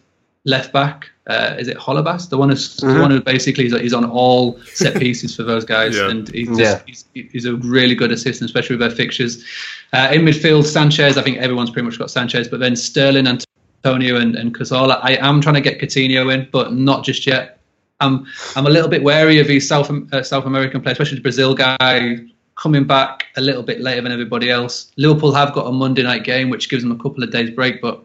left 0.45 0.73
back. 0.73 1.11
Uh, 1.27 1.57
is 1.59 1.69
it 1.69 1.77
Holebas? 1.77 2.31
The 2.31 2.39
one 2.39 2.49
who's 2.49 2.79
mm-hmm. 2.79 2.95
the 2.95 3.01
one 3.01 3.11
who 3.11 3.21
basically 3.21 3.67
is, 3.67 3.75
is 3.75 3.93
on 3.93 4.07
all 4.07 4.59
set 4.63 4.97
pieces 4.97 5.37
for 5.37 5.43
those 5.43 5.67
guys, 5.67 5.95
yeah. 5.95 6.09
and 6.09 6.27
he's, 6.31 6.49
just, 6.49 6.61
yeah. 6.61 6.83
he's, 6.87 7.05
he's, 7.13 7.45
a 7.45 7.57
really 7.57 7.95
good 7.95 8.11
assistant, 8.11 8.49
especially 8.49 8.77
with 8.77 8.89
their 8.89 8.97
fixtures. 8.97 9.45
Uh, 9.93 10.09
in 10.11 10.23
midfield, 10.23 10.65
Sanchez. 10.65 11.19
I 11.19 11.23
think 11.23 11.37
everyone's 11.37 11.71
pretty 11.71 11.85
much 11.85 11.99
got 11.99 12.11
Sanchez, 12.11 12.49
but 12.49 12.61
then 12.61 12.75
Sterling 12.75 13.27
and 13.27 13.45
Antonio 13.85 14.17
and, 14.17 14.35
and 14.37 14.55
Cazorla. 14.55 14.99
I 15.03 15.15
am 15.17 15.41
trying 15.41 15.55
to 15.55 15.61
get 15.61 15.81
Coutinho 15.81 16.33
in, 16.33 16.49
but 16.51 16.73
not 16.73 17.05
just 17.05 17.27
yet. 17.27 17.61
I'm 18.01 18.27
I'm 18.55 18.67
a 18.67 18.71
little 18.71 18.89
bit 18.89 19.03
wary 19.03 19.41
of 19.41 19.49
these 19.49 19.69
South 19.69 19.91
uh, 20.13 20.23
South 20.23 20.47
American 20.47 20.81
players, 20.81 20.97
especially 20.97 21.17
the 21.17 21.23
Brazil 21.23 21.55
guy 21.55 22.19
coming 22.57 22.85
back 22.85 23.27
a 23.37 23.41
little 23.41 23.63
bit 23.63 23.81
later 23.81 24.03
than 24.03 24.13
everybody 24.13 24.51
else. 24.51 24.93
Liverpool 24.97 25.33
have 25.33 25.53
got 25.53 25.67
a 25.67 25.73
Monday 25.73 26.03
night 26.03 26.25
game, 26.25 26.51
which 26.51 26.69
gives 26.69 26.83
them 26.83 26.93
a 26.93 26.97
couple 26.97 27.23
of 27.23 27.31
days 27.31 27.51
break, 27.51 27.81
but 27.81 28.05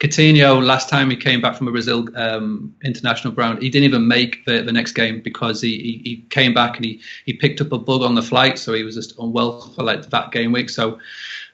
Coutinho, 0.00 0.64
last 0.64 0.88
time 0.88 1.10
he 1.10 1.16
came 1.16 1.42
back 1.42 1.56
from 1.56 1.68
a 1.68 1.70
Brazil 1.70 2.08
um, 2.16 2.74
international 2.82 3.34
ground, 3.34 3.62
he 3.62 3.68
didn't 3.68 3.84
even 3.84 4.08
make 4.08 4.44
the, 4.46 4.62
the 4.62 4.72
next 4.72 4.92
game 4.92 5.20
because 5.20 5.60
he, 5.60 5.78
he, 5.78 6.02
he, 6.04 6.16
came 6.30 6.54
back 6.54 6.76
and 6.76 6.86
he, 6.86 7.00
he 7.26 7.34
picked 7.34 7.60
up 7.60 7.70
a 7.70 7.78
bug 7.78 8.00
on 8.00 8.14
the 8.14 8.22
flight, 8.22 8.58
so 8.58 8.72
he 8.72 8.82
was 8.82 8.94
just 8.94 9.18
unwell 9.18 9.60
for 9.60 9.82
like 9.82 10.08
that 10.08 10.32
game 10.32 10.52
week. 10.52 10.70
So 10.70 10.98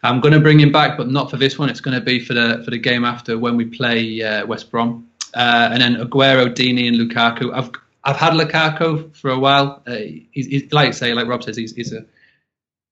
I'm 0.02 0.20
going 0.20 0.34
to 0.34 0.40
bring 0.40 0.60
him 0.60 0.72
back, 0.72 0.96
but 0.96 1.08
not 1.08 1.30
for 1.30 1.36
this 1.36 1.58
one. 1.58 1.68
It's 1.68 1.80
going 1.80 1.98
to 1.98 2.04
be 2.04 2.20
for 2.20 2.34
the 2.34 2.62
for 2.64 2.70
the 2.70 2.78
game 2.78 3.04
after 3.04 3.38
when 3.38 3.56
we 3.56 3.64
play 3.64 4.22
uh, 4.22 4.46
West 4.46 4.70
Brom, 4.70 5.08
uh, 5.34 5.70
and 5.72 5.80
then 5.80 5.96
Aguero, 5.96 6.48
Deeney, 6.54 6.88
and 6.88 6.96
Lukaku. 6.96 7.52
I've 7.54 7.70
I've 8.04 8.16
had 8.16 8.34
Lukaku 8.34 9.14
for 9.16 9.30
a 9.30 9.38
while. 9.38 9.82
Uh, 9.86 9.96
he's, 10.30 10.46
he's, 10.46 10.72
like 10.72 10.94
say, 10.94 11.12
like 11.12 11.26
Rob 11.26 11.42
says, 11.42 11.56
he's, 11.56 11.74
he's 11.74 11.92
a 11.92 12.04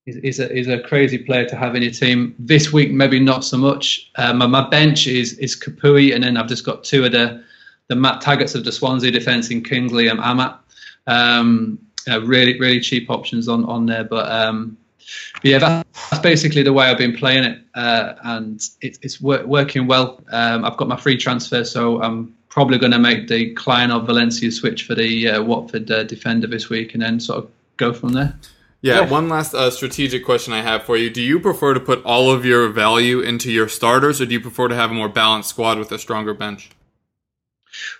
he's, 0.05 0.41
a 0.41 0.49
he's 0.49 0.69
a 0.69 0.81
crazy 0.81 1.19
player 1.19 1.47
to 1.47 1.57
have 1.57 1.75
in 1.75 1.83
your 1.83 1.93
team. 1.93 2.35
This 2.39 2.73
week, 2.73 2.91
maybe 2.91 3.21
not 3.21 3.45
so 3.45 3.57
much. 3.57 4.11
Um, 4.17 4.39
my, 4.39 4.69
bench 4.69 5.07
is 5.07 5.35
is 5.39 5.59
Capoue, 5.59 6.15
and 6.15 6.25
then 6.25 6.37
I've 6.37 6.49
just 6.49 6.65
got 6.65 6.85
two 6.85 7.05
of 7.05 7.13
the 7.13 7.45
the 7.89 7.97
Matt 7.97 8.23
Taggarts 8.23 8.55
of 8.55 8.65
the 8.65 8.73
Swansea 8.73 9.11
defence 9.11 9.51
in 9.51 9.63
Kingsley 9.63 10.09
and 10.09 10.19
Amat. 10.21 10.61
Um, 11.07 11.79
uh, 12.09 12.21
really 12.23 12.59
really 12.59 12.81
cheap 12.81 13.11
options 13.11 13.49
on 13.49 13.65
on 13.67 13.87
there, 13.87 14.05
but 14.05 14.31
um, 14.31 14.77
but 15.35 15.45
yeah, 15.45 15.59
that's 15.59 16.23
basically 16.23 16.63
the 16.63 16.73
way 16.73 16.87
I've 16.87 16.99
been 16.99 17.17
playing 17.17 17.45
it, 17.45 17.59
uh, 17.75 18.15
and 18.23 18.61
it, 18.81 18.99
it's 19.03 19.21
wor- 19.21 19.47
working 19.47 19.87
well. 19.87 20.21
Um, 20.31 20.65
I've 20.65 20.77
got 20.77 20.89
my 20.89 20.97
free 20.97 21.17
transfer, 21.17 21.65
so 21.65 22.03
I'm 22.03 22.35
probably 22.49 22.79
going 22.79 22.93
to 22.93 22.99
make 22.99 23.29
the 23.29 23.53
Clyne 23.55 23.91
or 23.91 24.01
Valencia 24.01 24.51
switch 24.51 24.85
for 24.87 24.95
the 24.95 25.29
uh, 25.29 25.43
Watford 25.43 25.91
uh, 25.91 26.05
defender 26.05 26.47
this 26.47 26.69
week, 26.69 26.95
and 26.95 27.03
then 27.03 27.21
sort 27.21 27.45
of 27.45 27.51
go 27.77 27.93
from 27.93 28.13
there. 28.13 28.39
Yeah, 28.81 29.01
yeah. 29.01 29.11
one 29.11 29.31
last 29.31 29.55
uh, 29.55 29.71
strategic 29.71 30.25
question 30.25 30.53
I 30.53 30.63
have 30.63 30.85
for 30.85 30.97
you: 30.97 31.11
Do 31.11 31.23
you 31.23 31.41
prefer 31.41 31.75
to 31.75 31.81
put 31.81 32.05
all 32.05 32.31
of 32.31 32.45
your 32.45 32.69
value 32.69 33.21
into 33.21 33.51
your 33.51 33.69
starters, 33.69 34.21
or 34.21 34.27
do 34.27 34.35
you 34.35 34.41
prefer 34.41 34.69
to 34.69 34.75
have 34.75 34.91
a 34.91 34.95
more 34.95 35.09
balanced 35.09 35.49
squad 35.49 35.79
with 35.79 35.91
a 35.91 35.99
stronger 35.99 36.35
bench? 36.35 36.71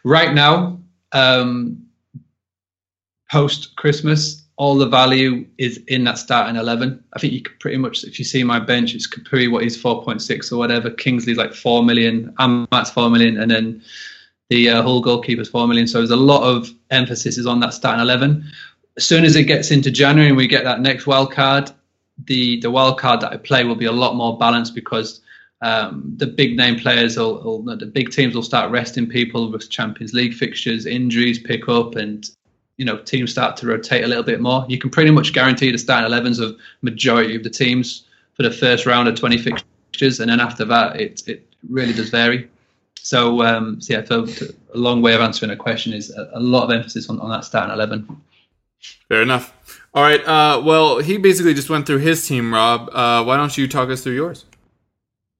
Right 0.05 0.33
now, 0.33 0.79
um, 1.13 1.87
post 3.31 3.77
Christmas, 3.77 4.44
all 4.57 4.77
the 4.77 4.87
value 4.87 5.45
is 5.59 5.79
in 5.89 6.05
that 6.05 6.19
starting 6.19 6.57
11. 6.57 7.03
I 7.13 7.19
think 7.19 7.33
you 7.33 7.43
could 7.43 7.59
pretty 7.59 7.77
much, 7.77 8.05
if 8.05 8.19
you 8.19 8.25
see 8.25 8.45
my 8.45 8.61
bench, 8.61 8.95
it's 8.95 9.09
Capoue, 9.09 9.51
what 9.51 9.65
he's 9.65 9.81
4.6 9.81 10.53
or 10.53 10.57
whatever. 10.57 10.91
Kingsley's 10.91 11.37
like 11.37 11.53
4 11.53 11.83
million, 11.83 12.33
Amat's 12.39 12.91
4 12.91 13.11
million, 13.11 13.41
and 13.41 13.51
then 13.51 13.83
the 14.51 14.71
uh, 14.71 14.83
Hull 14.83 15.03
goalkeeper's 15.03 15.49
4 15.49 15.67
million. 15.67 15.89
So 15.89 15.99
there's 15.99 16.11
a 16.11 16.17
lot 16.17 16.45
of 16.45 16.71
emphasis 16.91 17.37
is 17.37 17.47
on 17.47 17.61
that 17.61 17.75
starting 17.75 18.01
11. 18.01 18.45
As 18.97 19.05
soon 19.05 19.25
as 19.25 19.35
it 19.35 19.45
gets 19.45 19.73
into 19.73 19.91
January 19.91 20.29
and 20.29 20.37
we 20.37 20.47
get 20.47 20.63
that 20.63 20.81
next 20.81 21.07
wild 21.07 21.33
card, 21.33 21.73
the, 22.27 22.61
the 22.61 22.71
wild 22.71 23.01
card 23.01 23.21
that 23.23 23.33
I 23.33 23.39
play 23.39 23.65
will 23.65 23.75
be 23.75 23.87
a 23.87 23.93
lot 23.93 24.15
more 24.15 24.39
balanced 24.39 24.77
because 24.77 25.21
um, 25.63 26.13
the 26.17 26.29
big 26.29 26.57
name 26.57 26.79
players 26.79 27.17
will, 27.17 27.43
will, 27.43 27.77
the 27.77 27.87
big 27.87 28.11
teams 28.13 28.37
will 28.37 28.43
start 28.43 28.71
resting 28.71 29.09
people 29.09 29.51
with 29.51 29.69
Champions 29.69 30.13
League 30.13 30.35
fixtures, 30.35 30.87
injuries 30.87 31.41
pick 31.41 31.69
up, 31.69 31.97
and 31.97 32.31
you 32.77 32.85
know 32.85 32.99
teams 32.99 33.31
start 33.31 33.57
to 33.59 33.67
rotate 33.67 34.05
a 34.05 34.07
little 34.07 34.25
bit 34.25 34.41
more, 34.41 34.65
you 34.69 34.79
can 34.79 34.91
pretty 34.91 35.11
much 35.11 35.33
guarantee 35.33 35.71
the 35.71 35.79
starting 35.79 36.11
11s 36.11 36.41
of 36.41 36.57
majority 36.83 37.37
of 37.37 37.43
the 37.43 37.51
teams 37.51 38.07
for 38.35 38.43
the 38.43 38.51
first 38.51 38.87
round 38.87 39.09
of 39.09 39.15
20 39.15 39.39
fixtures, 39.39 40.21
and 40.21 40.31
then 40.31 40.41
after 40.41 40.65
that, 40.65 41.01
it 41.01 41.27
it 41.29 41.47
really 41.69 41.93
does 41.93 42.11
vary. 42.11 42.49
So, 43.05 43.43
um, 43.43 43.83
so 43.83 43.93
yeah, 43.93 44.07
a 44.73 44.79
long 44.79 45.03
way 45.03 45.15
of 45.15 45.21
answering 45.21 45.51
a 45.51 45.57
question 45.57 45.93
is 45.93 46.11
a, 46.11 46.31
a 46.33 46.41
lot 46.41 46.65
of 46.65 46.71
emphasis 46.71 47.11
on, 47.11 47.21
on 47.21 47.29
that 47.29 47.45
starting 47.45 47.73
11. 47.75 48.09
Fair 49.09 49.21
enough. 49.21 49.53
All 49.93 50.03
right. 50.03 50.27
Uh, 50.27 50.63
well, 50.65 51.01
he 51.01 51.19
basically 51.19 51.53
just 51.53 51.69
went 51.69 51.87
through 51.87 51.99
his 51.99 52.27
team, 52.27 52.53
Rob. 52.53 52.89
Uh, 52.93 53.23
why 53.23 53.37
don't 53.37 53.57
you 53.59 53.69
talk 53.69 53.91
us 53.91 54.03
through 54.03 54.15
yours? 54.15 54.47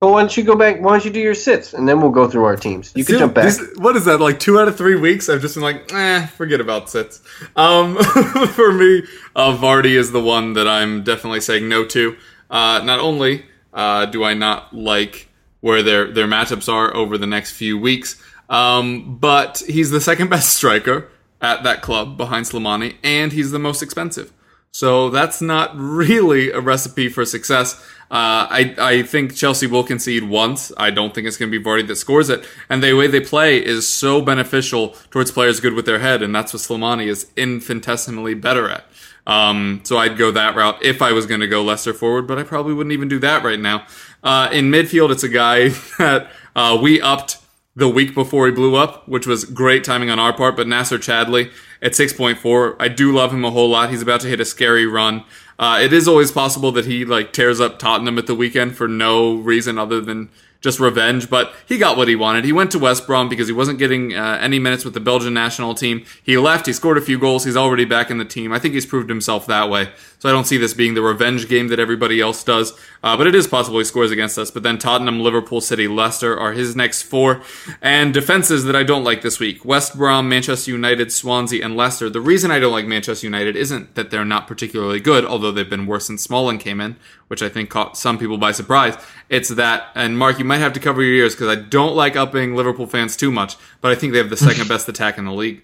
Well, 0.03 0.13
why 0.13 0.21
don't 0.21 0.37
you 0.37 0.43
go 0.45 0.55
back? 0.57 0.81
Why 0.81 0.93
don't 0.93 1.05
you 1.05 1.11
do 1.11 1.21
your 1.21 1.35
sits, 1.35 1.73
and 1.73 1.89
then 1.89 2.01
we'll 2.01 2.11
go 2.11 2.29
through 2.29 2.45
our 2.45 2.57
teams. 2.57 2.93
You 2.95 3.05
can 3.05 3.15
See, 3.15 3.19
jump 3.21 3.35
back. 3.35 3.45
this- 3.45 3.63
what 3.77 3.97
is 3.97 4.05
that? 4.05 4.21
Like 4.21 4.39
two 4.39 4.59
out 4.59 4.69
of 4.69 4.77
three 4.77 4.97
weeks? 4.97 5.29
I've 5.29 5.41
just 5.41 5.55
been 5.55 5.63
like, 5.63 5.93
eh, 5.95 6.27
forget 6.27 6.61
about 6.61 6.91
sits. 6.91 7.21
Um, 7.57 7.97
for 8.49 8.73
me, 8.73 9.05
uh, 9.35 9.57
Vardy 9.57 9.97
is 9.97 10.13
the 10.13 10.21
one 10.21 10.53
that 10.55 10.69
I'm 10.69 11.05
definitely 11.05 11.41
saying 11.41 11.69
no 11.69 11.85
to. 11.87 12.17
Uh, 12.51 12.83
not 12.85 12.99
only 13.01 13.47
uh, 13.73 14.07
do 14.07 14.25
I 14.25 14.35
not 14.35 14.75
like 14.75 15.29
where 15.61 15.83
their 15.83 16.11
their 16.13 16.27
matchups 16.27 16.71
are 16.71 16.95
over 16.95 17.17
the 17.17 17.27
next 17.27 17.53
few 17.53 17.79
weeks, 17.79 18.21
um, 18.51 19.17
but 19.19 19.63
he's 19.67 19.91
the 19.91 20.01
second 20.01 20.29
best 20.31 20.55
striker 20.55 21.09
at 21.41 21.63
that 21.63 21.81
club 21.81 22.19
behind 22.19 22.45
Slimani, 22.47 22.97
and 23.03 23.33
he's 23.33 23.53
the 23.53 23.59
most 23.59 23.83
expensive. 23.83 24.33
So 24.71 25.09
that's 25.09 25.41
not 25.41 25.71
really 25.77 26.51
a 26.51 26.61
recipe 26.61 27.09
for 27.09 27.25
success. 27.25 27.81
Uh, 28.11 28.47
I 28.51 28.75
I 28.79 29.03
think 29.03 29.35
Chelsea 29.35 29.67
will 29.67 29.85
concede 29.85 30.25
once. 30.25 30.71
I 30.77 30.91
don't 30.91 31.15
think 31.15 31.27
it's 31.27 31.37
going 31.37 31.51
to 31.51 31.59
be 31.59 31.65
Vardy 31.65 31.87
that 31.87 31.97
scores 31.97 32.29
it. 32.29 32.47
And 32.69 32.83
the 32.83 32.93
way 32.95 33.07
they 33.07 33.21
play 33.21 33.65
is 33.65 33.89
so 33.89 34.21
beneficial 34.21 34.91
towards 35.11 35.31
players 35.31 35.61
good 35.61 35.75
with 35.75 35.87
their 35.87 35.99
head, 35.99 36.23
and 36.23 36.35
that's 36.35 36.53
what 36.53 36.63
Slimani 36.63 37.07
is 37.07 37.31
infinitesimally 37.37 38.35
better 38.35 38.69
at. 38.69 38.87
Um, 39.27 39.81
so 39.85 39.97
I'd 39.97 40.19
go 40.19 40.31
that 40.33 40.55
route 40.55 40.83
if 40.83 41.01
I 41.01 41.13
was 41.13 41.27
going 41.27 41.41
to 41.41 41.47
go 41.47 41.63
Leicester 41.63 41.95
forward, 41.95 42.27
but 42.27 42.39
I 42.39 42.43
probably 42.43 42.75
wouldn't 42.75 42.93
even 42.93 43.09
do 43.09 43.19
that 43.21 43.43
right 43.43 43.59
now. 43.59 43.87
Uh, 44.23 44.49
in 44.53 44.71
midfield, 44.71 45.11
it's 45.11 45.23
a 45.23 45.29
guy 45.29 45.69
that 45.99 46.31
uh, 46.55 46.79
we 46.81 47.01
upped 47.01 47.39
the 47.77 47.89
week 47.89 48.15
before 48.15 48.47
he 48.47 48.53
blew 48.53 48.77
up, 48.77 49.09
which 49.09 49.27
was 49.27 49.45
great 49.45 49.83
timing 49.83 50.11
on 50.11 50.19
our 50.19 50.33
part. 50.33 50.57
But 50.57 50.67
Nacer 50.67 50.99
Chadli 50.99 51.51
at 51.83 51.93
6.4, 51.93 52.77
I 52.79 52.89
do 52.89 53.13
love 53.13 53.33
him 53.33 53.45
a 53.45 53.51
whole 53.51 53.69
lot. 53.69 53.91
He's 53.91 54.03
about 54.03 54.21
to 54.21 54.29
hit 54.29 54.41
a 54.41 54.45
scary 54.45 54.87
run. 54.87 55.25
Uh, 55.59 55.79
it 55.81 55.93
is 55.93 56.09
always 56.09 56.33
possible 56.33 56.73
that 56.73 56.85
he 56.85 57.05
like 57.05 57.33
tears 57.33 57.61
up 57.61 57.79
Tottenham 57.79 58.19
at 58.19 58.27
the 58.27 58.35
weekend 58.35 58.77
for 58.77 58.89
no 58.89 59.35
reason 59.35 59.79
other 59.79 60.01
than 60.01 60.29
just 60.65 60.81
revenge, 60.81 61.29
but 61.29 61.55
he 61.69 61.77
got 61.77 61.95
what 61.99 62.09
he 62.09 62.17
wanted. 62.17 62.43
He 62.43 62.53
went 62.53 62.71
to 62.71 62.79
West 62.79 63.07
Brom 63.07 63.29
because 63.29 63.47
he 63.47 63.53
wasn't 63.53 63.79
getting 63.79 64.15
uh, 64.15 64.39
any 64.41 64.59
minutes 64.59 64.83
with 64.83 64.95
the 64.95 65.01
Belgian 65.01 65.35
national 65.35 65.75
team. 65.75 66.07
He 66.23 66.39
left, 66.39 66.65
he 66.65 66.73
scored 66.73 66.97
a 66.97 67.03
few 67.03 67.19
goals, 67.19 67.45
he's 67.45 67.55
already 67.55 67.85
back 67.85 68.11
in 68.11 68.17
the 68.17 68.25
team. 68.25 68.51
I 68.51 68.59
think 68.59 68.73
he's 68.73 68.87
proved 68.87 69.11
himself 69.11 69.47
that 69.47 69.69
way. 69.69 69.91
So 70.21 70.31
I 70.31 70.33
don't 70.33 70.47
see 70.47 70.57
this 70.57 70.73
being 70.73 70.95
the 70.95 71.03
revenge 71.03 71.49
game 71.49 71.69
that 71.69 71.79
everybody 71.79 72.19
else 72.19 72.43
does. 72.43 72.73
Uh, 73.03 73.15
but 73.15 73.27
it 73.27 73.35
is 73.35 73.47
possible 73.47 73.77
he 73.77 73.85
scores 73.85 74.11
against 74.11 74.39
us. 74.39 74.51
But 74.51 74.63
then 74.63 74.79
Tottenham, 74.79 75.21
Liverpool, 75.21 75.61
City, 75.61 75.87
Leicester 75.87 76.35
are 76.41 76.55
his 76.55 76.75
next 76.75 77.03
four. 77.03 77.43
And 77.83 78.15
defenses 78.15 78.65
that 78.65 78.75
I 78.75 78.85
don't 78.85 79.05
like 79.05 79.21
this 79.21 79.39
week 79.39 79.67
West 79.67 79.95
Brom, 79.99 80.27
Manchester 80.27 80.71
United, 80.71 81.13
Swansea, 81.13 81.63
and 81.63 81.77
Leicester. 81.77 82.09
The 82.09 82.23
reason 82.23 82.51
I 82.51 82.59
don't 82.59 82.73
like 82.73 82.87
Manchester 82.87 83.27
United 83.27 83.55
isn't 83.55 83.97
that 83.97 84.11
they're 84.11 84.25
not 84.25 84.47
particularly 84.47 84.99
good, 84.99 85.27
although 85.27 85.53
they've 85.53 85.69
been 85.69 85.85
worse 85.85 86.07
since 86.07 86.23
Smalling 86.23 86.57
came 86.57 86.81
in, 86.81 86.97
which 87.29 87.43
I 87.43 87.51
think 87.51 87.69
caught 87.69 87.99
some 87.99 88.17
people 88.17 88.39
by 88.39 88.53
surprise. 88.53 88.97
It's 89.29 89.51
that, 89.51 89.89
and 89.95 90.17
Mark, 90.17 90.39
you 90.39 90.47
might 90.47 90.54
have 90.59 90.73
to 90.75 90.81
cover 90.81 91.03
your 91.03 91.15
ears 91.15 91.35
because 91.35 91.49
I 91.49 91.61
don't 91.61 91.95
like 91.95 92.17
upping 92.17 92.55
Liverpool 92.55 92.87
fans 92.87 93.17
too 93.17 93.31
much, 93.31 93.57
but 93.81 93.93
I 93.93 93.95
think 93.95 94.13
they 94.13 94.19
have 94.19 94.31
the 94.31 94.37
second 94.37 94.69
best 94.69 94.89
attack 94.89 95.19
in 95.19 95.25
the 95.25 95.33
league. 95.33 95.63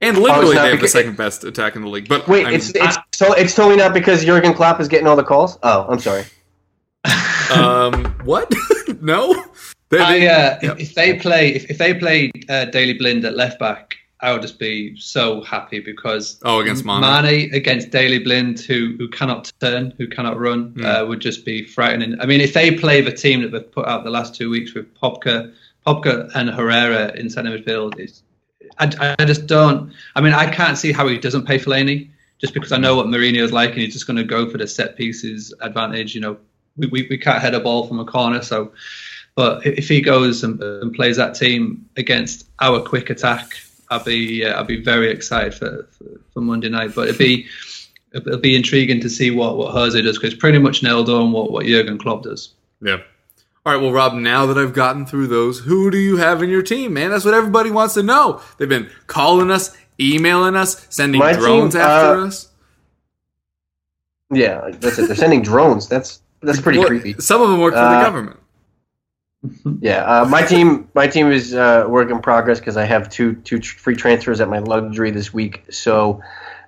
And 0.00 0.18
literally, 0.18 0.54
not 0.54 0.62
they 0.62 0.70
have 0.70 0.80
the 0.80 0.88
second 0.88 1.16
best 1.16 1.44
attack 1.44 1.76
in 1.76 1.82
the 1.82 1.88
league. 1.88 2.08
But 2.08 2.28
Wait, 2.28 2.44
I 2.46 2.50
mean, 2.50 2.56
it's 2.56 2.72
it's 2.74 2.98
so 3.12 3.32
it's 3.32 3.54
totally 3.54 3.76
not 3.76 3.94
because 3.94 4.24
Jurgen 4.24 4.52
Klopp 4.52 4.80
is 4.80 4.88
getting 4.88 5.06
all 5.06 5.16
the 5.16 5.24
calls. 5.24 5.58
Oh, 5.62 5.86
I'm 5.88 5.98
sorry. 5.98 6.24
um, 7.54 8.04
what? 8.24 8.52
no. 9.00 9.44
They- 9.90 9.98
I, 9.98 10.26
uh, 10.26 10.58
Yep. 10.62 10.76
if, 10.76 10.80
if 10.80 10.94
they 10.94 11.18
play, 11.18 11.54
if, 11.54 11.70
if 11.70 11.78
they 11.78 11.94
play 11.94 12.30
uh, 12.48 12.64
Daley 12.66 12.94
Blind 12.94 13.24
at 13.24 13.36
left 13.36 13.58
back, 13.58 13.94
I 14.24 14.32
would 14.32 14.42
just 14.42 14.58
be 14.58 14.96
so 14.98 15.42
happy 15.42 15.80
because 15.80 16.40
Oh, 16.44 16.60
against 16.60 16.84
Mane. 16.84 17.00
Mane 17.02 17.54
against 17.54 17.90
Daley 17.90 18.18
Blind, 18.18 18.58
who 18.60 18.94
who 18.98 19.06
cannot 19.08 19.52
turn, 19.60 19.92
who 19.98 20.06
cannot 20.08 20.38
run, 20.38 20.60
Hmm. 20.76 20.84
uh, 20.86 21.04
would 21.04 21.20
just 21.20 21.44
be 21.44 21.64
frightening. 21.64 22.18
I 22.20 22.26
mean, 22.26 22.40
if 22.40 22.52
they 22.54 22.70
play 22.84 23.00
the 23.02 23.12
team 23.12 23.42
that 23.42 23.52
they've 23.52 23.70
put 23.78 23.86
out 23.86 24.02
the 24.04 24.10
last 24.10 24.34
two 24.34 24.48
weeks 24.50 24.74
with 24.74 24.86
Pogba, 24.94 25.52
Pogba 25.86 26.30
and 26.34 26.48
Herrera 26.50 27.12
in 27.14 27.28
centre 27.28 27.56
midfield, 27.58 27.98
it's, 27.98 28.22
I, 28.78 29.14
I 29.18 29.24
just 29.26 29.46
don't. 29.46 29.92
I 30.16 30.20
mean, 30.22 30.32
I 30.32 30.50
can't 30.50 30.78
see 30.78 30.90
how 30.92 31.06
he 31.06 31.18
doesn't 31.18 31.46
pay 31.46 31.58
Fellaini 31.58 32.08
just 32.40 32.54
because 32.54 32.72
I 32.72 32.78
know 32.78 32.96
what 32.96 33.06
Mourinho's 33.06 33.52
like, 33.52 33.70
and 33.72 33.80
he's 33.80 33.92
just 33.92 34.06
going 34.06 34.16
to 34.16 34.24
go 34.24 34.48
for 34.50 34.58
the 34.58 34.66
set 34.66 34.96
pieces 34.96 35.52
advantage. 35.60 36.14
You 36.14 36.22
know, 36.22 36.36
we, 36.78 36.86
we, 36.88 37.06
we 37.10 37.18
can't 37.18 37.40
head 37.42 37.54
a 37.54 37.60
ball 37.60 37.86
from 37.86 38.00
a 38.00 38.04
corner, 38.06 38.42
so. 38.42 38.72
But 39.36 39.66
if 39.66 39.88
he 39.88 40.00
goes 40.00 40.44
and, 40.44 40.62
and 40.62 40.94
plays 40.94 41.16
that 41.16 41.34
team 41.34 41.84
against 41.96 42.46
our 42.60 42.80
quick 42.80 43.10
attack, 43.10 43.46
I'll 43.94 44.04
be 44.04 44.44
uh, 44.44 44.52
I'll 44.54 44.64
be 44.64 44.82
very 44.82 45.10
excited 45.10 45.54
for, 45.54 45.88
for, 45.92 46.04
for 46.32 46.40
Monday 46.40 46.68
night. 46.68 46.94
But 46.94 47.08
it'll 47.08 47.18
be 47.18 47.46
it'll 48.12 48.38
be 48.38 48.54
intriguing 48.56 49.00
to 49.00 49.08
see 49.08 49.30
what 49.30 49.56
what 49.56 49.72
Jose 49.72 50.00
does 50.00 50.18
because 50.18 50.34
pretty 50.34 50.58
much 50.58 50.82
nailed 50.82 51.08
on 51.08 51.32
what 51.32 51.50
what 51.50 51.66
Jurgen 51.66 51.98
Klopp 51.98 52.22
does. 52.22 52.52
Yeah. 52.80 52.98
All 53.66 53.72
right, 53.72 53.80
well, 53.80 53.92
Rob, 53.92 54.12
now 54.12 54.44
that 54.44 54.58
I've 54.58 54.74
gotten 54.74 55.06
through 55.06 55.28
those, 55.28 55.60
who 55.60 55.90
do 55.90 55.96
you 55.96 56.18
have 56.18 56.42
in 56.42 56.50
your 56.50 56.60
team, 56.60 56.92
man? 56.92 57.10
That's 57.10 57.24
what 57.24 57.32
everybody 57.32 57.70
wants 57.70 57.94
to 57.94 58.02
know. 58.02 58.42
They've 58.58 58.68
been 58.68 58.90
calling 59.06 59.50
us, 59.50 59.74
emailing 59.98 60.54
us, 60.54 60.86
sending 60.90 61.18
My 61.18 61.32
drones 61.32 61.72
team, 61.72 61.80
after 61.80 62.20
uh, 62.20 62.26
us. 62.26 62.50
Yeah, 64.30 64.68
that's 64.72 64.98
it. 64.98 65.06
They're 65.06 65.16
sending 65.16 65.40
drones. 65.40 65.88
That's 65.88 66.20
that's 66.42 66.60
pretty 66.60 66.78
Well, 66.78 66.88
creepy. 66.88 67.14
Some 67.20 67.40
of 67.40 67.48
them 67.48 67.58
work 67.60 67.72
for 67.72 67.80
the 67.80 67.86
Uh, 67.86 68.02
government. 68.02 68.36
Yeah, 69.80 70.04
uh, 70.04 70.24
my 70.26 70.42
team 70.42 70.88
my 70.94 71.06
team 71.06 71.30
is 71.30 71.54
uh, 71.54 71.84
work 71.88 72.10
in 72.10 72.20
progress 72.20 72.58
because 72.58 72.76
I 72.76 72.84
have 72.84 73.10
two 73.10 73.34
two 73.34 73.58
tr- 73.58 73.78
free 73.78 73.96
transfers 73.96 74.40
at 74.40 74.48
my 74.48 74.58
luxury 74.58 75.10
this 75.10 75.34
week. 75.34 75.64
So 75.70 76.22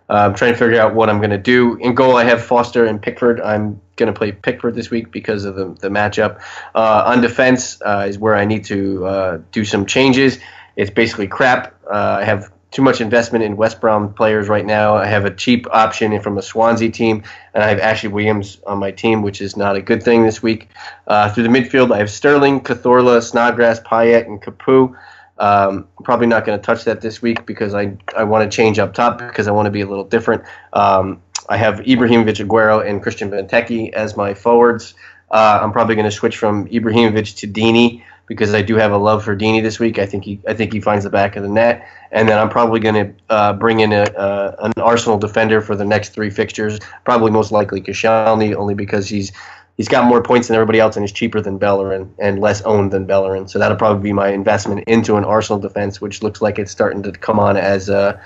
uh, 0.09 0.15
I'm 0.15 0.35
trying 0.35 0.53
to 0.53 0.59
figure 0.59 0.81
out 0.81 0.95
what 0.95 1.09
I'm 1.09 1.19
going 1.19 1.31
to 1.31 1.39
do. 1.39 1.77
In 1.77 1.95
goal, 1.95 2.17
I 2.17 2.25
have 2.25 2.45
Foster 2.45 2.85
and 2.85 3.01
Pickford. 3.01 3.41
I'm 3.41 3.81
going 3.97 4.13
to 4.13 4.17
play 4.17 4.33
Pickford 4.33 4.75
this 4.75 4.91
week 4.91 5.11
because 5.11 5.45
of 5.45 5.57
the, 5.57 5.75
the 5.81 5.89
matchup. 5.89 6.41
Uh, 6.75 7.05
on 7.07 7.21
defense 7.21 7.81
uh, 7.83 8.07
is 8.09 8.19
where 8.19 8.37
I 8.37 8.45
need 8.45 8.65
to 8.67 9.07
uh, 9.07 9.39
do 9.53 9.65
some 9.65 9.87
changes. 9.87 10.39
It's 10.77 10.91
basically 10.91 11.27
crap. 11.27 11.75
I 11.91 12.25
have 12.25 12.53
too 12.77 12.83
much 12.83 13.01
investment 13.01 13.43
in 13.43 13.57
West 13.57 13.81
Brom 13.81 14.13
players 14.13 14.51
right 14.51 14.67
now. 14.67 14.97
I 14.97 15.07
have 15.07 15.25
a 15.25 15.31
cheap 15.31 15.67
option 15.71 16.21
from 16.21 16.37
a 16.37 16.43
Swansea 16.43 16.91
team, 16.91 17.23
and 17.55 17.65
I 17.65 17.71
have 17.71 17.79
Ashley 17.79 18.11
Williams 18.11 18.59
on 18.67 18.77
my 18.79 18.91
team, 18.91 19.23
which 19.23 19.41
is 19.41 19.57
not 19.57 19.77
a 19.77 19.81
good 19.81 20.03
thing 20.03 20.25
this 20.25 20.43
week. 20.43 20.69
Uh, 21.07 21.33
through 21.33 21.45
the 21.45 21.49
midfield, 21.49 21.91
I 21.91 21.97
have 21.97 22.11
Sterling, 22.11 22.61
Cazorla, 22.61 23.23
Snodgrass, 23.23 23.81
Payet, 23.81 24.27
and 24.27 24.43
Capoue. 24.43 24.95
Um, 25.39 25.89
probably 26.05 26.27
not 26.27 26.45
going 26.45 26.59
to 26.59 26.63
touch 26.63 26.85
that 26.85 27.01
this 27.01 27.23
week 27.23 27.47
because 27.47 27.73
I, 27.73 27.97
I 28.15 28.25
want 28.25 28.51
to 28.51 28.55
change 28.55 28.79
up 28.79 28.93
top 28.93 29.21
because 29.21 29.49
I 29.49 29.53
want 29.53 29.65
to 29.65 29.71
be 29.71 29.81
a 29.81 29.87
little 29.87 30.05
different. 30.05 30.43
Um, 30.75 31.23
I 31.49 31.57
have 31.57 31.77
Ibrahimovic, 31.77 32.47
Aguero, 32.47 32.87
and 32.87 33.03
Christian 33.03 33.31
Benteke 33.31 33.95
as 33.95 34.19
my 34.19 34.35
forwards. 34.35 34.93
Uh, 35.31 35.61
I'm 35.63 35.73
probably 35.73 35.95
going 35.95 36.11
to 36.11 36.15
switch 36.15 36.37
from 36.37 36.67
Ibrahimovic 36.69 37.39
to 37.39 37.49
Deeney 37.49 38.03
because 38.27 38.53
I 38.53 38.61
do 38.61 38.77
have 38.77 38.93
a 38.93 38.99
love 38.99 39.25
for 39.25 39.35
Deeney 39.35 39.63
this 39.63 39.79
week. 39.79 39.99
I 39.99 40.05
think 40.05 40.25
he 40.25 40.41
I 40.47 40.53
think 40.53 40.75
he 40.75 40.81
finds 40.81 41.05
the 41.05 41.11
back 41.11 41.37
of 41.37 41.43
the 41.43 41.49
net, 41.49 41.89
and 42.13 42.29
then 42.29 42.39
I'm 42.39 42.49
probably 42.49 42.81
going 42.81 42.95
to 42.95 43.15
uh, 43.31 43.53
bring 43.53 43.81
in 43.81 43.93
a, 43.93 44.03
uh, 44.03 44.57
an 44.61 44.73
Arsenal 44.83 45.19
defender 45.19 45.61
for 45.61 45.77
the 45.77 45.85
next 45.85 46.11
three 46.11 46.31
fixtures. 46.31 46.79
Probably 47.05 47.31
most 47.31 47.53
likely 47.53 47.81
Koscielny, 47.81 48.55
only 48.55 48.75
because 48.75 49.09
he's 49.09 49.33
he's 49.77 49.89
got 49.89 50.07
more 50.07 50.23
points 50.23 50.49
than 50.49 50.55
everybody 50.55 50.81
else 50.81 50.97
and 50.97 51.03
he's 51.03 51.13
cheaper 51.13 51.41
than 51.41 51.59
Bellerin 51.59 52.15
and 52.19 52.41
less 52.41 52.63
owned 52.63 52.93
than 52.93 53.07
Bellerin. 53.07 53.47
So 53.47 53.59
that'll 53.59 53.77
probably 53.77 54.03
be 54.03 54.13
my 54.13 54.29
investment 54.29 54.85
into 54.87 55.17
an 55.17 55.25
Arsenal 55.25 55.59
defense, 55.59 56.01
which 56.01 56.23
looks 56.23 56.41
like 56.41 56.59
it's 56.59 56.73
starting 56.73 57.03
to 57.03 57.13
come 57.13 57.39
on 57.39 57.57
as 57.57 57.89
a, 57.89 58.21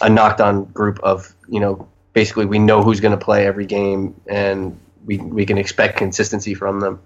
a 0.00 0.08
knocked 0.08 0.40
on 0.40 0.64
group 0.66 0.98
of 1.02 1.34
you 1.48 1.60
know 1.60 1.88
basically 2.12 2.46
we 2.46 2.58
know 2.58 2.82
who's 2.82 3.00
going 3.00 3.16
to 3.16 3.24
play 3.24 3.46
every 3.46 3.66
game 3.66 4.14
and 4.26 4.78
we 5.04 5.18
we 5.18 5.46
can 5.46 5.58
expect 5.58 5.96
consistency 5.96 6.54
from 6.54 6.80
them. 6.80 7.00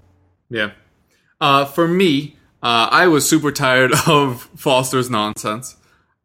Yeah. 0.51 0.73
Uh, 1.41 1.65
for 1.65 1.87
me, 1.87 2.37
uh, 2.63 2.89
I 2.91 3.07
was 3.07 3.29
super 3.29 3.53
tired 3.53 3.93
of 4.07 4.49
Foster's 4.57 5.11
nonsense. 5.11 5.77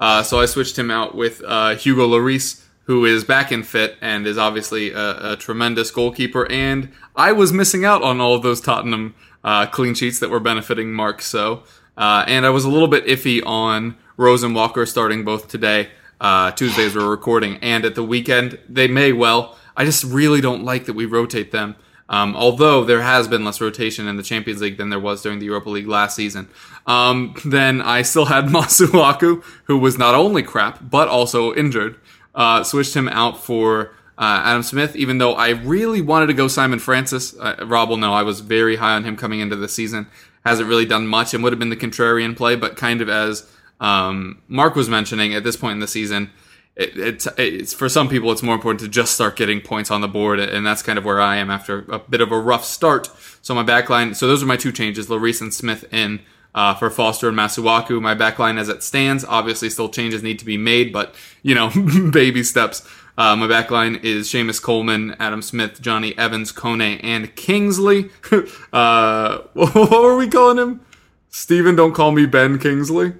Uh, 0.01 0.23
so 0.23 0.39
I 0.39 0.47
switched 0.47 0.77
him 0.77 0.89
out 0.89 1.15
with 1.15 1.43
uh, 1.45 1.75
Hugo 1.75 2.07
Lloris, 2.07 2.63
who 2.85 3.05
is 3.05 3.23
back 3.23 3.51
in 3.51 3.61
fit 3.61 3.97
and 4.01 4.25
is 4.25 4.37
obviously 4.37 4.91
a, 4.91 5.33
a 5.33 5.35
tremendous 5.37 5.91
goalkeeper. 5.91 6.51
And 6.51 6.91
I 7.15 7.31
was 7.31 7.53
missing 7.53 7.85
out 7.85 8.01
on 8.01 8.19
all 8.19 8.33
of 8.33 8.41
those 8.41 8.59
Tottenham 8.59 9.13
uh, 9.43 9.67
clean 9.67 9.93
sheets 9.93 10.19
that 10.19 10.31
were 10.31 10.39
benefiting 10.39 10.91
Mark. 10.91 11.21
So, 11.21 11.63
uh, 11.95 12.25
and 12.27 12.45
I 12.45 12.49
was 12.49 12.65
a 12.65 12.69
little 12.69 12.87
bit 12.87 13.05
iffy 13.05 13.45
on 13.45 13.95
Rose 14.17 14.41
and 14.41 14.55
Walker 14.55 14.85
starting 14.87 15.23
both 15.23 15.47
today. 15.47 15.89
Uh, 16.19 16.51
Tuesdays 16.51 16.95
we're 16.95 17.09
recording, 17.09 17.57
and 17.63 17.83
at 17.83 17.95
the 17.95 18.03
weekend 18.03 18.59
they 18.69 18.87
may 18.87 19.11
well. 19.11 19.57
I 19.75 19.85
just 19.85 20.03
really 20.03 20.41
don't 20.41 20.63
like 20.63 20.85
that 20.85 20.93
we 20.93 21.05
rotate 21.05 21.51
them. 21.51 21.75
Um, 22.09 22.35
although 22.35 22.83
there 22.83 23.01
has 23.01 23.29
been 23.29 23.45
less 23.45 23.61
rotation 23.61 24.05
in 24.05 24.17
the 24.17 24.23
Champions 24.23 24.61
League 24.61 24.77
than 24.77 24.89
there 24.89 24.99
was 24.99 25.21
during 25.21 25.39
the 25.39 25.45
Europa 25.45 25.69
League 25.69 25.87
last 25.87 26.15
season. 26.15 26.49
Um, 26.87 27.35
then 27.45 27.81
I 27.81 28.01
still 28.01 28.25
had 28.25 28.45
Masuaku, 28.47 29.43
who 29.65 29.77
was 29.77 29.97
not 29.97 30.15
only 30.15 30.43
crap, 30.43 30.79
but 30.89 31.07
also 31.07 31.53
injured. 31.53 31.99
Uh, 32.33 32.63
switched 32.63 32.95
him 32.95 33.09
out 33.09 33.43
for 33.43 33.93
uh, 34.17 34.41
Adam 34.45 34.63
Smith, 34.63 34.95
even 34.95 35.17
though 35.17 35.33
I 35.33 35.49
really 35.49 36.01
wanted 36.01 36.27
to 36.27 36.33
go 36.33 36.47
Simon 36.47 36.79
Francis. 36.79 37.35
Uh, 37.37 37.55
Rob 37.65 37.89
will 37.89 37.97
know 37.97 38.13
I 38.13 38.23
was 38.23 38.39
very 38.39 38.75
high 38.75 38.93
on 38.93 39.03
him 39.03 39.17
coming 39.17 39.39
into 39.39 39.55
the 39.55 39.67
season. 39.67 40.07
Hasn't 40.45 40.69
really 40.69 40.85
done 40.85 41.07
much 41.07 41.33
and 41.33 41.43
would 41.43 41.53
have 41.53 41.59
been 41.59 41.69
the 41.69 41.75
contrarian 41.75 42.35
play, 42.35 42.55
but 42.55 42.77
kind 42.77 43.01
of 43.01 43.09
as 43.09 43.51
um, 43.79 44.41
Mark 44.47 44.75
was 44.75 44.89
mentioning 44.89 45.33
at 45.33 45.43
this 45.43 45.57
point 45.57 45.73
in 45.73 45.79
the 45.79 45.87
season, 45.87 46.31
it, 46.75 47.27
it's, 47.37 47.73
for 47.73 47.89
some 47.89 48.07
people 48.07 48.31
it's 48.31 48.43
more 48.43 48.55
important 48.55 48.79
to 48.81 48.87
just 48.87 49.13
start 49.13 49.35
getting 49.35 49.59
points 49.59 49.91
on 49.91 50.01
the 50.01 50.07
board, 50.07 50.39
and 50.39 50.65
that's 50.65 50.81
kind 50.81 50.97
of 50.97 51.05
where 51.05 51.19
I 51.19 51.37
am 51.37 51.49
after 51.49 51.85
a 51.89 51.99
bit 51.99 52.21
of 52.21 52.31
a 52.31 52.39
rough 52.39 52.63
start. 52.63 53.09
So 53.41 53.53
my 53.53 53.63
backline, 53.63 54.15
so 54.15 54.27
those 54.27 54.41
are 54.41 54.45
my 54.45 54.57
two 54.57 54.71
changes: 54.71 55.07
Lloris 55.07 55.41
and 55.41 55.53
Smith 55.53 55.83
in 55.91 56.21
uh, 56.53 56.73
for 56.73 56.89
Foster 56.89 57.29
and 57.29 57.37
Masuaku. 57.37 58.01
My 58.01 58.15
backline 58.15 58.59
as 58.59 58.69
it 58.69 58.83
stands, 58.83 59.23
obviously 59.25 59.69
still 59.69 59.89
changes 59.89 60.23
need 60.23 60.39
to 60.39 60.45
be 60.45 60.57
made, 60.57 60.91
but 60.91 61.15
you 61.43 61.55
know, 61.55 61.71
baby 62.11 62.43
steps. 62.43 62.87
Uh, 63.17 63.35
my 63.35 63.45
backline 63.45 64.03
is 64.03 64.27
Seamus 64.27 64.61
Coleman, 64.61 65.15
Adam 65.19 65.41
Smith, 65.41 65.81
Jonny 65.81 66.17
Evans, 66.17 66.51
Kone, 66.51 66.99
and 67.03 67.35
Kingsley. 67.35 68.09
uh, 68.73 69.39
what 69.53 69.91
were 69.91 70.17
we 70.17 70.29
calling 70.29 70.57
him? 70.57 70.81
Steven, 71.29 71.75
don't 71.75 71.93
call 71.93 72.11
me 72.11 72.25
Ben 72.25 72.57
Kingsley. 72.59 73.13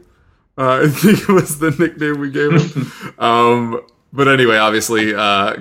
Uh, 0.57 0.83
I 0.83 0.87
think 0.89 1.21
it 1.21 1.29
was 1.29 1.59
the 1.59 1.71
nickname 1.71 2.19
we 2.19 2.29
gave 2.29 2.51
him. 2.51 3.13
um, 3.19 3.81
but 4.13 4.27
anyway, 4.27 4.57
obviously, 4.57 5.13
uh, 5.13 5.55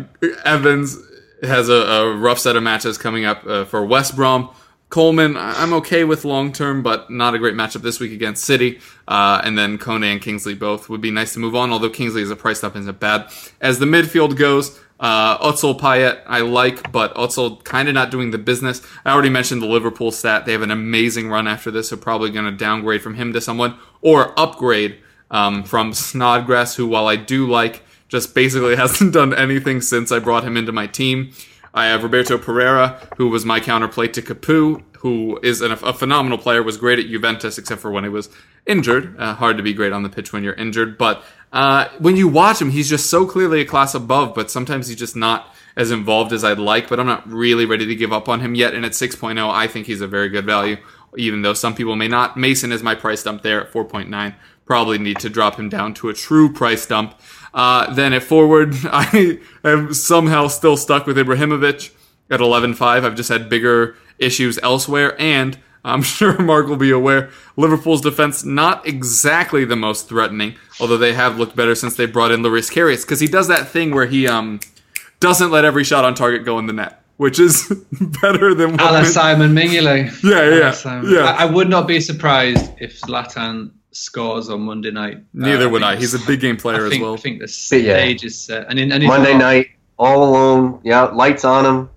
Evans 0.45 0.99
has 1.43 1.69
a, 1.69 1.75
a, 1.75 2.17
rough 2.17 2.39
set 2.39 2.57
of 2.57 2.63
matches 2.63 2.99
coming 2.99 3.25
up 3.25 3.47
uh, 3.47 3.65
for 3.65 3.85
West 3.85 4.17
Brom. 4.17 4.51
Coleman, 4.91 5.37
I'm 5.37 5.73
okay 5.75 6.03
with 6.03 6.25
long 6.25 6.53
term, 6.53 6.83
but 6.83 7.11
not 7.11 7.33
a 7.35 7.39
great 7.39 7.55
matchup 7.55 7.83
this 7.83 8.01
week 8.01 8.11
against 8.13 8.45
City. 8.45 8.81
Uh, 9.07 9.41
and 9.45 9.57
then 9.57 9.79
Kone 9.79 10.05
and 10.05 10.21
Kingsley 10.21 10.55
both 10.55 10.89
would 10.89 11.01
be 11.01 11.13
nice 11.13 11.33
to 11.35 11.39
move 11.39 11.55
on, 11.55 11.71
although 11.73 11.89
Kingsley 11.89 12.23
is 12.23 12.31
a 12.31 12.37
price 12.37 12.65
up 12.65 12.75
isn't 12.75 12.99
bad. 12.99 13.31
As 13.61 13.79
the 13.79 13.87
midfield 13.87 14.37
goes, 14.37 14.81
uh, 14.99 15.39
Özil 15.39 15.79
Payet, 15.79 16.23
I 16.27 16.41
like, 16.41 16.91
but 16.91 17.15
Özil 17.15 17.63
kind 17.63 17.89
of 17.89 17.95
not 17.95 18.11
doing 18.11 18.33
the 18.33 18.39
business. 18.39 18.83
I 19.05 19.13
already 19.13 19.31
mentioned 19.31 19.63
the 19.63 19.67
Liverpool 19.67 20.11
stat. 20.11 20.45
They 20.45 20.53
have 20.53 20.63
an 20.63 20.73
amazing 20.73 21.31
run 21.31 21.47
after 21.47 21.71
this, 21.71 21.91
so 21.91 21.97
probably 21.97 22.31
going 22.31 22.45
to 22.47 22.51
downgrade 22.51 23.01
from 23.01 23.15
him 23.15 23.33
to 23.33 23.41
someone 23.41 23.77
or 24.03 24.39
upgrade 24.39 24.99
um, 25.31 25.63
from 25.63 25.93
Snodgrass, 25.93 26.75
who, 26.75 26.89
while 26.89 27.07
I 27.07 27.15
do 27.15 27.49
like, 27.49 27.83
just 28.09 28.35
basically 28.35 28.75
hasn't 28.85 29.15
done 29.15 29.33
anything 29.33 29.81
since 29.83 30.11
I 30.11 30.19
brought 30.19 30.43
him 30.43 30.57
into 30.57 30.73
my 30.73 30.89
team. 30.89 31.33
I 31.73 31.87
have 31.87 32.03
Roberto 32.03 32.37
Pereyra, 32.39 33.17
who 33.17 33.29
was 33.29 33.45
my 33.45 33.61
counterplay 33.61 34.13
to 34.13 34.23
Capoue, 34.23 34.83
who 34.99 35.39
is 35.43 35.61
an, 35.61 35.73
a 35.73 35.93
phenomenal 35.93 36.39
player, 36.39 36.63
was 36.63 36.77
great 36.77 36.99
at 36.99 37.07
Juventus, 37.07 37.59
except 37.59 37.81
for 37.81 37.91
when 37.91 38.05
he 38.05 38.11
was 38.11 38.29
injured. 38.67 39.19
Uh, 39.19 39.35
hard 39.35 39.57
to 39.57 39.63
be 39.63 39.73
great 39.73 39.93
on 39.93 40.03
the 40.03 40.09
pitch 40.09 40.33
when 40.33 40.43
you're 40.43 40.55
injured, 40.55 40.99
but 40.99 41.25
uh, 41.53 41.89
when 41.99 42.17
you 42.17 42.29
watch 42.29 42.61
him, 42.61 42.71
he's 42.71 42.89
just 42.89 43.11
so 43.11 43.27
clearly 43.27 43.61
a 43.61 43.65
class 43.65 43.95
above, 43.95 44.35
but 44.35 44.51
sometimes 44.51 44.89
he's 44.89 44.99
just 44.99 45.17
not 45.17 45.55
as 45.77 45.91
involved 45.91 46.33
as 46.33 46.45
I'd 46.45 46.59
like, 46.59 46.89
but 46.89 47.01
I'm 47.01 47.07
not 47.07 47.29
really 47.29 47.67
ready 47.67 47.87
to 47.87 47.95
give 47.95 48.13
up 48.13 48.29
on 48.29 48.41
him 48.41 48.55
yet. 48.55 48.75
And 48.75 48.85
at 48.85 48.93
6.0, 48.93 49.51
I 49.51 49.67
think 49.67 49.87
he's 49.87 50.01
a 50.01 50.07
very 50.07 50.29
good 50.29 50.45
value, 50.45 50.77
even 51.17 51.43
though 51.43 51.55
some 51.55 51.75
people 51.75 51.97
may 51.97 52.09
not. 52.09 52.37
Mason 52.37 52.73
is 52.73 52.83
my 52.83 52.95
price 52.95 53.23
dump 53.23 53.43
there 53.43 53.61
at 53.61 53.73
4.9. 53.73 54.35
Probably 54.65 54.99
need 54.99 55.19
to 55.21 55.29
drop 55.29 55.59
him 55.59 55.69
down 55.69 55.95
to 55.95 56.09
a 56.09 56.15
true 56.15 56.53
price 56.53 56.87
dump. 56.87 57.19
Uh, 57.53 57.93
then 57.95 58.13
at 58.13 58.23
forward, 58.23 58.75
I 58.85 59.39
am 59.65 59.95
somehow 59.95 60.49
still 60.49 60.77
stuck 60.77 61.07
with 61.07 61.17
Ibrahimovic 61.17 61.95
at 62.31 62.41
11.5. 62.41 62.81
I've 62.83 63.15
just 63.15 63.29
had 63.29 63.49
bigger 63.49 63.97
issues 64.19 64.59
elsewhere, 64.63 65.21
and 65.21 65.59
I'm 65.85 66.03
sure 66.19 66.39
Mark 66.41 66.67
will 66.67 66.77
be 66.77 66.91
aware 66.91 67.31
Liverpool's 67.57 68.01
defense 68.01 68.45
not 68.45 68.87
exactly 68.87 69.65
the 69.65 69.77
most 69.77 70.09
threatening, 70.09 70.57
although 70.81 70.99
they 70.99 71.15
have 71.15 71.39
looked 71.39 71.57
better 71.57 71.75
since 71.75 71.97
they 71.97 72.07
brought 72.07 72.31
in 72.31 72.43
Loris 72.43 72.71
Karius 72.71 73.03
because 73.03 73.21
he 73.21 73.27
does 73.27 73.49
that 73.49 73.69
thing 73.69 73.93
where 73.93 74.07
he 74.07 74.29
um 74.29 74.61
doesn't 75.21 75.51
let 75.51 75.65
every 75.65 75.85
shot 75.85 76.05
on 76.05 76.15
target 76.15 76.45
go 76.45 76.59
in 76.59 76.67
the 76.67 76.73
net, 76.73 77.03
which 77.17 77.39
is 77.39 77.69
better 78.23 78.55
than 78.55 78.77
what 78.77 79.07
Simon 79.07 79.53
Mignolet. 79.55 80.23
Yeah, 80.23 81.03
yeah, 81.03 81.03
yeah. 81.03 81.25
I, 81.25 81.43
I, 81.43 81.45
would 81.45 81.69
not 81.69 81.87
be 81.87 82.01
surprised 82.01 82.73
if 82.79 82.99
Zlatan 83.03 83.73
scores 83.93 84.49
on 84.49 84.63
Monday 84.63 84.91
night. 84.91 85.25
Neither 85.33 85.67
uh, 85.67 85.71
would 85.71 85.83
I. 85.83 85.97
He's 85.97 86.15
a 86.15 86.19
big 86.27 86.41
game 86.41 86.57
player 86.57 86.89
think, 86.89 86.95
as 86.95 87.01
well. 87.01 87.15
I 87.15 87.17
think 87.19 87.41
the 87.41 87.49
stage 87.49 88.23
yeah. 88.23 88.27
is 88.27 88.41
set. 88.41 88.67
And, 88.69 88.79
in, 88.79 88.93
and 88.93 89.05
Monday 89.05 89.37
night, 89.37 89.71
all 89.99 90.25
alone. 90.25 90.81
Yeah, 90.85 91.03
lights 91.05 91.45
on 91.45 91.67
him. 91.67 91.91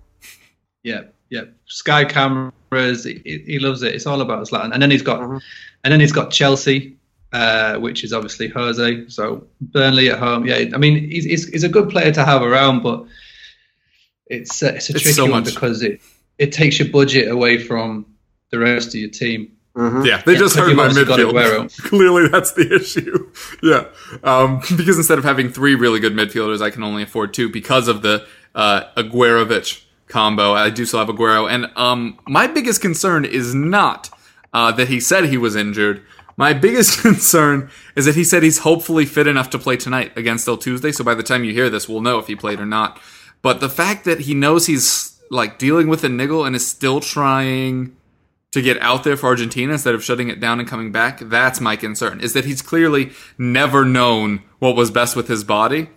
Yeah, 0.84 1.04
yeah. 1.30 1.44
Sky 1.66 2.06
cameras. 2.06 3.04
He, 3.04 3.44
he 3.46 3.60
loves 3.60 3.84
it. 3.84 3.96
It's 3.96 4.06
all 4.06 4.22
about 4.22 4.48
Zlatan. 4.48 4.74
And 4.74 4.82
then 4.82 4.92
he's 4.92 5.02
got, 5.02 5.20
mm-hmm. 5.22 5.38
and 5.84 5.92
then 5.92 6.00
he's 6.00 6.12
got 6.12 6.32
Chelsea. 6.32 6.98
Uh, 7.32 7.80
which 7.80 8.04
is 8.04 8.14
obviously 8.14 8.48
Jose. 8.48 9.10
So 9.10 9.48
Burnley 9.60 10.12
at 10.12 10.20
home. 10.20 10.46
Yeah, 10.46 10.66
I 10.72 10.78
mean, 10.78 11.10
he's, 11.10 11.24
he's, 11.24 11.48
he's 11.48 11.64
a 11.64 11.68
good 11.70 11.90
player 11.90 12.12
to 12.12 12.24
have 12.24 12.44
around, 12.44 12.84
but 12.84 13.08
it's 14.28 14.62
uh, 14.62 14.74
it's 14.76 14.92
a 14.92 14.94
tricky 14.94 15.14
so 15.14 15.26
one 15.26 15.44
because 15.44 15.82
it 15.82 16.00
it 16.38 16.52
takes 16.52 16.78
your 16.78 16.90
budget 16.90 17.32
away 17.32 17.58
from 17.58 18.06
the 18.52 18.60
rest 18.60 18.90
of 18.90 18.96
your 18.96 19.10
team. 19.10 19.52
Mm-hmm. 19.76 20.06
Yeah, 20.06 20.22
they 20.22 20.34
yeah, 20.34 20.40
just 20.40 20.56
hurt 20.56 20.76
my 20.76 20.88
midfield. 20.88 21.82
Clearly, 21.90 22.28
that's 22.28 22.52
the 22.52 22.76
issue. 22.76 23.32
yeah, 23.64 23.86
um, 24.24 24.60
because 24.78 24.98
instead 24.98 25.18
of 25.18 25.24
having 25.24 25.50
three 25.50 25.74
really 25.74 26.00
good 26.00 26.14
midfielders, 26.14 26.62
I 26.62 26.70
can 26.70 26.84
only 26.84 27.02
afford 27.02 27.34
two 27.34 27.50
because 27.50 27.88
of 27.88 28.04
the 28.04 28.28
uh, 28.54 28.84
Aguerovic 28.96 29.84
combo. 30.08 30.54
I 30.54 30.70
do 30.70 30.86
still 30.86 31.00
have 31.00 31.08
Aguero, 31.08 31.50
and 31.50 31.72
um, 31.76 32.20
my 32.28 32.46
biggest 32.46 32.82
concern 32.82 33.26
is 33.26 33.56
not 33.56 34.12
uh, 34.54 34.72
that 34.74 34.90
he 34.90 35.00
said 35.00 35.26
he 35.26 35.38
was 35.38 35.56
injured. 35.56 36.04
My 36.38 36.54
biggest 36.68 37.02
concern 37.02 37.72
is 37.96 38.06
that 38.06 38.14
he 38.14 38.24
said 38.24 38.44
he's 38.44 38.60
hopefully 38.60 39.08
fit 39.08 39.26
enough 39.26 39.50
to 39.52 39.60
play 39.60 39.78
tonight 39.78 40.16
against 40.16 40.48
El 40.48 40.58
Tuesday. 40.58 40.92
So 40.92 41.04
by 41.04 41.16
the 41.16 41.24
time 41.24 41.44
you 41.44 41.52
hear 41.54 41.72
this, 41.72 41.90
we'll 41.90 42.02
know 42.02 42.20
if 42.20 42.28
he 42.28 42.36
played 42.36 42.60
or 42.60 42.66
not. 42.68 43.02
But 43.42 43.60
the 43.60 43.70
fact 43.70 44.06
that 44.06 44.22
he 44.22 44.36
knows 44.36 44.68
he's 44.68 45.20
like 45.32 45.58
dealing 45.58 45.88
with 45.88 46.04
a 46.04 46.10
niggle 46.10 46.46
and 46.46 46.56
is 46.56 46.66
still 46.66 47.00
trying 47.00 47.96
to 48.54 48.62
get 48.62 48.80
out 48.82 49.04
there 49.04 49.18
for 49.18 49.28
Argentina 49.28 49.74
instead 49.74 49.96
of 49.96 50.04
shutting 50.04 50.30
it 50.30 50.40
down 50.40 50.60
and 50.60 50.70
coming 50.70 50.92
back, 50.92 51.20
that's 51.22 51.60
my 51.60 51.76
concern. 51.76 52.22
Is 52.22 52.34
that 52.34 52.46
he's 52.46 52.62
clearly 52.62 53.12
never 53.36 53.84
known 53.84 54.44
what 54.60 54.76
was 54.76 54.92
best 54.92 55.16
with 55.16 55.28
his 55.28 55.44
body, 55.44 55.90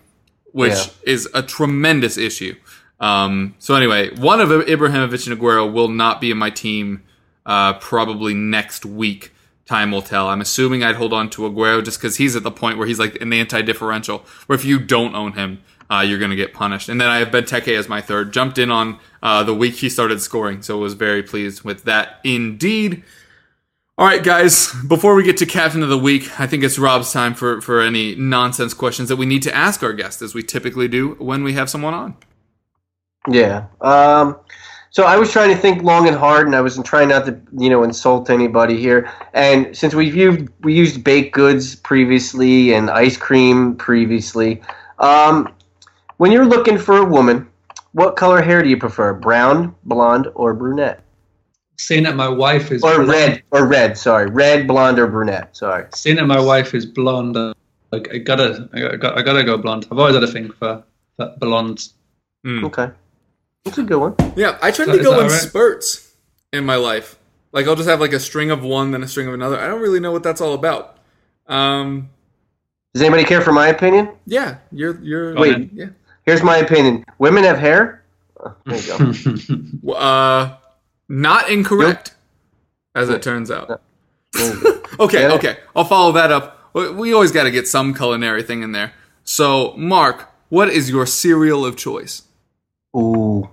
which 0.53 0.73
yeah. 0.73 0.93
is 1.05 1.29
a 1.35 1.43
tremendous 1.43 2.17
issue. 2.17 2.57
Um, 2.99 3.55
so 3.59 3.75
anyway, 3.75 4.15
one 4.17 4.41
of 4.41 4.49
Ibrahimovic 4.49 5.31
and 5.31 5.39
Aguero 5.39 5.71
will 5.71 5.89
not 5.89 6.19
be 6.19 6.31
in 6.31 6.39
my 6.39 6.49
team 6.49 7.03
uh, 7.45 7.75
probably 7.75 8.33
next 8.33 8.87
week 8.87 9.33
time 9.67 9.91
will 9.91 10.01
tell. 10.01 10.29
I'm 10.29 10.41
assuming 10.41 10.83
I'd 10.83 10.97
hold 10.97 11.13
on 11.13 11.29
to 11.31 11.43
Aguero 11.43 11.85
just 11.85 11.99
because 11.99 12.17
he's 12.17 12.37
at 12.37 12.43
the 12.43 12.51
point 12.51 12.79
where 12.79 12.87
he's 12.87 12.99
like 12.99 13.21
an 13.21 13.33
anti-differential, 13.33 14.25
where 14.47 14.57
if 14.57 14.65
you 14.65 14.79
don't 14.79 15.15
own 15.15 15.33
him, 15.33 15.63
uh, 15.91 16.05
you're 16.07 16.19
going 16.19 16.31
to 16.31 16.37
get 16.37 16.53
punished. 16.53 16.89
And 16.89 17.01
then 17.01 17.09
I 17.09 17.19
have 17.19 17.29
Benteke 17.29 17.77
as 17.79 17.89
my 17.89 18.01
third. 18.01 18.33
Jumped 18.33 18.59
in 18.59 18.71
on 18.71 18.99
uh, 19.23 19.43
the 19.43 19.55
week 19.55 19.75
he 19.75 19.89
started 19.89 20.21
scoring, 20.21 20.63
so 20.63 20.79
was 20.79 20.95
very 20.95 21.23
pleased 21.23 21.63
with 21.63 21.85
that 21.85 22.21
indeed. 22.25 23.03
All 23.99 24.07
right, 24.07 24.23
guys, 24.23 24.75
before 24.87 25.15
we 25.15 25.23
get 25.23 25.39
to 25.39 25.47
captain 25.47 25.83
of 25.83 25.89
the 25.89 25.97
week, 25.97 26.39
I 26.39 26.47
think 26.47 26.63
it's 26.63 26.79
Rob's 26.79 27.13
time 27.13 27.33
for, 27.33 27.63
for 27.63 27.81
any 27.81 28.15
nonsense 28.15 28.75
questions 28.75 29.09
that 29.09 29.17
we 29.17 29.25
need 29.25 29.43
to 29.45 29.55
ask 29.55 29.83
our 29.83 29.95
guest, 29.95 30.21
as 30.21 30.35
we 30.35 30.43
typically 30.43 30.87
do 30.87 31.15
when 31.15 31.43
we 31.43 31.55
have 31.55 31.71
someone 31.71 31.95
on. 31.95 32.17
Yeah. 33.27 33.67
Um, 33.81 34.39
so 34.91 35.05
I 35.05 35.17
was 35.17 35.33
trying 35.33 35.49
to 35.49 35.57
think 35.57 35.83
long 35.83 36.07
and 36.09 36.17
hard, 36.17 36.47
and 36.47 36.55
I 36.55 36.61
was 36.61 36.79
trying 36.85 37.09
not 37.09 37.25
to, 37.27 37.41
you 37.59 37.71
know, 37.71 37.83
insult 37.85 38.29
anybody 38.29 38.79
here. 38.79 39.11
And 39.33 39.75
since 39.77 39.95
we've 39.95 40.15
used 40.15 40.49
we 40.61 40.75
used 40.75 41.03
baked 41.03 41.35
goods 41.35 41.77
previously 41.77 42.75
and 42.75 42.91
ice 42.91 43.17
cream 43.17 43.77
previously, 43.77 44.63
um, 44.99 45.53
when 46.17 46.33
you're 46.33 46.47
looking 46.47 46.79
for 46.79 46.99
a 46.99 47.05
woman, 47.05 47.49
what 47.93 48.17
color 48.17 48.43
hair 48.43 48.63
do 48.63 48.69
you 48.69 48.77
prefer? 48.77 49.15
Brown, 49.15 49.75
blonde, 49.85 50.29
or 50.35 50.55
brunette? 50.55 51.03
Seeing 51.79 52.05
that 52.05 52.17
my 52.17 52.29
wife 52.29 52.73
is 52.73 52.83
or 52.83 52.95
blonde. 52.95 53.09
red 53.09 53.43
or 53.51 53.67
red. 53.67 53.99
Sorry, 53.99 54.27
red, 54.31 54.67
blonde, 54.67 54.99
or 54.99 55.07
brunette. 55.07 55.57
Sorry. 55.57 55.87
Seeing 55.95 56.17
that 56.17 56.27
my 56.27 56.41
wife 56.41 56.75
is 56.75 56.87
blonde, 56.87 57.37
I, 57.37 57.55
I 57.93 58.19
gotta, 58.19 58.69
I 58.73 58.97
gotta, 58.97 59.19
I 59.19 59.23
gotta 59.23 59.45
go 59.45 59.59
blonde. 59.59 59.87
I've 59.91 59.99
always 59.99 60.15
had 60.15 60.25
a 60.25 60.27
thing 60.27 60.51
for, 60.53 60.85
for 61.17 61.35
blondes. 61.39 61.95
Mm. 62.47 62.65
Okay. 62.65 62.91
That's 63.65 63.79
a 63.79 63.83
good 63.83 63.99
one. 63.99 64.15
Yeah, 64.37 64.59
I 64.63 64.71
try 64.71 64.87
to 64.87 65.03
go 65.03 65.21
in 65.21 65.27
right? 65.27 65.31
spurts 65.31 66.15
in 66.53 66.65
my 66.65 66.77
life. 66.77 67.19
Like 67.53 67.67
I'll 67.67 67.77
just 67.77 67.89
have 67.89 68.01
like 68.01 68.13
a 68.13 68.21
string 68.21 68.51
of 68.51 68.63
one, 68.63 68.93
then 68.93 69.03
a 69.03 69.09
string 69.09 69.27
of 69.27 69.35
another. 69.35 69.59
I 69.59 69.67
don't 69.67 69.81
really 69.81 70.01
know 70.01 70.13
what 70.13 70.23
that's 70.23 70.41
all 70.41 70.55
about. 70.55 70.99
Um, 71.49 72.11
Does 72.95 73.03
anybody 73.03 73.25
care 73.25 73.41
for 73.41 73.53
my 73.53 73.69
opinion? 73.69 74.11
Yeah, 74.27 74.59
you're 74.71 75.01
you're. 75.03 75.35
Wait, 75.35 75.71
yeah. 75.73 75.87
Here's 76.27 76.43
my 76.43 76.57
opinion. 76.59 77.05
Women 77.19 77.45
have 77.45 77.59
hair. 77.59 78.05
Oh, 78.39 78.55
there 78.67 78.77
you 78.77 79.85
go. 79.85 79.93
uh, 79.93 80.57
not 81.09 81.49
incorrect, 81.49 82.15
as 82.95 83.09
it 83.09 83.23
turns 83.23 83.51
out. 83.51 83.81
okay, 85.01 85.29
okay. 85.29 85.59
I'll 85.75 85.85
follow 85.85 86.13
that 86.13 86.33
up. 86.33 86.75
We 86.75 87.15
always 87.15 87.33
got 87.33 87.45
to 87.45 87.51
get 87.51 87.67
some 87.67 87.95
culinary 87.95 88.43
thing 88.43 88.63
in 88.63 88.73
there. 88.73 88.93
So, 89.25 89.75
Mark, 89.77 90.31
what 90.49 90.69
is 90.69 90.91
your 90.91 91.07
cereal 91.07 91.65
of 91.65 91.77
choice? 91.77 92.23
Ooh. 92.97 93.49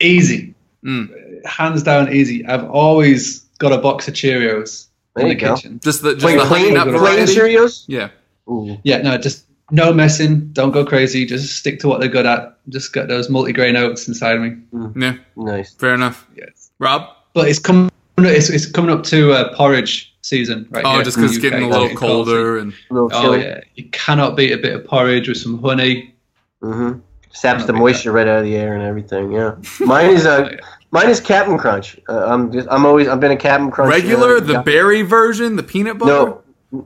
Easy. 0.00 0.54
Mm. 0.84 1.44
Hands 1.44 1.82
down 1.82 2.12
easy. 2.12 2.44
I've 2.46 2.68
always 2.70 3.40
got 3.58 3.72
a 3.72 3.78
box 3.78 4.08
of 4.08 4.14
Cheerios 4.14 4.86
there 5.14 5.26
in 5.26 5.30
the 5.30 5.34
go. 5.34 5.54
kitchen. 5.54 5.80
Just 5.82 6.02
the, 6.02 6.14
just 6.14 6.24
Wait, 6.24 6.36
the 6.36 6.44
plain, 6.44 6.74
plain 6.74 7.26
Cheerios? 7.26 7.84
Yeah. 7.86 8.10
Ooh. 8.48 8.78
Yeah, 8.82 9.02
no, 9.02 9.18
just 9.18 9.44
no 9.70 9.92
messing. 9.92 10.48
Don't 10.52 10.70
go 10.70 10.84
crazy. 10.84 11.24
Just 11.26 11.56
stick 11.56 11.78
to 11.80 11.88
what 11.88 12.00
they're 12.00 12.08
good 12.08 12.26
at. 12.26 12.58
Just 12.68 12.92
get 12.92 13.08
those 13.08 13.28
multi-grain 13.30 13.76
oats 13.76 14.08
inside 14.08 14.36
of 14.36 14.42
me. 14.42 14.50
Mm. 14.72 15.02
Yeah. 15.02 15.16
Nice. 15.36 15.74
Fair 15.74 15.94
enough. 15.94 16.26
Yes. 16.36 16.70
Rob? 16.78 17.08
But 17.34 17.48
it's 17.48 17.58
coming 17.58 17.90
it's, 18.18 18.50
it's 18.50 18.66
coming 18.66 18.90
up 18.90 19.04
to 19.04 19.32
uh, 19.32 19.54
porridge 19.54 20.12
season. 20.22 20.66
Right 20.70 20.84
Oh, 20.84 20.94
here 20.94 21.02
just 21.04 21.16
because 21.16 21.36
it's 21.36 21.42
getting 21.42 21.62
a 21.62 21.66
UK. 21.66 21.70
little 21.72 21.84
Getting 21.86 21.98
cold. 21.98 22.26
colder 22.26 22.58
and 22.58 22.72
little 22.90 23.10
Oh 23.12 23.34
yeah, 23.34 23.60
you 23.76 23.88
cannot 23.90 24.36
beat 24.36 24.52
a 24.52 24.58
bit 24.58 24.74
of 24.74 24.84
porridge 24.86 25.28
with 25.28 25.38
some 25.38 25.62
honey. 25.62 26.14
Mm-hmm. 26.62 26.98
Saps 27.30 27.62
the 27.66 27.66
Cannot 27.72 27.74
beat 27.74 27.80
moisture 27.80 28.12
right 28.12 28.26
out 28.26 28.38
of 28.40 28.44
the 28.44 28.56
air 28.56 28.74
and 28.74 28.82
everything. 28.82 29.30
Yeah. 29.32 29.54
Mine 29.80 30.10
is 30.10 30.26
uh, 30.26 30.50
mine 30.90 31.08
is 31.10 31.20
Captain 31.20 31.56
Crunch. 31.58 31.98
Uh, 32.08 32.24
I'm 32.26 32.50
just 32.50 32.66
I'm 32.70 32.84
always 32.86 33.06
I've 33.06 33.20
been 33.20 33.30
a 33.32 33.36
Captain 33.36 33.70
Crunch. 33.70 33.90
regular, 33.92 34.38
uh, 34.38 34.40
the 34.40 34.54
guy. 34.54 34.62
berry 34.62 35.02
version, 35.02 35.54
the 35.56 35.62
peanut 35.62 35.98
butter, 35.98 36.10
No, 36.12 36.42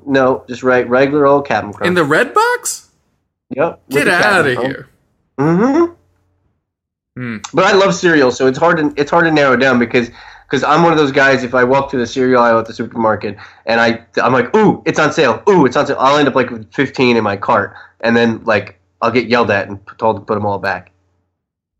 no, 0.06 0.44
just 0.48 0.62
right 0.62 0.88
regular 0.88 1.26
old 1.26 1.46
Captain 1.46 1.72
Crunch. 1.72 1.86
in 1.88 1.94
the 1.94 2.04
red 2.04 2.32
box. 2.34 2.90
yep. 3.50 3.80
Get 3.90 4.08
out 4.08 4.46
of 4.46 4.58
here. 4.58 4.88
Mm-hmm. 5.38 5.92
Hmm. 7.16 7.36
But 7.52 7.64
I 7.64 7.72
love 7.72 7.94
cereal, 7.94 8.30
so 8.32 8.46
it's 8.46 8.58
hard 8.58 8.78
to 8.78 8.92
it's 8.96 9.10
hard 9.10 9.24
to 9.26 9.30
narrow 9.30 9.56
down 9.56 9.78
because 9.78 10.10
because 10.48 10.64
I'm 10.64 10.82
one 10.82 10.92
of 10.92 10.98
those 10.98 11.12
guys. 11.12 11.42
If 11.44 11.54
I 11.54 11.64
walk 11.64 11.90
to 11.90 11.98
the 11.98 12.06
cereal 12.06 12.42
aisle 12.42 12.58
at 12.58 12.66
the 12.66 12.72
supermarket 12.72 13.36
and 13.66 13.80
I 13.80 14.04
I'm 14.22 14.32
like, 14.32 14.54
ooh, 14.56 14.82
it's 14.86 14.98
on 14.98 15.12
sale. 15.12 15.42
Ooh, 15.48 15.66
it's 15.66 15.76
on 15.76 15.86
sale. 15.86 15.96
I'll 15.98 16.16
end 16.16 16.28
up 16.28 16.34
like 16.34 16.50
with 16.50 16.72
15 16.72 17.16
in 17.16 17.24
my 17.24 17.36
cart, 17.36 17.74
and 18.00 18.16
then 18.16 18.42
like 18.44 18.78
I'll 19.02 19.10
get 19.10 19.26
yelled 19.28 19.50
at 19.50 19.68
and 19.68 19.78
told 19.98 20.16
to 20.16 20.20
put 20.22 20.34
them 20.34 20.46
all 20.46 20.58
back. 20.58 20.90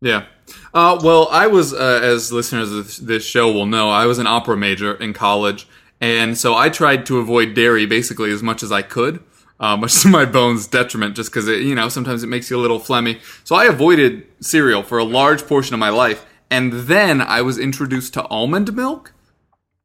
Yeah. 0.01 0.25
Uh, 0.73 0.99
well, 1.01 1.29
I 1.31 1.47
was, 1.47 1.73
uh, 1.73 2.01
as 2.03 2.33
listeners 2.33 2.69
of 2.73 2.85
this- 2.85 2.97
this 2.97 3.23
show 3.25 3.49
will 3.49 3.65
know, 3.65 3.89
I 3.89 4.05
was 4.05 4.19
an 4.19 4.27
opera 4.27 4.57
major 4.57 4.93
in 4.93 5.13
college, 5.13 5.65
and 6.03 6.37
so 6.37 6.53
I 6.53 6.67
tried 6.67 7.05
to 7.05 7.19
avoid 7.19 7.53
dairy 7.53 7.85
basically 7.85 8.29
as 8.33 8.43
much 8.43 8.61
as 8.61 8.73
I 8.73 8.81
could, 8.81 9.23
uh, 9.57 9.77
much 9.83 10.01
to 10.01 10.09
my 10.09 10.25
bones' 10.25 10.67
detriment, 10.67 11.15
just 11.15 11.31
because 11.31 11.47
it, 11.47 11.61
you 11.61 11.73
know, 11.73 11.87
sometimes 11.87 12.23
it 12.23 12.27
makes 12.27 12.51
you 12.51 12.57
a 12.57 12.61
little 12.61 12.79
phlegmy. 12.79 13.21
So 13.45 13.55
I 13.55 13.65
avoided 13.65 14.27
cereal 14.41 14.83
for 14.83 14.97
a 14.97 15.05
large 15.05 15.47
portion 15.47 15.73
of 15.73 15.79
my 15.79 15.89
life, 15.89 16.25
and 16.51 16.73
then 16.73 17.21
I 17.21 17.41
was 17.41 17.57
introduced 17.57 18.13
to 18.15 18.27
almond 18.27 18.75
milk, 18.75 19.13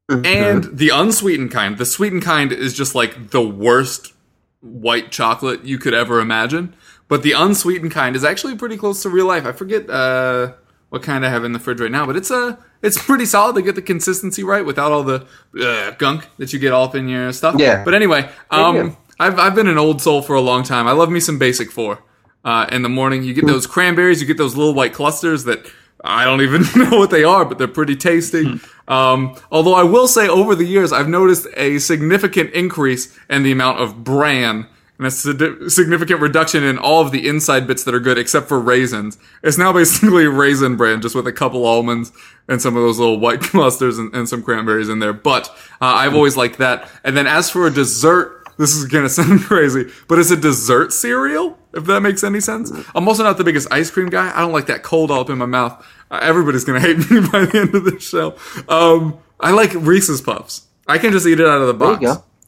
and 0.09 0.65
the 0.77 0.91
unsweetened 0.93 1.53
kind. 1.53 1.79
The 1.79 1.87
sweetened 1.87 2.23
kind 2.23 2.51
is 2.51 2.75
just 2.75 2.97
like 2.97 3.31
the 3.31 3.47
worst 3.47 4.13
white 4.61 5.13
chocolate 5.13 5.65
you 5.65 5.79
could 5.79 5.95
ever 5.95 6.19
imagine. 6.19 6.75
But 7.07 7.23
the 7.23 7.33
unsweetened 7.33 7.93
kind 7.93 8.17
is 8.17 8.25
actually 8.25 8.57
pretty 8.57 8.77
close 8.77 9.03
to 9.03 9.09
real 9.09 9.27
life. 9.27 9.47
I 9.47 9.53
forget 9.53 9.89
uh, 9.89 10.55
what 10.91 11.03
kind 11.03 11.25
I 11.25 11.29
have 11.31 11.45
in 11.45 11.53
the 11.53 11.59
fridge 11.59 11.81
right 11.81 11.91
now, 11.91 12.07
but 12.07 12.17
it's 12.17 12.31
uh, 12.31 12.57
it's 12.83 13.03
pretty 13.03 13.27
solid 13.27 13.55
to 13.57 13.63
get 13.63 13.75
the 13.75 13.83
consistency 13.83 14.43
right 14.45 14.65
without 14.65 14.91
all 14.93 15.03
the 15.03 15.27
uh, 15.61 15.91
gunk 15.93 16.29
that 16.39 16.53
you 16.53 16.59
get 16.59 16.73
all 16.73 16.85
up 16.85 16.95
in 16.95 17.09
your 17.09 17.33
stuff. 17.33 17.57
Yeah. 17.59 17.85
But 17.85 17.95
anyway, 17.95 18.29
Yeah. 18.53 18.59
um, 18.67 18.97
I've 19.21 19.39
I've 19.39 19.55
been 19.55 19.67
an 19.69 19.79
old 19.79 20.01
soul 20.01 20.23
for 20.23 20.35
a 20.37 20.41
long 20.41 20.63
time. 20.63 20.87
I 20.87 20.93
love 20.93 21.11
me 21.11 21.21
some 21.21 21.39
Basic 21.39 21.71
Four. 21.71 22.03
Uh, 22.45 22.67
in 22.73 22.83
the 22.83 22.89
morning, 22.89 23.23
you 23.25 23.35
get 23.35 23.47
those 23.47 23.67
cranberries, 23.67 24.21
you 24.21 24.27
get 24.27 24.39
those 24.39 24.57
little 24.57 24.73
white 24.73 24.95
clusters 24.95 25.45
that 25.45 25.67
I 26.05 26.25
don't 26.25 26.41
even 26.41 26.63
know 26.77 26.97
what 26.99 27.11
they 27.11 27.25
are, 27.25 27.45
but 27.45 27.59
they're 27.59 27.67
pretty 27.69 27.97
tasty. 27.97 28.61
Um, 28.87 29.37
although 29.51 29.75
I 29.75 29.83
will 29.83 30.09
say, 30.09 30.29
over 30.29 30.55
the 30.55 30.65
years, 30.65 30.93
I've 30.93 31.09
noticed 31.09 31.47
a 31.57 31.79
significant 31.81 32.53
increase 32.55 33.15
in 33.29 33.43
the 33.43 33.53
amount 33.53 33.81
of 33.81 34.03
bran 34.05 34.67
and 34.99 35.07
a 35.07 35.11
sig- 35.11 35.71
significant 35.71 36.21
reduction 36.21 36.65
in 36.65 36.77
all 36.77 37.01
of 37.01 37.13
the 37.13 37.27
inside 37.29 37.67
bits 37.67 37.85
that 37.85 37.95
are 37.95 38.01
good, 38.01 38.19
except 38.19 38.49
for 38.49 38.61
raisins. 38.61 39.17
It's 39.43 39.57
now 39.57 39.73
basically 39.73 40.27
raisin 40.27 40.77
bran, 40.77 41.01
just 41.01 41.15
with 41.15 41.27
a 41.27 41.33
couple 41.33 41.65
almonds 41.65 42.13
and 42.49 42.61
some 42.61 42.77
of 42.77 42.83
those 42.83 42.99
little 42.99 43.19
white 43.21 43.41
clusters 43.43 43.99
and, 43.99 44.15
and 44.15 44.29
some 44.29 44.43
cranberries 44.43 44.89
in 44.89 44.99
there. 44.99 45.13
But 45.13 45.49
uh, 45.81 45.87
I've 45.87 46.15
always 46.15 46.37
liked 46.37 46.59
that. 46.59 46.89
And 47.05 47.17
then 47.17 47.27
as 47.27 47.49
for 47.49 47.67
a 47.67 47.71
dessert, 47.71 48.35
this 48.59 48.75
is 48.75 48.87
gonna 48.87 49.09
sound 49.09 49.43
crazy, 49.43 49.91
but 50.09 50.19
it's 50.19 50.33
a 50.33 50.37
dessert 50.37 50.93
cereal, 50.93 51.57
if 51.73 51.85
that 51.85 52.01
makes 52.01 52.25
any 52.25 52.41
sense. 52.41 52.73
I'm 52.95 53.07
also 53.07 53.23
not 53.23 53.39
the 53.39 53.45
biggest 53.45 53.73
ice 53.73 53.91
cream 53.91 54.09
guy. 54.09 54.33
I 54.35 54.41
don't 54.41 54.53
like 54.53 54.67
that 54.67 54.83
cold 54.83 55.11
all 55.13 55.21
up 55.21 55.31
in 55.31 55.39
my 55.39 55.47
mouth. 55.47 55.87
Uh, 56.11 56.19
everybody's 56.23 56.65
gonna 56.65 56.81
hate 56.81 56.99
me 57.11 57.21
by 57.21 57.45
the 57.45 57.59
end 57.61 57.75
of 57.75 57.85
this 57.85 58.03
show. 58.03 58.37
Um, 58.69 59.19
I 59.39 59.53
like 59.53 59.73
Reese's 59.75 60.21
Puffs. 60.21 60.67
I 60.89 60.99
can 60.99 61.13
just 61.13 61.25
eat 61.27 61.39
it 61.39 61.47
out 61.47 61.61
of 61.61 61.69
the 61.69 61.75
box. 61.75 62.03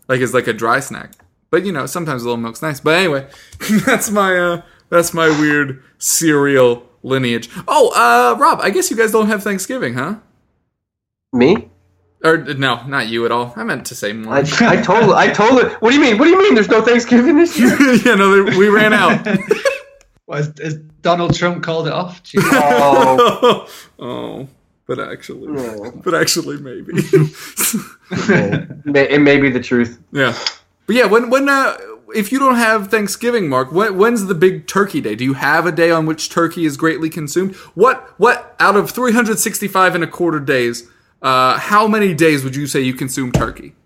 Like 0.09 0.20
it's 0.20 0.34
like 0.34 0.48
a 0.48 0.53
dry 0.53 0.80
snack. 0.80 1.12
But 1.51 1.64
you 1.66 1.72
know, 1.72 1.86
sometimes 1.86 2.22
a 2.22 2.26
little 2.26 2.36
milk's 2.40 2.62
nice. 2.62 2.80
But 2.80 2.98
anyway, 2.98 3.28
that's 3.86 4.11
my 4.11 4.36
uh 4.38 4.62
that's 4.88 5.12
my 5.14 5.28
weird 5.28 5.82
cereal 5.98 6.86
lineage. 7.03 7.48
Oh, 7.66 7.90
uh 7.90 8.38
Rob, 8.38 8.61
I 8.62 8.70
guess 8.70 8.90
you 8.90 8.96
guys 8.96 9.12
don't 9.12 9.26
have 9.28 9.42
Thanksgiving, 9.42 9.94
huh? 9.94 10.16
Me? 11.32 11.68
Or 12.22 12.36
no, 12.36 12.82
not 12.86 13.09
you 13.09 13.24
at 13.24 13.32
all. 13.32 13.55
I 13.57 13.64
meant 13.64 13.86
to 13.86 13.94
say 13.94 14.12
more. 14.12 14.34
I, 14.34 14.40
I 14.61 14.82
told 14.82 15.12
I 15.12 15.32
told 15.32 15.61
it. 15.61 15.72
What 15.80 15.90
do 15.90 15.96
you 15.96 16.03
mean? 16.03 16.18
What 16.18 16.24
do 16.26 16.30
you 16.30 16.38
mean? 16.38 16.55
There's 16.55 16.68
no 16.68 16.82
Thanksgiving 16.82 17.36
this 17.36 17.59
year? 17.59 17.70
yeah, 18.05 18.14
no, 18.14 18.44
they- 18.44 18.57
we 18.59 18.68
ran 18.68 18.92
out. 18.92 19.26
What, 20.26 20.36
has, 20.38 20.53
has 20.62 20.74
Donald 21.01 21.34
Trump 21.34 21.64
called 21.64 21.86
it 21.88 21.92
off? 21.92 22.20
Oh, 22.36 23.66
oh, 23.98 24.48
but 24.86 25.01
actually, 25.01 25.48
No. 25.48 25.90
but 26.05 26.14
actually, 26.14 26.59
maybe. 26.59 26.92
man. 28.28 28.82
May- 28.84 29.09
it 29.09 29.20
may 29.20 29.40
be 29.40 29.51
the 29.51 29.61
truth. 29.61 29.98
yeah, 30.12 30.36
but 30.91 30.97
yeah, 30.97 31.05
when 31.07 31.30
when 31.30 31.49
uh, 31.49 31.76
if 32.16 32.32
you 32.32 32.41
don't 32.41 32.57
have 32.57 32.88
Thanksgiving, 32.88 33.49
Mark, 33.49 33.70
when, 33.70 33.97
when's 33.97 34.26
the 34.26 34.34
big 34.34 34.66
turkey 34.66 35.01
day? 35.01 35.14
Do 35.14 35.22
you 35.22 35.34
have 35.34 35.64
a 35.64 35.70
day 35.70 35.93
on 35.93 36.05
which 36.05 36.30
turkey 36.30 36.64
is 36.64 36.76
greatly 36.76 37.09
consumed? 37.09 37.55
What 37.76 38.12
what 38.18 38.57
out 38.59 38.74
of 38.74 38.91
three 38.91 39.12
hundred 39.12 39.38
sixty 39.38 39.68
five 39.68 39.95
and 39.95 40.03
a 40.03 40.09
quarter 40.09 40.41
days? 40.41 40.88
Uh, 41.22 41.59
how 41.61 41.86
many 41.86 42.12
days 42.12 42.43
would 42.43 42.57
you 42.57 42.66
say 42.66 42.80
you 42.80 42.93
consume 42.93 43.30
turkey? 43.30 43.76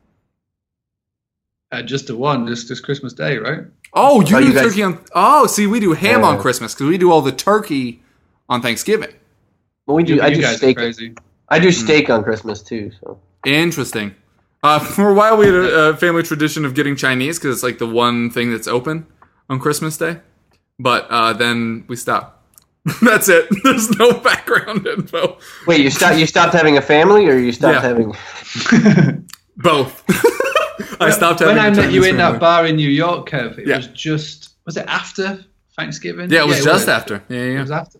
Uh, 1.70 1.82
just 1.82 2.06
the 2.06 2.16
one, 2.16 2.46
just 2.46 2.68
just 2.68 2.82
Christmas 2.82 3.12
Day, 3.12 3.36
right? 3.36 3.64
Oh, 3.92 4.22
you 4.22 4.36
Oh, 4.36 4.40
do 4.40 4.46
you 4.46 4.54
guys- 4.54 4.62
turkey 4.64 4.82
on. 4.82 5.04
Oh, 5.14 5.46
see, 5.46 5.66
we 5.66 5.78
do 5.78 5.92
ham 5.92 6.24
on 6.24 6.40
Christmas 6.40 6.72
because 6.72 6.86
we 6.88 6.96
do 6.96 7.12
all 7.12 7.20
the 7.20 7.32
turkey 7.32 8.02
on 8.48 8.62
Thanksgiving. 8.62 9.12
Well, 9.86 9.98
we 9.98 10.04
do. 10.04 10.14
You, 10.14 10.22
I 10.22 10.28
you 10.28 10.36
do 10.36 10.40
guys 10.40 10.54
are 10.54 10.56
steak. 10.56 10.76
crazy. 10.78 11.14
I 11.50 11.58
do 11.58 11.70
steak 11.70 12.08
on 12.08 12.24
Christmas 12.24 12.62
too. 12.62 12.92
So 13.02 13.20
Interesting. 13.44 14.14
Uh, 14.64 14.78
for 14.78 15.10
a 15.10 15.14
while, 15.14 15.36
we 15.36 15.44
had 15.46 15.54
a, 15.54 15.88
a 15.90 15.96
family 15.96 16.22
tradition 16.22 16.64
of 16.64 16.74
getting 16.74 16.96
Chinese 16.96 17.38
because 17.38 17.54
it's 17.56 17.62
like 17.62 17.78
the 17.78 17.86
one 17.86 18.30
thing 18.30 18.50
that's 18.50 18.66
open 18.66 19.06
on 19.50 19.60
Christmas 19.60 19.96
Day. 19.98 20.20
But 20.78 21.06
uh, 21.10 21.34
then 21.34 21.84
we 21.86 21.96
stopped. 21.96 22.40
that's 23.02 23.28
it. 23.28 23.46
There's 23.62 23.90
no 23.98 24.12
background 24.14 24.86
info. 24.96 25.38
wait, 25.66 25.80
you 25.80 25.90
stopped. 25.90 26.18
You 26.18 26.26
stopped 26.26 26.54
having 26.54 26.78
a 26.78 26.82
family, 26.82 27.26
or 27.28 27.36
you 27.38 27.52
stopped 27.52 27.74
Yeah. 27.74 27.82
having? 27.82 29.26
Both. 29.58 30.02
I 31.00 31.10
stopped 31.10 31.40
having 31.40 31.56
when 31.56 31.64
I 31.64 31.68
a 31.68 31.74
met 31.76 31.92
you 31.92 32.02
in 32.04 32.16
family. 32.16 32.32
that 32.32 32.40
bar 32.40 32.66
in 32.66 32.76
New 32.76 32.88
York, 32.90 33.28
Kev, 33.28 33.58
it 33.58 33.66
Yeah. 33.68 33.76
was 33.76 33.86
just 33.88 34.54
was 34.66 34.76
it 34.76 34.86
after 34.88 35.44
Thanksgiving? 35.76 36.30
Yeah, 36.30 36.42
it 36.44 36.46
was 36.48 36.64
just 36.64 36.88
after. 36.88 37.22
Yeah, 37.28 37.38
It 37.38 37.52
yeah. 37.54 37.60
was 37.60 37.70
after. 37.70 37.98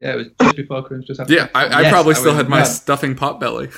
Yeah, 0.00 0.12
it 0.12 0.16
was 0.16 0.26
just 0.42 0.56
before 0.56 0.82
Christmas, 0.82 1.06
just 1.06 1.20
after. 1.20 1.32
Yeah, 1.32 1.48
I, 1.54 1.64
I 1.66 1.80
Yes, 1.82 1.90
probably 1.92 2.14
still 2.14 2.32
was 2.32 2.36
had 2.36 2.48
my 2.48 2.58
mad. 2.58 2.64
stuffing 2.64 3.14
pot 3.14 3.40
belly. 3.40 3.70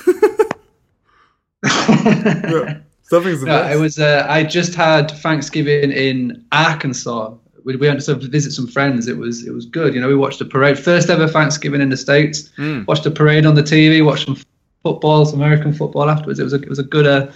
Yeah. 1.67 2.77
Stuffing's 3.03 3.39
the 3.41 3.45
No, 3.47 3.61
best. 3.61 3.75
it 3.75 3.79
was. 3.79 3.99
Uh, 3.99 4.25
I 4.29 4.43
just 4.43 4.75
had 4.75 5.09
Thanksgiving 5.11 5.91
in 5.91 6.45
Arkansas. 6.51 7.33
We, 7.63 7.75
we 7.77 7.87
went 7.87 7.99
to 7.99 8.05
sort 8.05 8.21
of 8.23 8.29
visit 8.29 8.51
some 8.51 8.67
friends. 8.67 9.07
It 9.07 9.17
was 9.17 9.45
it 9.47 9.53
was 9.53 9.65
good. 9.65 9.93
You 9.93 10.01
know, 10.01 10.07
we 10.07 10.15
watched 10.15 10.41
a 10.41 10.45
parade. 10.45 10.77
First 10.77 11.09
ever 11.09 11.27
Thanksgiving 11.27 11.81
in 11.81 11.89
the 11.89 11.97
states. 11.97 12.49
Hmm. 12.57 12.83
Watched 12.87 13.05
a 13.05 13.11
parade 13.11 13.45
on 13.45 13.55
the 13.55 13.63
TV. 13.63 14.03
Watched 14.05 14.25
some 14.25 14.37
football, 14.83 15.25
some 15.25 15.41
American 15.41 15.73
football 15.73 16.09
afterwards. 16.09 16.39
It 16.39 16.43
was 16.43 16.53
a 16.53 16.61
it 16.61 16.69
was 16.69 16.79
a 16.79 16.83
good 16.83 17.07
uh, 17.07 17.31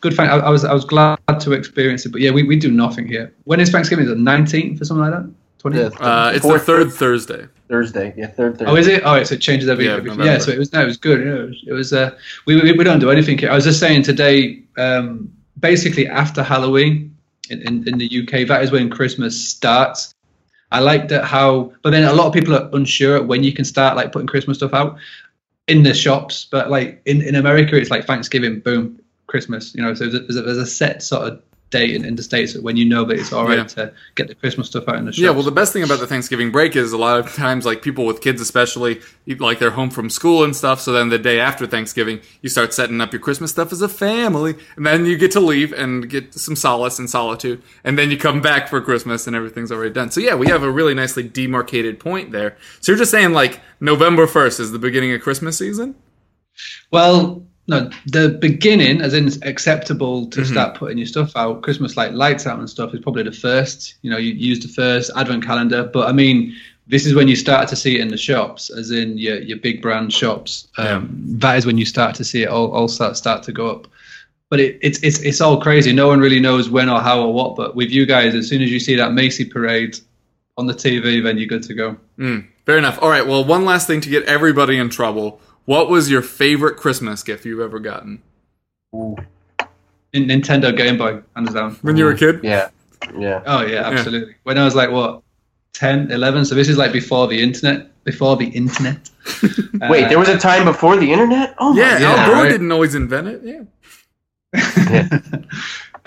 good. 0.00 0.14
Thank- 0.14 0.30
I, 0.30 0.38
I 0.38 0.50
was 0.50 0.64
I 0.64 0.72
was 0.72 0.84
glad 0.84 1.18
to 1.40 1.52
experience 1.52 2.06
it. 2.06 2.12
But 2.12 2.20
yeah, 2.20 2.30
we, 2.30 2.44
we 2.44 2.56
do 2.56 2.70
nothing 2.70 3.06
here. 3.08 3.32
When 3.44 3.58
is 3.60 3.70
Thanksgiving? 3.70 4.04
Is 4.04 4.10
it 4.12 4.18
nineteenth 4.18 4.80
or 4.80 4.84
something 4.84 5.10
like 5.10 5.20
that? 5.20 5.30
Twenty. 5.58 5.82
Uh, 5.82 6.30
it's 6.30 6.42
the 6.42 6.48
Fourth- 6.48 6.64
third 6.64 6.92
Thursday. 6.92 7.46
Thursday. 7.68 8.14
Yeah, 8.16 8.28
third 8.28 8.58
Thursday. 8.58 8.70
Oh, 8.70 8.76
is 8.76 8.86
it? 8.86 9.02
Oh, 9.04 9.14
yeah, 9.16 9.24
so 9.24 9.34
it 9.34 9.40
changes 9.40 9.68
every. 9.68 9.86
Yeah, 9.86 9.96
every 9.96 10.12
yeah. 10.24 10.38
So 10.38 10.52
it 10.52 10.58
was 10.58 10.72
no, 10.72 10.82
it 10.82 10.86
was 10.86 10.96
good. 10.96 11.20
It 11.26 11.46
was. 11.48 11.64
It 11.66 11.72
was 11.72 11.92
uh, 11.92 12.16
we, 12.46 12.60
we 12.60 12.72
we 12.72 12.84
don't 12.84 13.00
do 13.00 13.10
anything 13.10 13.36
here. 13.38 13.50
I 13.50 13.54
was 13.54 13.64
just 13.64 13.80
saying 13.80 14.04
today. 14.04 14.62
Um, 14.76 15.32
basically, 15.58 16.06
after 16.06 16.42
Halloween 16.42 17.16
in, 17.50 17.62
in 17.62 17.88
in 17.88 17.98
the 17.98 18.22
UK, 18.22 18.46
that 18.48 18.62
is 18.62 18.70
when 18.70 18.88
Christmas 18.88 19.48
starts. 19.48 20.14
I 20.70 20.80
liked 20.80 21.10
it 21.12 21.24
how, 21.24 21.72
but 21.82 21.90
then 21.90 22.04
a 22.04 22.12
lot 22.12 22.26
of 22.26 22.34
people 22.34 22.54
are 22.54 22.68
unsure 22.74 23.22
when 23.22 23.42
you 23.42 23.52
can 23.54 23.64
start 23.64 23.96
like 23.96 24.12
putting 24.12 24.26
Christmas 24.28 24.58
stuff 24.58 24.74
out 24.74 24.98
in 25.66 25.82
the 25.82 25.94
shops. 25.94 26.46
But 26.50 26.70
like 26.70 27.00
in, 27.06 27.22
in 27.22 27.34
America, 27.34 27.74
it's 27.76 27.90
like 27.90 28.04
Thanksgiving, 28.04 28.60
boom, 28.60 29.00
Christmas. 29.28 29.74
You 29.74 29.82
know, 29.82 29.94
so 29.94 30.08
there's 30.08 30.36
a, 30.36 30.42
there's 30.42 30.58
a 30.58 30.66
set 30.66 31.02
sort 31.02 31.26
of 31.26 31.42
date 31.70 31.94
in, 31.94 32.04
in 32.04 32.16
the 32.16 32.22
states 32.22 32.56
when 32.56 32.76
you 32.76 32.84
know 32.86 33.04
that 33.04 33.18
it's 33.18 33.32
all 33.32 33.46
right 33.46 33.58
Yeah. 33.58 33.64
to 33.64 33.92
get 34.14 34.28
the 34.28 34.34
Christmas 34.34 34.68
stuff 34.68 34.88
out 34.88 34.96
in 34.96 35.04
the 35.04 35.12
shops. 35.12 35.18
Yeah, 35.22 35.30
well, 35.30 35.42
the 35.42 35.50
best 35.50 35.72
thing 35.72 35.82
about 35.82 36.00
the 36.00 36.06
Thanksgiving 36.06 36.50
break 36.50 36.76
is 36.76 36.92
a 36.92 36.96
lot 36.96 37.18
of 37.20 37.34
times, 37.34 37.66
like 37.66 37.82
people 37.82 38.06
with 38.06 38.20
kids, 38.20 38.40
especially, 38.40 39.00
like 39.26 39.58
they're 39.58 39.70
home 39.72 39.90
from 39.90 40.08
school 40.08 40.44
and 40.44 40.56
stuff. 40.56 40.80
So 40.80 40.92
then 40.92 41.10
the 41.10 41.18
day 41.18 41.40
after 41.40 41.66
Thanksgiving, 41.66 42.20
you 42.40 42.48
start 42.48 42.72
setting 42.72 43.00
up 43.00 43.12
your 43.12 43.20
Christmas 43.20 43.50
stuff 43.50 43.72
as 43.72 43.82
a 43.82 43.88
family, 43.88 44.54
and 44.76 44.86
then 44.86 45.04
you 45.04 45.18
get 45.18 45.30
to 45.32 45.40
leave 45.40 45.72
and 45.72 46.08
get 46.08 46.32
some 46.34 46.56
solace 46.56 46.98
and 46.98 47.10
solitude, 47.10 47.62
and 47.84 47.98
then 47.98 48.10
you 48.10 48.16
come 48.16 48.40
back 48.40 48.68
for 48.68 48.80
Christmas 48.80 49.26
and 49.26 49.36
everything's 49.36 49.70
already 49.70 49.92
done. 49.92 50.10
So 50.10 50.20
yeah, 50.20 50.34
we 50.36 50.46
have 50.48 50.62
a 50.62 50.70
really 50.70 50.94
nicely 50.94 51.22
demarcated 51.22 52.00
point 52.00 52.32
there. 52.32 52.56
So 52.80 52.92
you're 52.92 52.98
just 52.98 53.10
saying 53.10 53.32
like 53.32 53.60
November 53.80 54.26
first 54.26 54.58
is 54.60 54.72
the 54.72 54.78
beginning 54.78 55.12
of 55.12 55.20
Christmas 55.20 55.58
season? 55.58 55.94
Well, 56.90 57.46
no, 57.68 57.90
the 58.06 58.30
beginning, 58.30 59.00
as 59.02 59.14
in 59.14 59.26
it's 59.28 59.38
acceptable 59.42 60.26
to 60.30 60.40
Mm-hmm. 60.40 60.52
start 60.52 60.76
putting 60.76 60.98
your 60.98 61.06
stuff 61.06 61.36
out, 61.36 61.62
Christmas 61.62 61.96
like 61.96 62.12
lights 62.12 62.46
out 62.46 62.58
and 62.58 62.68
stuff 62.68 62.94
is 62.94 63.00
probably 63.00 63.22
the 63.22 63.32
first. 63.32 63.94
You 64.02 64.10
know, 64.10 64.16
you 64.18 64.32
use 64.32 64.60
the 64.60 64.68
first 64.68 65.10
advent 65.14 65.44
calendar, 65.44 65.84
but 65.92 66.08
I 66.08 66.12
mean, 66.12 66.56
this 66.86 67.04
is 67.04 67.14
when 67.14 67.28
you 67.28 67.36
start 67.36 67.68
to 67.68 67.76
see 67.76 67.96
it 67.96 68.00
in 68.00 68.08
the 68.08 68.16
shops, 68.16 68.70
as 68.70 68.90
in 68.90 69.18
your 69.18 69.38
your 69.42 69.58
big 69.58 69.82
brand 69.82 70.12
shops. 70.12 70.68
Um, 70.78 71.10
That 71.38 71.58
is 71.58 71.66
when 71.66 71.76
you 71.78 71.84
start 71.84 72.14
to 72.16 72.24
see 72.24 72.42
it 72.44 72.48
all 72.48 72.72
all 72.72 72.88
start 72.88 73.16
start 73.16 73.42
to 73.44 73.52
go 73.52 73.68
up. 73.70 73.86
but 74.50 74.58
it, 74.60 74.78
it's 74.80 74.98
it's 75.02 75.20
it's 75.20 75.40
all 75.42 75.60
crazy. 75.60 75.92
No 75.92 76.08
one 76.08 76.20
really 76.20 76.40
knows 76.40 76.70
when 76.70 76.88
or 76.88 77.00
how 77.00 77.20
or 77.20 77.34
what. 77.34 77.54
But 77.56 77.76
with 77.76 77.90
you 77.90 78.06
guys, 78.06 78.34
as 78.34 78.48
soon 78.48 78.62
as 78.62 78.70
you 78.70 78.80
see 78.80 78.96
that 78.96 79.12
Macy 79.12 79.44
parade 79.44 79.98
on 80.56 80.66
the 80.66 80.72
TV, 80.74 81.22
then 81.22 81.36
you're 81.36 81.46
good 81.54 81.62
to 81.64 81.74
go. 81.74 81.96
Mm, 82.18 82.46
fair 82.64 82.78
enough. 82.78 82.98
All 83.02 83.10
right. 83.10 83.26
Well, 83.26 83.44
one 83.44 83.64
last 83.66 83.86
thing 83.86 84.00
to 84.00 84.08
get 84.08 84.24
everybody 84.24 84.78
in 84.78 84.88
trouble. 84.88 85.40
What 85.68 85.90
was 85.90 86.10
your 86.10 86.22
favorite 86.22 86.78
Christmas 86.78 87.22
gift 87.22 87.44
you've 87.44 87.60
ever 87.60 87.78
gotten? 87.78 88.22
In 88.94 89.18
Nintendo 90.14 90.74
Game 90.74 90.96
Boy, 90.96 91.20
hands 91.36 91.52
down. 91.52 91.74
When 91.82 91.98
you 91.98 92.06
were 92.06 92.12
a 92.12 92.16
kid? 92.16 92.40
Yeah, 92.42 92.70
yeah. 93.14 93.42
Oh 93.44 93.66
yeah, 93.66 93.82
absolutely. 93.82 94.34
When 94.44 94.56
I 94.56 94.64
was 94.64 94.74
like 94.74 94.90
what 94.90 95.22
10, 95.74 96.10
11, 96.10 96.46
so 96.46 96.54
this 96.54 96.70
is 96.70 96.78
like 96.78 96.90
before 96.90 97.26
the 97.26 97.42
internet. 97.42 97.90
Before 98.04 98.34
the 98.34 98.46
internet. 98.46 99.10
Wait, 99.90 100.08
there 100.08 100.18
was 100.18 100.30
a 100.30 100.38
time 100.38 100.64
before 100.64 100.96
the 100.96 101.12
internet? 101.12 101.54
Oh 101.58 101.74
my 101.74 101.80
Yeah, 101.80 101.98
Yeah, 101.98 102.14
Al 102.14 102.26
Gore 102.30 102.42
right. 102.44 102.48
didn't 102.48 102.72
always 102.72 102.94
invent 102.94 103.28
it. 103.28 103.68
Yeah. 104.54 105.08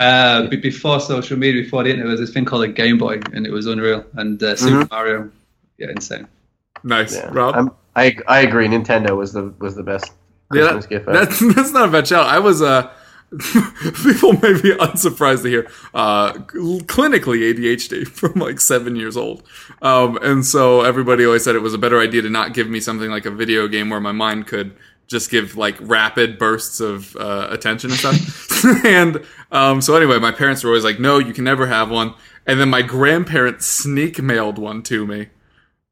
uh, 0.00 0.48
before 0.48 0.98
social 0.98 1.38
media, 1.38 1.62
before 1.62 1.84
the 1.84 1.90
internet, 1.90 2.06
there 2.06 2.18
was 2.18 2.20
this 2.20 2.34
thing 2.34 2.44
called 2.44 2.64
a 2.64 2.68
Game 2.68 2.98
Boy, 2.98 3.20
and 3.32 3.46
it 3.46 3.52
was 3.52 3.66
unreal. 3.66 4.04
And 4.14 4.42
uh, 4.42 4.56
Super 4.56 4.88
Mario, 4.90 5.30
yeah, 5.78 5.90
insane. 5.90 6.26
Nice. 6.82 7.14
Yeah. 7.14 7.28
Rob? 7.30 7.54
I'm, 7.54 7.70
I 7.96 8.16
I 8.26 8.40
agree. 8.40 8.66
Nintendo 8.68 9.16
was 9.16 9.32
the 9.32 9.52
was 9.58 9.74
the 9.76 9.82
best 9.82 10.12
Yeah, 10.52 10.64
that- 10.72 10.88
gift. 10.88 11.08
ever. 11.08 11.12
that's 11.12 11.38
that's 11.54 11.72
not 11.72 11.88
a 11.88 11.92
bad 11.92 12.06
shout. 12.08 12.26
I 12.26 12.38
was 12.38 12.62
uh 12.62 12.90
people 14.04 14.34
may 14.34 14.52
be 14.60 14.72
unsurprised 14.78 15.42
to 15.42 15.48
hear 15.48 15.66
uh 15.94 16.32
clinically 16.34 17.52
ADHD 17.52 18.06
from 18.18 18.34
like 18.34 18.60
seven 18.60 18.96
years 18.96 19.16
old. 19.16 19.42
Um 19.80 20.18
and 20.22 20.44
so 20.44 20.82
everybody 20.82 21.24
always 21.24 21.44
said 21.44 21.54
it 21.54 21.60
was 21.62 21.74
a 21.74 21.78
better 21.78 22.00
idea 22.00 22.22
to 22.22 22.30
not 22.30 22.54
give 22.54 22.68
me 22.68 22.80
something 22.80 23.10
like 23.10 23.26
a 23.26 23.30
video 23.30 23.68
game 23.68 23.90
where 23.90 24.00
my 24.00 24.12
mind 24.12 24.46
could 24.46 24.74
just 25.06 25.30
give 25.30 25.56
like 25.56 25.76
rapid 25.80 26.38
bursts 26.38 26.80
of 26.80 27.14
uh, 27.16 27.48
attention 27.50 27.90
and 27.90 27.98
stuff. 27.98 28.84
and 28.84 29.22
um 29.50 29.80
so 29.82 29.94
anyway, 29.96 30.18
my 30.18 30.32
parents 30.32 30.62
were 30.64 30.70
always 30.70 30.84
like, 30.84 30.98
No, 31.00 31.18
you 31.18 31.32
can 31.34 31.44
never 31.44 31.66
have 31.66 31.90
one. 31.90 32.14
And 32.46 32.58
then 32.60 32.70
my 32.70 32.82
grandparents 32.82 33.66
sneak 33.66 34.20
mailed 34.22 34.58
one 34.58 34.82
to 34.84 35.06
me. 35.06 35.28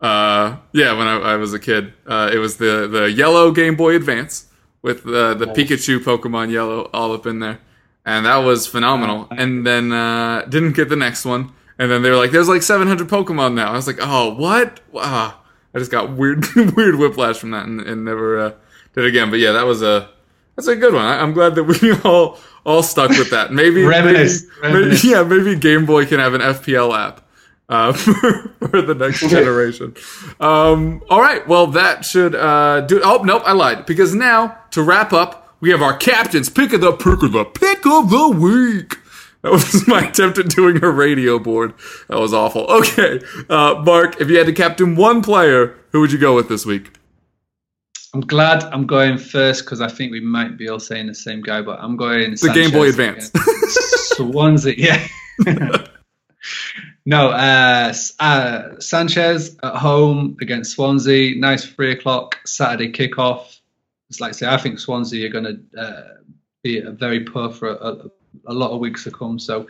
Uh, 0.01 0.57
yeah, 0.72 0.96
when 0.96 1.07
I, 1.07 1.32
I 1.32 1.36
was 1.36 1.53
a 1.53 1.59
kid, 1.59 1.92
uh, 2.07 2.30
it 2.32 2.38
was 2.38 2.57
the 2.57 2.88
the 2.90 3.11
yellow 3.11 3.51
Game 3.53 3.76
Boy 3.76 3.96
Advance 3.96 4.46
with 4.82 5.07
uh, 5.07 5.34
the 5.34 5.46
Pikachu 5.46 5.98
Pokemon 5.98 6.51
Yellow 6.51 6.88
all 6.94 7.12
up 7.12 7.26
in 7.26 7.40
there, 7.40 7.61
and 8.05 8.24
that 8.24 8.38
was 8.38 8.66
phenomenal. 8.66 9.28
And 9.30 9.66
then 9.66 9.92
uh, 9.92 10.42
didn't 10.48 10.72
get 10.72 10.88
the 10.88 10.96
next 10.96 11.24
one, 11.24 11.53
and 11.78 11.90
then 11.90 12.03
they 12.03 12.11
were 12.11 12.16
like, 12.16 12.30
"There's 12.30 12.48
like 12.48 12.62
700 12.62 13.09
Pokemon 13.09 13.55
now." 13.55 13.72
I 13.72 13.76
was 13.76 13.86
like, 13.86 13.98
"Oh, 14.01 14.34
what?" 14.34 14.80
Wow. 14.90 15.34
I 15.74 15.78
just 15.78 15.90
got 15.90 16.16
weird 16.16 16.44
weird 16.76 16.96
whiplash 16.96 17.38
from 17.38 17.51
that, 17.53 17.66
and, 17.66 17.80
and 17.80 18.05
never 18.05 18.38
uh, 18.38 18.53
did 18.94 19.05
it 19.05 19.09
again. 19.09 19.30
But 19.30 19.38
yeah, 19.38 19.53
that 19.53 19.66
was 19.66 19.82
a 19.82 20.09
that's 20.57 20.68
a 20.68 20.76
good 20.76 20.94
one. 20.94 21.05
I, 21.05 21.20
I'm 21.20 21.32
glad 21.32 21.55
that 21.55 21.64
we 21.64 21.92
all 22.05 22.38
all 22.64 22.82
stuck 22.82 23.11
with 23.11 23.30
that. 23.30 23.53
Maybe, 23.53 23.70
maybe, 23.86 23.86
Reminisce, 23.86 24.44
maybe 24.62 24.96
yeah, 25.05 25.22
maybe 25.22 25.55
Game 25.57 25.86
Boy 25.86 26.07
can 26.07 26.18
have 26.18 26.34
an 26.34 26.40
FPL 26.40 26.96
app 26.96 27.26
uh, 27.70 27.92
for, 27.94 28.52
for 28.58 28.82
the 28.82 28.94
next 28.94 29.20
generation. 29.20 29.94
Um, 30.40 31.02
all 31.08 31.20
right, 31.20 31.46
well 31.48 31.68
that 31.68 32.04
should 32.04 32.34
uh, 32.34 32.82
do. 32.82 33.00
Oh 33.02 33.22
nope, 33.22 33.42
I 33.46 33.52
lied 33.52 33.86
because 33.86 34.14
now 34.14 34.58
to 34.72 34.82
wrap 34.82 35.12
up, 35.12 35.56
we 35.60 35.70
have 35.70 35.80
our 35.80 35.96
captain's 35.96 36.50
pick 36.50 36.72
of 36.72 36.82
the 36.82 36.92
pick 36.92 37.22
of 37.22 37.32
the 37.32 37.44
pick 37.44 37.86
of 37.86 38.10
the 38.10 38.28
week. 38.28 38.98
That 39.42 39.52
was 39.52 39.86
my 39.88 40.08
attempt 40.08 40.38
at 40.38 40.48
doing 40.50 40.82
a 40.84 40.90
radio 40.90 41.38
board. 41.38 41.72
That 42.08 42.18
was 42.18 42.34
awful. 42.34 42.66
Okay, 42.66 43.20
uh, 43.48 43.82
Mark, 43.84 44.20
if 44.20 44.28
you 44.28 44.36
had 44.36 44.46
to 44.46 44.52
captain 44.52 44.96
one 44.96 45.22
player, 45.22 45.78
who 45.92 46.00
would 46.00 46.12
you 46.12 46.18
go 46.18 46.34
with 46.34 46.48
this 46.48 46.66
week? 46.66 46.92
I'm 48.12 48.22
glad 48.22 48.64
I'm 48.64 48.86
going 48.86 49.18
first 49.18 49.64
because 49.64 49.80
I 49.80 49.86
think 49.86 50.10
we 50.10 50.18
might 50.18 50.58
be 50.58 50.68
all 50.68 50.80
saying 50.80 51.06
the 51.06 51.14
same 51.14 51.40
guy, 51.40 51.62
but 51.62 51.78
I'm 51.80 51.96
going 51.96 52.32
The 52.32 52.50
Game 52.52 52.72
Boy 52.72 52.88
Advance. 52.88 53.30
Swansea, 54.16 54.74
yeah. 55.46 55.86
No, 57.11 57.30
uh, 57.30 57.92
uh, 58.20 58.78
Sanchez 58.78 59.56
at 59.64 59.74
home 59.74 60.36
against 60.40 60.76
Swansea. 60.76 61.36
Nice 61.36 61.64
three 61.64 61.90
o'clock 61.90 62.38
Saturday 62.46 62.92
kickoff. 62.92 63.58
It's 64.08 64.20
like 64.20 64.28
I 64.28 64.32
say, 64.32 64.46
I 64.46 64.56
think 64.56 64.78
Swansea 64.78 65.26
are 65.26 65.28
going 65.28 65.44
to 65.74 65.80
uh, 65.80 66.02
be 66.62 66.80
very 66.82 67.24
poor 67.24 67.50
for 67.50 67.70
a, 67.70 68.11
a, 68.46 68.54
lot 68.54 68.70
of 68.70 68.78
weeks 68.78 69.02
to 69.04 69.11
come. 69.11 69.40
So 69.40 69.66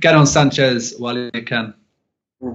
get 0.00 0.14
on 0.14 0.26
Sanchez 0.26 0.94
while 0.96 1.18
you 1.18 1.42
can. 1.44 1.74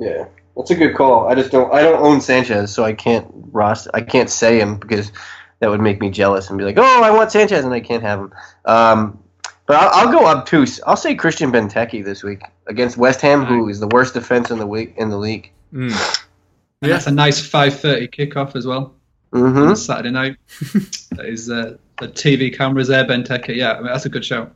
Yeah, 0.02 0.26
that's 0.58 0.72
a 0.72 0.76
good 0.76 0.96
call. 0.96 1.28
I 1.28 1.36
just 1.36 1.52
don't. 1.52 1.72
I 1.72 1.84
don't 1.84 2.04
own 2.04 2.20
Sanchez, 2.20 2.74
so 2.74 2.84
I 2.84 2.94
can't 2.94 3.28
roster. 3.32 3.92
I 3.94 4.02
can't 4.02 4.32
say 4.32 4.60
him 4.60 4.80
because 4.80 5.12
that 5.60 5.70
would 5.70 5.82
make 5.82 6.02
me 6.02 6.10
jealous 6.10 6.50
and 6.50 6.58
be 6.58 6.66
like, 6.66 6.80
"Oh, 6.80 7.04
I 7.04 7.12
want 7.12 7.32
Sanchez," 7.32 7.64
and 7.64 7.74
I 7.74 7.82
can't 7.82 8.02
have 8.02 8.20
him. 8.20 8.34
Um, 8.66 9.23
but 9.66 9.78
I'll, 9.78 10.08
I'll 10.08 10.12
go 10.12 10.26
obtuse. 10.26 10.80
I'll 10.86 10.96
say 10.98 11.16
Christian 11.16 11.52
Benteke 11.52 12.04
this 12.04 12.24
week 12.24 12.42
against 12.68 12.98
West 12.98 13.22
Ham, 13.22 13.46
who 13.46 13.70
is 13.70 13.80
the 13.80 13.88
worst 13.88 14.14
defense 14.14 14.52
in 14.52 14.60
the 14.60 14.68
week 14.68 14.94
in 14.98 15.10
the 15.10 15.18
league. 15.18 15.52
Mm. 15.74 15.92
And 16.82 16.90
Yeah. 16.90 16.96
that's 16.96 17.08
a 17.08 17.12
nice 17.12 17.40
5:30 17.40 18.10
kickoff 18.12 18.56
as 18.56 18.66
well. 18.68 18.94
hmm 19.32 19.58
on 19.58 19.76
Saturday 19.76 20.12
night. 20.12 20.36
that 21.12 21.26
is 21.26 21.50
uh, 21.50 21.78
the 22.00 22.08
TV 22.08 22.56
cameras 22.56 22.88
there, 22.90 23.06
Benteke. 23.06 23.56
Yeah, 23.56 23.74
I 23.74 23.78
mean, 23.78 23.88
that's 23.88 24.06
a 24.06 24.10
good 24.10 24.26
show. 24.26 24.50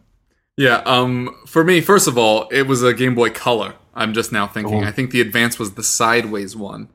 Yeah, 0.58 0.82
um, 0.86 1.36
for 1.46 1.64
me, 1.64 1.82
first 1.82 2.08
of 2.08 2.18
all, 2.18 2.48
it 2.50 2.64
was 2.68 2.82
a 2.84 2.94
Game 2.94 3.16
Boy 3.16 3.30
Color. 3.30 3.76
I'm 3.96 4.14
just 4.14 4.32
now 4.32 4.46
thinking. 4.48 4.84
I 4.84 4.92
think 4.92 5.12
the 5.12 5.22
Advance 5.22 5.58
was 5.58 5.74
the 5.76 5.84
sideways 5.84 6.56
one, 6.56 6.90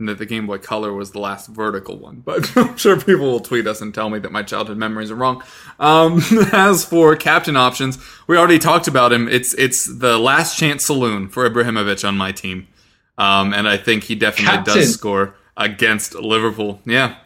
and 0.00 0.08
that 0.08 0.18
the 0.18 0.26
Game 0.26 0.46
Boy 0.46 0.58
Color 0.58 0.92
was 0.92 1.12
the 1.12 1.20
last 1.20 1.46
vertical 1.48 1.96
one. 1.96 2.20
But 2.24 2.56
I'm 2.56 2.76
sure 2.76 2.98
people 3.00 3.30
will 3.30 3.40
tweet 3.40 3.66
us 3.66 3.80
and 3.80 3.94
tell 3.94 4.10
me 4.10 4.18
that 4.18 4.32
my 4.32 4.42
childhood 4.42 4.78
memories 4.78 5.10
are 5.10 5.14
wrong. 5.14 5.42
Um, 5.78 6.20
as 6.52 6.84
for 6.84 7.14
captain 7.14 7.56
options, 7.56 7.98
we 8.26 8.36
already 8.36 8.58
talked 8.58 8.88
about 8.88 9.12
him. 9.12 9.28
It's 9.28 9.54
it's 9.54 9.84
the 9.86 10.18
last 10.18 10.58
chance 10.58 10.84
saloon 10.84 11.28
for 11.28 11.48
Ibrahimovic 11.48 12.06
on 12.06 12.16
my 12.16 12.32
team, 12.32 12.66
um, 13.18 13.54
and 13.54 13.68
I 13.68 13.76
think 13.76 14.04
he 14.04 14.16
definitely 14.16 14.56
Captain. 14.56 14.74
does 14.74 14.94
score 14.94 15.36
against 15.56 16.14
Liverpool. 16.14 16.80
Yeah. 16.84 17.16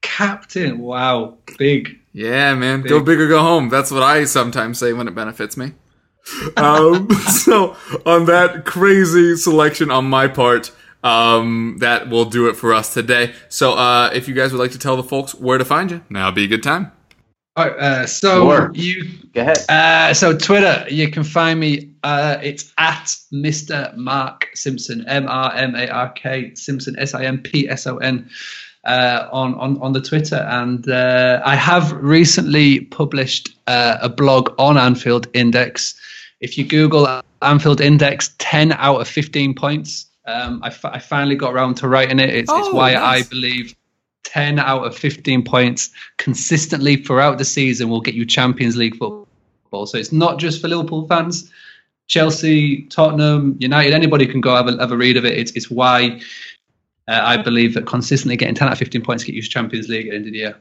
Captain, 0.00 0.78
wow, 0.78 1.36
big. 1.58 2.00
Yeah, 2.12 2.54
man. 2.54 2.82
Go 2.82 3.00
big 3.00 3.20
or 3.20 3.28
go 3.28 3.40
home. 3.40 3.68
That's 3.68 3.90
what 3.90 4.02
I 4.02 4.24
sometimes 4.24 4.78
say 4.78 4.92
when 4.92 5.06
it 5.06 5.14
benefits 5.14 5.56
me. 5.56 5.72
um, 6.56 7.10
so 7.10 7.76
on 8.06 8.26
that 8.26 8.64
crazy 8.64 9.36
selection 9.36 9.90
on 9.90 10.04
my 10.06 10.28
part, 10.28 10.70
um, 11.02 11.76
that 11.80 12.08
will 12.08 12.24
do 12.24 12.48
it 12.48 12.56
for 12.56 12.72
us 12.74 12.92
today. 12.94 13.32
So, 13.48 13.72
uh, 13.74 14.10
if 14.12 14.28
you 14.28 14.34
guys 14.34 14.52
would 14.52 14.58
like 14.60 14.72
to 14.72 14.78
tell 14.78 14.96
the 14.96 15.02
folks 15.02 15.34
where 15.34 15.58
to 15.58 15.64
find 15.64 15.90
you, 15.90 16.02
now 16.10 16.30
be 16.30 16.44
a 16.44 16.48
good 16.48 16.62
time. 16.62 16.92
All 17.56 17.66
right, 17.68 17.78
uh, 17.78 18.06
so 18.06 18.48
Sure. 18.48 18.70
you, 18.74 19.04
Go 19.34 19.40
ahead. 19.42 19.58
uh, 19.68 20.14
so 20.14 20.36
Twitter, 20.36 20.84
you 20.88 21.10
can 21.10 21.24
find 21.24 21.58
me. 21.58 21.90
Uh, 22.04 22.38
it's 22.42 22.72
at 22.78 23.06
Mr. 23.32 23.94
Mark 23.96 24.48
Simpson, 24.54 25.04
M 25.08 25.26
R 25.28 25.52
M 25.56 25.74
A 25.74 25.88
R 25.88 26.10
K 26.12 26.54
Simpson, 26.54 26.96
S 26.98 27.12
I 27.14 27.24
M 27.24 27.38
P 27.38 27.68
S 27.68 27.86
O 27.86 27.96
N. 27.98 28.28
Uh, 28.86 29.28
on, 29.30 29.54
on 29.56 29.76
on 29.82 29.92
the 29.92 30.00
Twitter, 30.00 30.36
and 30.48 30.88
uh, 30.88 31.42
I 31.44 31.54
have 31.54 31.92
recently 31.92 32.80
published 32.86 33.50
uh, 33.66 33.98
a 34.00 34.08
blog 34.08 34.54
on 34.58 34.78
Anfield 34.78 35.26
Index. 35.34 36.00
If 36.40 36.56
you 36.56 36.64
Google 36.64 37.06
Anfield 37.42 37.82
Index, 37.82 38.34
ten 38.38 38.72
out 38.72 39.02
of 39.02 39.06
fifteen 39.06 39.52
points. 39.52 40.06
Um, 40.30 40.60
I, 40.62 40.70
fi- 40.70 40.92
I 40.92 40.98
finally 40.98 41.34
got 41.36 41.52
around 41.54 41.74
to 41.76 41.88
writing 41.88 42.18
it. 42.20 42.30
It's, 42.30 42.50
it's 42.50 42.68
Oh, 42.68 42.74
why 42.74 42.92
nice. 42.94 43.26
I 43.26 43.28
believe 43.28 43.74
10 44.24 44.58
out 44.58 44.84
of 44.86 44.96
15 44.96 45.42
points 45.44 45.90
consistently 46.18 46.96
throughout 46.96 47.38
the 47.38 47.44
season 47.44 47.88
will 47.88 48.00
get 48.00 48.14
you 48.14 48.24
Champions 48.24 48.76
League 48.76 48.96
football. 48.96 49.86
So 49.86 49.98
it's 49.98 50.12
not 50.12 50.38
just 50.38 50.60
for 50.60 50.68
Liverpool 50.68 51.06
fans. 51.08 51.50
Chelsea, 52.06 52.82
Tottenham, 52.84 53.56
United, 53.60 53.92
anybody 53.92 54.26
can 54.26 54.40
go 54.40 54.54
have 54.56 54.66
a, 54.68 54.76
have 54.78 54.92
a 54.92 54.96
read 54.96 55.16
of 55.16 55.24
it. 55.24 55.38
It's, 55.38 55.52
it's 55.52 55.70
why 55.70 56.20
uh, 57.08 57.20
I 57.22 57.36
believe 57.36 57.74
that 57.74 57.86
consistently 57.86 58.36
getting 58.36 58.54
10 58.54 58.68
out 58.68 58.72
of 58.72 58.78
15 58.78 59.02
points 59.02 59.24
get 59.24 59.34
you 59.34 59.42
Champions 59.42 59.88
League 59.88 60.06
at 60.06 60.10
the 60.10 60.16
end 60.16 60.26
of 60.26 60.32
the 60.32 60.38
year. 60.38 60.56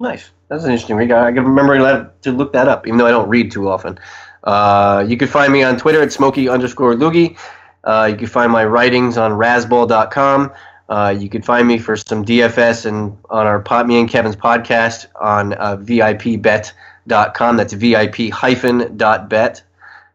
Nice. 0.00 0.30
That's 0.48 0.64
an 0.64 0.70
interesting 0.70 0.96
read. 0.96 1.12
I 1.12 1.32
can 1.32 1.44
remember 1.44 2.10
to 2.22 2.32
look 2.32 2.52
that 2.52 2.68
up, 2.68 2.86
even 2.86 2.98
though 2.98 3.06
I 3.06 3.10
don't 3.10 3.28
read 3.28 3.50
too 3.50 3.68
often. 3.68 3.98
Uh, 4.42 5.04
you 5.06 5.16
can 5.16 5.28
find 5.28 5.52
me 5.52 5.62
on 5.62 5.78
Twitter 5.78 6.02
at 6.02 6.12
Smokey 6.12 6.48
underscore 6.48 6.94
Loogie. 6.94 7.38
Uh, 7.84 8.08
you 8.10 8.16
can 8.16 8.26
find 8.26 8.50
my 8.50 8.64
writings 8.64 9.16
on 9.16 9.32
Razzball.com. 9.32 10.52
Uh, 10.88 11.14
you 11.18 11.28
can 11.28 11.42
find 11.42 11.66
me 11.66 11.78
for 11.78 11.96
some 11.96 12.24
DFS 12.24 12.86
and 12.86 13.16
on 13.30 13.46
our 13.46 13.60
pot, 13.60 13.86
me 13.86 13.98
and 14.00 14.08
Kevin's 14.08 14.36
podcast 14.36 15.06
on 15.20 15.54
uh, 15.54 15.76
VIPbet.com. 15.76 17.56
That's 17.56 17.72
VIP 17.72 18.30
hyphen 18.30 18.96
dot 18.96 19.30
bet 19.30 19.62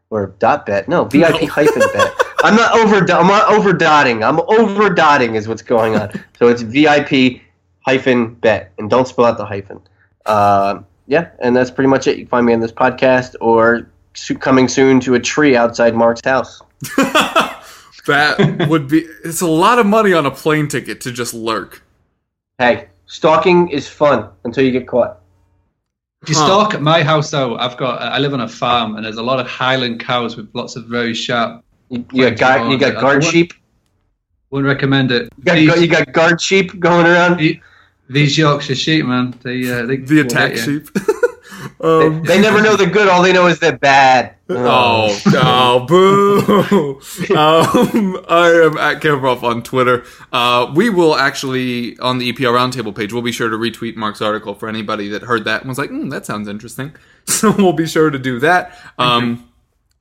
or 0.09 0.27
dot 0.39 0.65
bet. 0.65 0.87
No, 0.87 1.05
VIP 1.05 1.47
hyphen 1.49 1.81
bet. 1.93 2.13
I'm 2.43 2.55
not 2.55 2.77
over. 2.77 2.97
I'm 3.11 3.27
not 3.27 3.51
over 3.51 3.73
dotting. 3.73 4.23
I'm 4.23 4.39
over 4.41 4.89
dotting 4.89 5.35
is 5.35 5.47
what's 5.47 5.61
going 5.61 5.95
on. 5.95 6.11
So 6.37 6.47
it's 6.47 6.61
VIP 6.61 7.41
hyphen 7.81 8.35
bet, 8.35 8.71
and 8.77 8.89
don't 8.89 9.07
spell 9.07 9.25
out 9.25 9.37
the 9.37 9.45
hyphen. 9.45 9.81
Uh, 10.25 10.81
yeah, 11.07 11.31
and 11.39 11.55
that's 11.55 11.71
pretty 11.71 11.89
much 11.89 12.07
it. 12.07 12.17
You 12.17 12.25
can 12.25 12.29
find 12.29 12.45
me 12.45 12.53
on 12.53 12.59
this 12.59 12.71
podcast 12.71 13.35
or 13.41 13.89
coming 14.39 14.67
soon 14.67 14.99
to 15.01 15.15
a 15.15 15.19
tree 15.19 15.55
outside 15.55 15.95
Mark's 15.95 16.21
house. 16.23 16.61
That 18.09 18.67
would 18.69 18.87
be, 18.87 19.05
it's 19.23 19.41
a 19.41 19.47
lot 19.47 19.77
of 19.79 19.85
money 19.85 20.13
on 20.13 20.25
a 20.25 20.31
plane 20.31 20.67
ticket 20.67 20.99
to 21.01 21.11
just 21.11 21.33
lurk. 21.33 21.83
Hey, 22.57 22.89
stalking 23.05 23.69
is 23.69 23.87
fun 23.87 24.29
until 24.43 24.65
you 24.65 24.71
get 24.71 24.87
caught. 24.87 25.19
If 26.23 26.29
you 26.29 26.35
Huh. 26.35 26.45
stalk 26.45 26.73
at 26.73 26.81
my 26.81 27.03
house, 27.03 27.29
though, 27.31 27.55
I've 27.57 27.77
got 27.77 28.01
I 28.01 28.17
live 28.17 28.33
on 28.33 28.41
a 28.41 28.47
farm, 28.47 28.95
and 28.95 29.05
there's 29.05 29.17
a 29.17 29.23
lot 29.23 29.39
of 29.39 29.47
Highland 29.47 29.99
cows 29.99 30.35
with 30.35 30.49
lots 30.53 30.75
of 30.75 30.85
very 30.85 31.13
sharp. 31.13 31.63
You, 31.89 32.03
you 32.11 32.29
got 32.31 32.37
guard, 32.39 32.71
you 32.71 32.77
got 32.77 32.99
guard 32.99 33.23
sheep. 33.23 33.53
Wouldn't 34.49 34.67
recommend 34.67 35.11
it. 35.11 35.29
You 35.37 35.43
got, 35.43 35.55
These- 35.55 35.81
you 35.81 35.87
got 35.87 36.11
guard 36.11 36.41
sheep 36.41 36.79
going 36.79 37.05
around. 37.05 37.39
these 38.09 38.37
Yorkshire 38.37 38.75
sheep, 38.75 39.05
man, 39.05 39.33
they 39.43 39.71
uh, 39.71 39.85
they 39.85 39.97
The 39.97 40.21
attack 40.21 40.57
sheep. 40.57 40.89
um, 41.81 42.23
They 42.23 42.41
never 42.41 42.61
know 42.61 42.75
they're 42.75 42.89
good. 42.89 43.07
All 43.07 43.23
they 43.23 43.31
know 43.31 43.47
is 43.47 43.59
they're 43.59 43.77
bad. 43.77 44.35
Oh, 44.49 45.17
oh, 45.27 45.85
boo! 45.85 46.99
um, 47.35 48.25
I 48.27 48.49
am 48.49 48.77
at 48.77 49.01
Kevroff 49.01 49.43
on 49.43 49.61
Twitter. 49.61 50.03
Uh, 50.31 50.71
we 50.75 50.89
will 50.89 51.15
actually 51.15 51.97
on 51.99 52.17
the 52.17 52.33
EPR 52.33 52.53
Roundtable 52.53 52.95
page. 52.95 53.13
We'll 53.13 53.21
be 53.21 53.31
sure 53.31 53.49
to 53.49 53.55
retweet 53.55 53.95
Mark's 53.95 54.21
article 54.21 54.55
for 54.55 54.67
anybody 54.67 55.07
that 55.09 55.21
heard 55.21 55.45
that 55.45 55.61
and 55.61 55.69
was 55.69 55.77
like, 55.77 55.91
mm, 55.91 56.09
"That 56.09 56.25
sounds 56.25 56.47
interesting." 56.47 56.95
So 57.29 57.51
we'll 57.55 57.73
be 57.73 57.85
sure 57.85 58.09
to 58.09 58.17
do 58.17 58.39
that. 58.39 58.75
Um, 58.97 59.47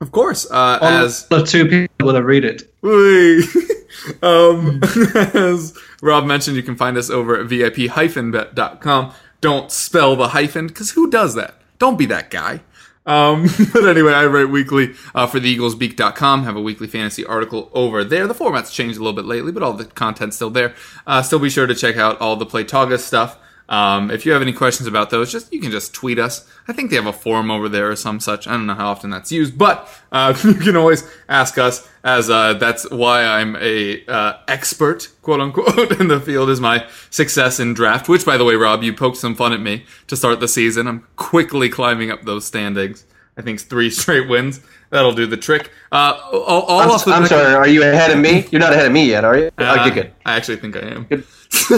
of 0.01 0.11
course, 0.11 0.49
uh, 0.49 0.79
All 0.81 0.87
as 0.87 1.27
the 1.27 1.43
two 1.43 1.67
people 1.67 2.07
will 2.07 2.19
read 2.23 2.43
it. 2.43 2.73
Whee! 2.81 3.43
um, 4.23 4.81
as 5.23 5.77
Rob 6.01 6.25
mentioned, 6.25 6.55
you 6.55 6.63
can 6.63 6.75
find 6.75 6.97
us 6.97 7.11
over 7.11 7.39
at 7.39 7.45
VIP-bet.com. 7.45 9.13
Don't 9.41 9.71
spell 9.71 10.15
the 10.15 10.29
hyphen, 10.29 10.67
because 10.67 10.91
who 10.91 11.09
does 11.09 11.35
that? 11.35 11.55
Don't 11.79 11.97
be 11.97 12.05
that 12.07 12.29
guy. 12.29 12.61
Um, 13.05 13.47
but 13.73 13.87
anyway, 13.87 14.13
I 14.13 14.25
write 14.27 14.49
weekly 14.49 14.93
uh, 15.15 15.25
for 15.25 15.39
theeaglesbeak.com. 15.39 16.43
Have 16.43 16.55
a 16.55 16.61
weekly 16.61 16.87
fantasy 16.87 17.25
article 17.25 17.71
over 17.73 18.03
there. 18.03 18.27
The 18.27 18.33
format's 18.35 18.71
changed 18.71 18.97
a 18.97 18.99
little 18.99 19.15
bit 19.15 19.25
lately, 19.25 19.51
but 19.51 19.63
all 19.63 19.73
the 19.73 19.85
content's 19.85 20.35
still 20.35 20.51
there. 20.51 20.75
Uh, 21.07 21.21
still 21.21 21.39
be 21.39 21.49
sure 21.49 21.65
to 21.65 21.73
check 21.73 21.97
out 21.97 22.19
all 22.21 22.35
the 22.35 22.45
Play 22.45 22.63
Togga 22.63 22.99
stuff. 22.99 23.37
Um, 23.69 24.09
if 24.09 24.25
you 24.25 24.31
have 24.31 24.41
any 24.41 24.51
questions 24.51 24.87
about 24.87 25.11
those, 25.11 25.31
just 25.31 25.53
you 25.53 25.61
can 25.61 25.69
just 25.69 25.93
tweet 25.93 26.17
us. 26.17 26.49
I 26.67 26.73
think 26.73 26.89
they 26.89 26.95
have 26.95 27.05
a 27.05 27.13
forum 27.13 27.51
over 27.51 27.69
there 27.69 27.91
or 27.91 27.95
some 27.95 28.19
such. 28.19 28.47
I 28.47 28.51
don't 28.51 28.65
know 28.65 28.73
how 28.73 28.89
often 28.89 29.11
that's 29.11 29.31
used, 29.31 29.59
but 29.59 29.87
uh, 30.11 30.33
you 30.43 30.55
can 30.55 30.75
always 30.75 31.07
ask 31.29 31.57
us. 31.57 31.87
As 32.03 32.29
uh, 32.29 32.53
that's 32.53 32.89
why 32.89 33.25
I'm 33.25 33.57
a 33.57 34.03
uh, 34.07 34.37
expert, 34.47 35.09
quote 35.21 35.39
unquote, 35.39 35.91
in 35.99 36.07
the 36.07 36.19
field 36.19 36.49
is 36.49 36.59
my 36.59 36.87
success 37.09 37.59
in 37.59 37.73
draft. 37.73 38.09
Which, 38.09 38.25
by 38.25 38.37
the 38.37 38.45
way, 38.45 38.55
Rob, 38.55 38.83
you 38.83 38.93
poked 38.93 39.17
some 39.17 39.35
fun 39.35 39.53
at 39.53 39.59
me 39.59 39.85
to 40.07 40.17
start 40.17 40.39
the 40.39 40.47
season. 40.47 40.87
I'm 40.87 41.05
quickly 41.15 41.69
climbing 41.69 42.09
up 42.09 42.23
those 42.23 42.45
standings. 42.45 43.05
I 43.37 43.41
think 43.41 43.55
it's 43.55 43.63
three 43.63 43.89
straight 43.91 44.27
wins. 44.27 44.61
That'll 44.89 45.13
do 45.13 45.27
the 45.27 45.37
trick. 45.37 45.69
Uh, 45.91 46.19
all, 46.31 46.63
all 46.63 46.79
I'm, 46.79 47.13
I'm 47.13 47.27
sorry. 47.27 47.53
Are 47.53 47.67
you 47.67 47.83
ahead 47.83 48.09
of 48.09 48.17
me? 48.17 48.47
You're 48.49 48.61
not 48.61 48.73
ahead 48.73 48.87
of 48.87 48.91
me 48.91 49.05
yet, 49.07 49.23
are 49.23 49.37
you? 49.37 49.51
Uh, 49.59 49.77
okay, 49.81 49.93
good. 49.93 50.13
I 50.25 50.35
actually 50.35 50.57
think 50.57 50.75
I 50.75 50.79
am. 50.79 51.03
Good. 51.03 51.23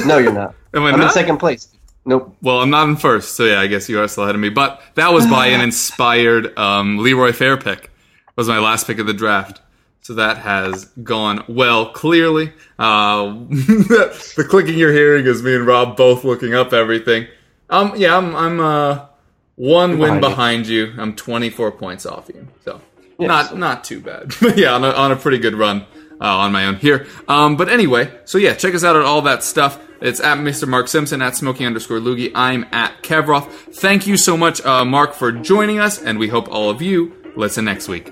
No, 0.06 0.20
you're 0.20 0.32
not. 0.32 0.56
Am 0.74 0.84
I 0.84 0.92
I'm 0.92 1.02
in 1.02 1.10
second 1.10 1.38
place. 1.38 1.68
Nope. 2.04 2.36
Well, 2.42 2.62
I'm 2.62 2.70
not 2.70 2.90
in 2.90 2.96
first, 2.96 3.36
so 3.36 3.46
yeah, 3.46 3.60
I 3.60 3.68
guess 3.68 3.88
you 3.88 4.00
are 4.00 4.08
still 4.08 4.24
ahead 4.24 4.36
of 4.36 4.42
me. 4.42 4.50
But 4.50 4.82
that 4.96 5.14
was 5.14 5.28
by 5.28 5.48
an 5.48 5.62
inspired 5.70 6.58
um, 6.58 6.98
Leroy 6.98 7.32
Fer 7.32 7.58
pick. 7.58 7.92
Was 8.36 8.48
my 8.48 8.60
last 8.60 8.88
pick 8.88 8.98
of 8.98 9.08
the 9.08 9.14
draft. 9.14 9.62
So 10.04 10.16
that 10.16 10.38
has 10.38 10.86
gone 11.04 11.44
well. 11.48 11.92
Clearly, 11.92 12.54
uh, 12.80 13.26
the 13.50 14.46
clicking 14.50 14.78
you're 14.78 14.94
hearing 14.94 15.28
is 15.28 15.44
me 15.44 15.54
and 15.54 15.68
Rob 15.68 15.96
both 15.96 16.24
looking 16.24 16.56
up 16.56 16.74
everything. 16.74 17.28
Um, 17.70 17.94
yeah, 17.96 18.18
I'm 18.18 18.36
I'm 18.36 18.60
uh, 18.60 19.06
one 19.56 20.00
win 20.00 20.20
behind 20.20 20.66
you. 20.66 20.88
you. 20.88 20.94
I'm 21.00 21.16
24 21.16 21.74
points 21.74 22.08
off 22.08 22.30
you, 22.34 22.48
so 22.66 22.82
not 23.20 23.56
not 23.56 23.84
too 23.84 24.00
bad. 24.00 24.34
But 24.42 24.58
yeah, 24.58 24.74
on 24.74 24.84
a, 24.84 24.90
on 24.90 25.12
a 25.12 25.16
pretty 25.16 25.38
good 25.38 25.54
run 25.54 25.86
uh, 26.22 26.38
on 26.38 26.52
my 26.52 26.66
own 26.68 26.76
here. 26.76 27.08
Um, 27.28 27.58
but 27.58 27.68
anyway, 27.68 28.12
so 28.26 28.38
yeah, 28.38 28.54
check 28.54 28.76
us 28.76 28.84
out 28.84 28.96
at 28.96 29.02
all 29.02 29.24
that 29.24 29.44
stuff. 29.44 29.80
It's 30.02 30.20
at 30.20 30.38
Mr. 30.40 30.68
Mark 30.68 30.88
Simpson, 30.88 31.22
at 31.22 31.36
Smoking 31.36 31.68
underscore 31.68 32.00
Loogie. 32.00 32.32
I'm 32.34 32.66
at 32.72 33.04
Kevroth. 33.04 33.48
Thank 33.76 34.08
you 34.08 34.18
so 34.18 34.36
much, 34.36 34.64
uh, 34.66 34.84
Mark, 34.86 35.14
for 35.14 35.32
joining 35.32 35.80
us, 35.80 36.02
and 36.02 36.18
we 36.18 36.28
hope 36.28 36.50
all 36.50 36.70
of 36.70 36.82
you 36.82 37.16
listen 37.36 37.66
next 37.66 37.88
week. 37.88 38.12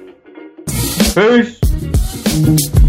Peace. 1.15 2.88